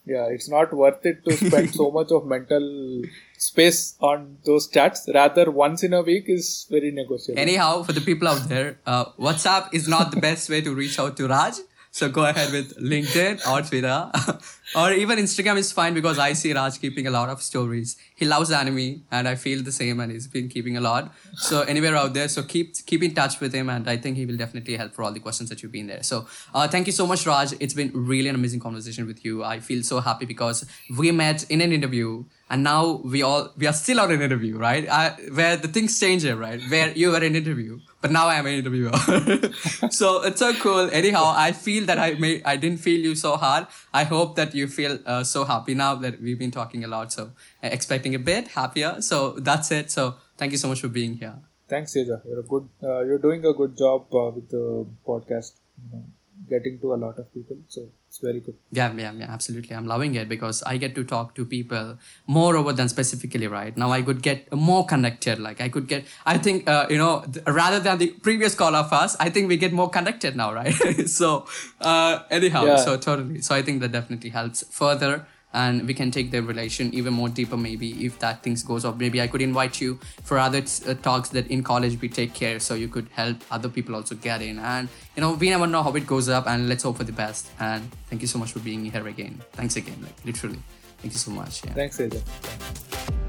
yeah, 0.05 0.27
it's 0.27 0.47
not 0.49 0.71
worth 0.73 1.05
it 1.05 1.25
to 1.25 1.35
spend 1.35 1.73
so 1.73 1.91
much 1.91 2.11
of 2.11 2.25
mental 2.25 3.01
space 3.37 3.95
on 3.99 4.37
those 4.45 4.67
chats. 4.67 5.09
Rather, 5.13 5.49
once 5.49 5.83
in 5.83 5.93
a 5.93 6.01
week 6.01 6.25
is 6.27 6.67
very 6.69 6.91
negotiable. 6.91 7.39
Anyhow, 7.39 7.83
for 7.83 7.93
the 7.93 8.01
people 8.01 8.27
out 8.27 8.47
there, 8.47 8.77
uh, 8.85 9.05
WhatsApp 9.19 9.73
is 9.73 9.87
not 9.87 10.11
the 10.11 10.21
best 10.21 10.49
way 10.49 10.61
to 10.61 10.73
reach 10.73 10.99
out 10.99 11.17
to 11.17 11.27
Raj. 11.27 11.55
So 11.95 12.09
go 12.09 12.25
ahead 12.25 12.51
with 12.51 12.77
LinkedIn 12.77 13.47
or 13.49 13.61
Twitter 13.61 14.11
or 14.75 14.91
even 14.91 15.17
Instagram 15.17 15.55
is 15.55 15.71
fine 15.71 15.93
because 15.93 16.19
I 16.19 16.33
see 16.33 16.51
Raj 16.51 16.77
keeping 16.81 17.07
a 17.07 17.09
lot 17.09 17.29
of 17.29 17.41
stories. 17.41 17.95
He 18.17 18.25
loves 18.25 18.51
anime 18.51 19.05
and 19.11 19.29
I 19.29 19.35
feel 19.35 19.63
the 19.63 19.71
same 19.71 20.01
and 20.01 20.11
he's 20.11 20.27
been 20.27 20.49
keeping 20.49 20.75
a 20.75 20.81
lot. 20.81 21.13
So 21.35 21.61
anywhere 21.61 21.95
out 21.95 22.13
there, 22.13 22.27
so 22.27 22.43
keep 22.43 22.75
keep 22.85 23.01
in 23.01 23.15
touch 23.15 23.39
with 23.39 23.53
him 23.53 23.69
and 23.69 23.89
I 23.89 23.95
think 23.95 24.17
he 24.17 24.25
will 24.25 24.35
definitely 24.35 24.75
help 24.75 24.93
for 24.93 25.03
all 25.03 25.13
the 25.13 25.21
questions 25.21 25.47
that 25.51 25.63
you've 25.63 25.71
been 25.71 25.87
there. 25.87 26.03
So 26.03 26.27
uh, 26.53 26.67
thank 26.67 26.87
you 26.87 26.91
so 26.91 27.07
much, 27.07 27.25
Raj. 27.25 27.53
It's 27.61 27.73
been 27.73 27.91
really 27.93 28.27
an 28.27 28.35
amazing 28.35 28.59
conversation 28.59 29.07
with 29.07 29.23
you. 29.23 29.45
I 29.45 29.61
feel 29.61 29.81
so 29.81 30.01
happy 30.01 30.25
because 30.25 30.65
we 30.97 31.13
met 31.13 31.49
in 31.49 31.61
an 31.61 31.71
interview 31.71 32.25
and 32.49 32.63
now 32.63 33.01
we 33.03 33.23
all 33.23 33.51
we 33.57 33.67
are 33.67 33.73
still 33.73 33.99
on 33.99 34.11
an 34.11 34.21
interview 34.21 34.57
right 34.57 34.87
I, 34.87 35.09
where 35.33 35.57
the 35.57 35.67
things 35.67 35.99
change 35.99 36.25
right 36.25 36.61
where 36.69 36.91
you 36.91 37.09
were 37.11 37.23
an 37.23 37.35
interview 37.35 37.79
but 38.05 38.15
now 38.17 38.25
i 38.27 38.35
am 38.35 38.45
an 38.51 38.53
interviewer 38.59 38.91
so 39.99 40.11
it's 40.29 40.43
so 40.45 40.51
cool 40.65 40.89
anyhow 41.01 41.23
i 41.45 41.51
feel 41.63 41.85
that 41.85 42.03
i 42.05 42.11
may 42.25 42.33
i 42.53 42.55
didn't 42.65 42.81
feel 42.87 43.09
you 43.09 43.15
so 43.23 43.35
hard 43.45 43.67
i 43.93 44.03
hope 44.03 44.35
that 44.35 44.55
you 44.61 44.67
feel 44.67 44.99
uh, 45.05 45.23
so 45.23 45.43
happy 45.55 45.73
now 45.73 45.95
that 46.05 46.21
we've 46.21 46.39
been 46.45 46.55
talking 46.59 46.83
a 46.83 46.87
lot 46.87 47.11
so 47.17 47.25
uh, 47.63 47.69
expecting 47.79 48.15
a 48.21 48.23
bit 48.31 48.55
happier 48.59 48.95
so 49.09 49.19
that's 49.49 49.71
it 49.79 49.91
so 49.97 50.13
thank 50.37 50.51
you 50.51 50.63
so 50.65 50.73
much 50.73 50.81
for 50.87 50.93
being 51.01 51.19
here 51.25 51.35
Thanks, 51.67 51.93
Teja. 51.93 52.21
You're 52.27 52.39
a 52.41 52.43
good. 52.43 52.69
Uh, 52.83 53.01
you're 53.03 53.17
doing 53.17 53.43
a 53.43 53.53
good 53.53 53.75
job 53.75 54.13
uh, 54.13 54.29
with 54.29 54.49
the 54.49 54.85
podcast. 55.07 55.53
You 55.81 55.97
know, 55.97 56.03
getting 56.47 56.79
to 56.81 56.93
a 56.93 56.97
lot 57.05 57.17
of 57.17 57.33
people. 57.33 57.57
So 57.67 57.87
it's 58.15 58.23
very 58.23 58.39
good. 58.39 58.55
Yeah, 58.71 58.93
yeah, 58.95 59.11
yeah, 59.11 59.25
absolutely. 59.29 59.75
I'm 59.75 59.85
loving 59.85 60.15
it 60.15 60.29
because 60.29 60.63
I 60.63 60.77
get 60.77 60.95
to 60.95 61.03
talk 61.03 61.35
to 61.35 61.45
people 61.45 61.97
more 62.27 62.55
over 62.55 62.71
than 62.71 62.87
specifically, 62.87 63.47
right? 63.47 63.75
Now 63.75 63.91
I 63.91 64.01
could 64.01 64.21
get 64.21 64.51
more 64.53 64.85
connected. 64.85 65.37
Like 65.39 65.59
I 65.59 65.67
could 65.69 65.87
get, 65.87 66.05
I 66.25 66.37
think, 66.37 66.69
uh, 66.69 66.87
you 66.89 66.97
know, 66.97 67.23
th- 67.31 67.45
rather 67.45 67.79
than 67.81 67.97
the 67.97 68.07
previous 68.07 68.55
call 68.55 68.73
of 68.73 68.93
us, 68.93 69.17
I 69.19 69.29
think 69.29 69.49
we 69.49 69.57
get 69.57 69.73
more 69.73 69.89
connected 69.89 70.35
now, 70.37 70.53
right? 70.53 70.73
so, 71.07 71.45
uh, 71.81 72.19
anyhow, 72.31 72.65
Yeah. 72.65 72.75
so 72.77 72.95
totally. 72.97 73.41
So 73.41 73.53
I 73.53 73.61
think 73.61 73.81
that 73.81 73.91
definitely 73.91 74.29
helps 74.29 74.63
further 74.69 75.25
and 75.55 75.87
we 75.87 75.93
can 75.93 76.11
take 76.11 76.31
the 76.31 76.41
relation 76.41 76.93
even 76.93 77.13
more 77.13 77.29
deeper 77.29 77.57
maybe 77.57 78.05
if 78.05 78.19
that 78.19 78.43
things 78.43 78.61
goes 78.61 78.85
off. 78.85 78.97
Maybe 78.97 79.21
i 79.21 79.27
could 79.27 79.41
invite 79.41 79.81
you 79.81 79.99
for 80.23 80.37
other 80.37 80.63
uh, 80.87 80.93
talks 81.07 81.29
that 81.29 81.47
in 81.47 81.63
college 81.63 81.99
we 82.01 82.09
take 82.09 82.33
care 82.33 82.59
so 82.59 82.75
you 82.75 82.87
could 82.87 83.07
help 83.13 83.37
other 83.49 83.69
people 83.69 83.95
also 83.95 84.15
get 84.15 84.41
in. 84.41 84.59
And 84.59 84.89
you 85.15 85.21
know 85.21 85.33
we 85.33 85.49
never 85.49 85.67
know 85.67 85.83
how 85.83 85.93
it 85.93 86.05
goes 86.05 86.29
up 86.29 86.47
and 86.47 86.69
let's 86.69 86.83
hope 86.83 86.97
for 86.97 87.05
the 87.11 87.17
best. 87.23 87.51
And 87.59 87.91
thank 88.09 88.21
you 88.21 88.27
so 88.27 88.37
much 88.37 88.51
for 88.51 88.59
being 88.59 88.85
here 88.85 89.07
again. 89.07 89.41
Thanks 89.53 89.75
again 89.75 89.99
like 90.01 90.25
literally. 90.25 90.59
Thank 90.99 91.13
you 91.13 91.19
so 91.19 91.31
much 91.31 91.63
yeah. 91.65 91.73
Thanks, 91.73 91.99
Raj. 91.99 93.24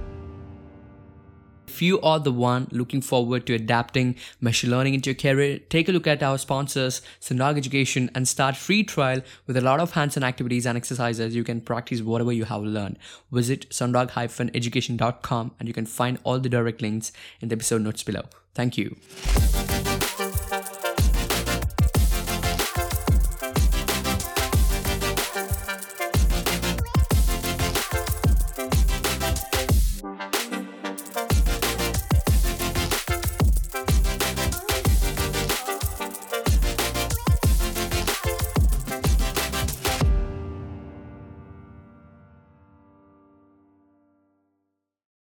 If 1.76 1.82
you 1.82 2.00
are 2.00 2.18
the 2.18 2.32
one 2.32 2.68
looking 2.70 3.02
forward 3.02 3.44
to 3.46 3.52
adapting 3.52 4.16
machine 4.40 4.70
learning 4.70 4.94
into 4.94 5.10
your 5.10 5.14
career, 5.14 5.58
take 5.68 5.90
a 5.90 5.92
look 5.92 6.06
at 6.06 6.22
our 6.22 6.38
sponsors, 6.38 7.02
Sundog 7.20 7.58
Education, 7.58 8.10
and 8.14 8.26
start 8.26 8.56
free 8.56 8.82
trial 8.82 9.20
with 9.46 9.58
a 9.58 9.60
lot 9.60 9.78
of 9.78 9.90
hands-on 9.90 10.24
activities 10.24 10.64
and 10.64 10.78
exercises. 10.78 11.36
You 11.36 11.44
can 11.44 11.60
practice 11.60 12.00
whatever 12.00 12.32
you 12.32 12.46
have 12.46 12.62
learned. 12.62 12.98
Visit 13.30 13.68
sundog-education.com 13.68 15.52
and 15.60 15.68
you 15.68 15.74
can 15.74 15.84
find 15.84 16.18
all 16.24 16.38
the 16.38 16.48
direct 16.48 16.80
links 16.80 17.12
in 17.42 17.50
the 17.50 17.56
episode 17.56 17.82
notes 17.82 18.02
below. 18.02 18.22
Thank 18.54 18.78
you. 18.78 18.96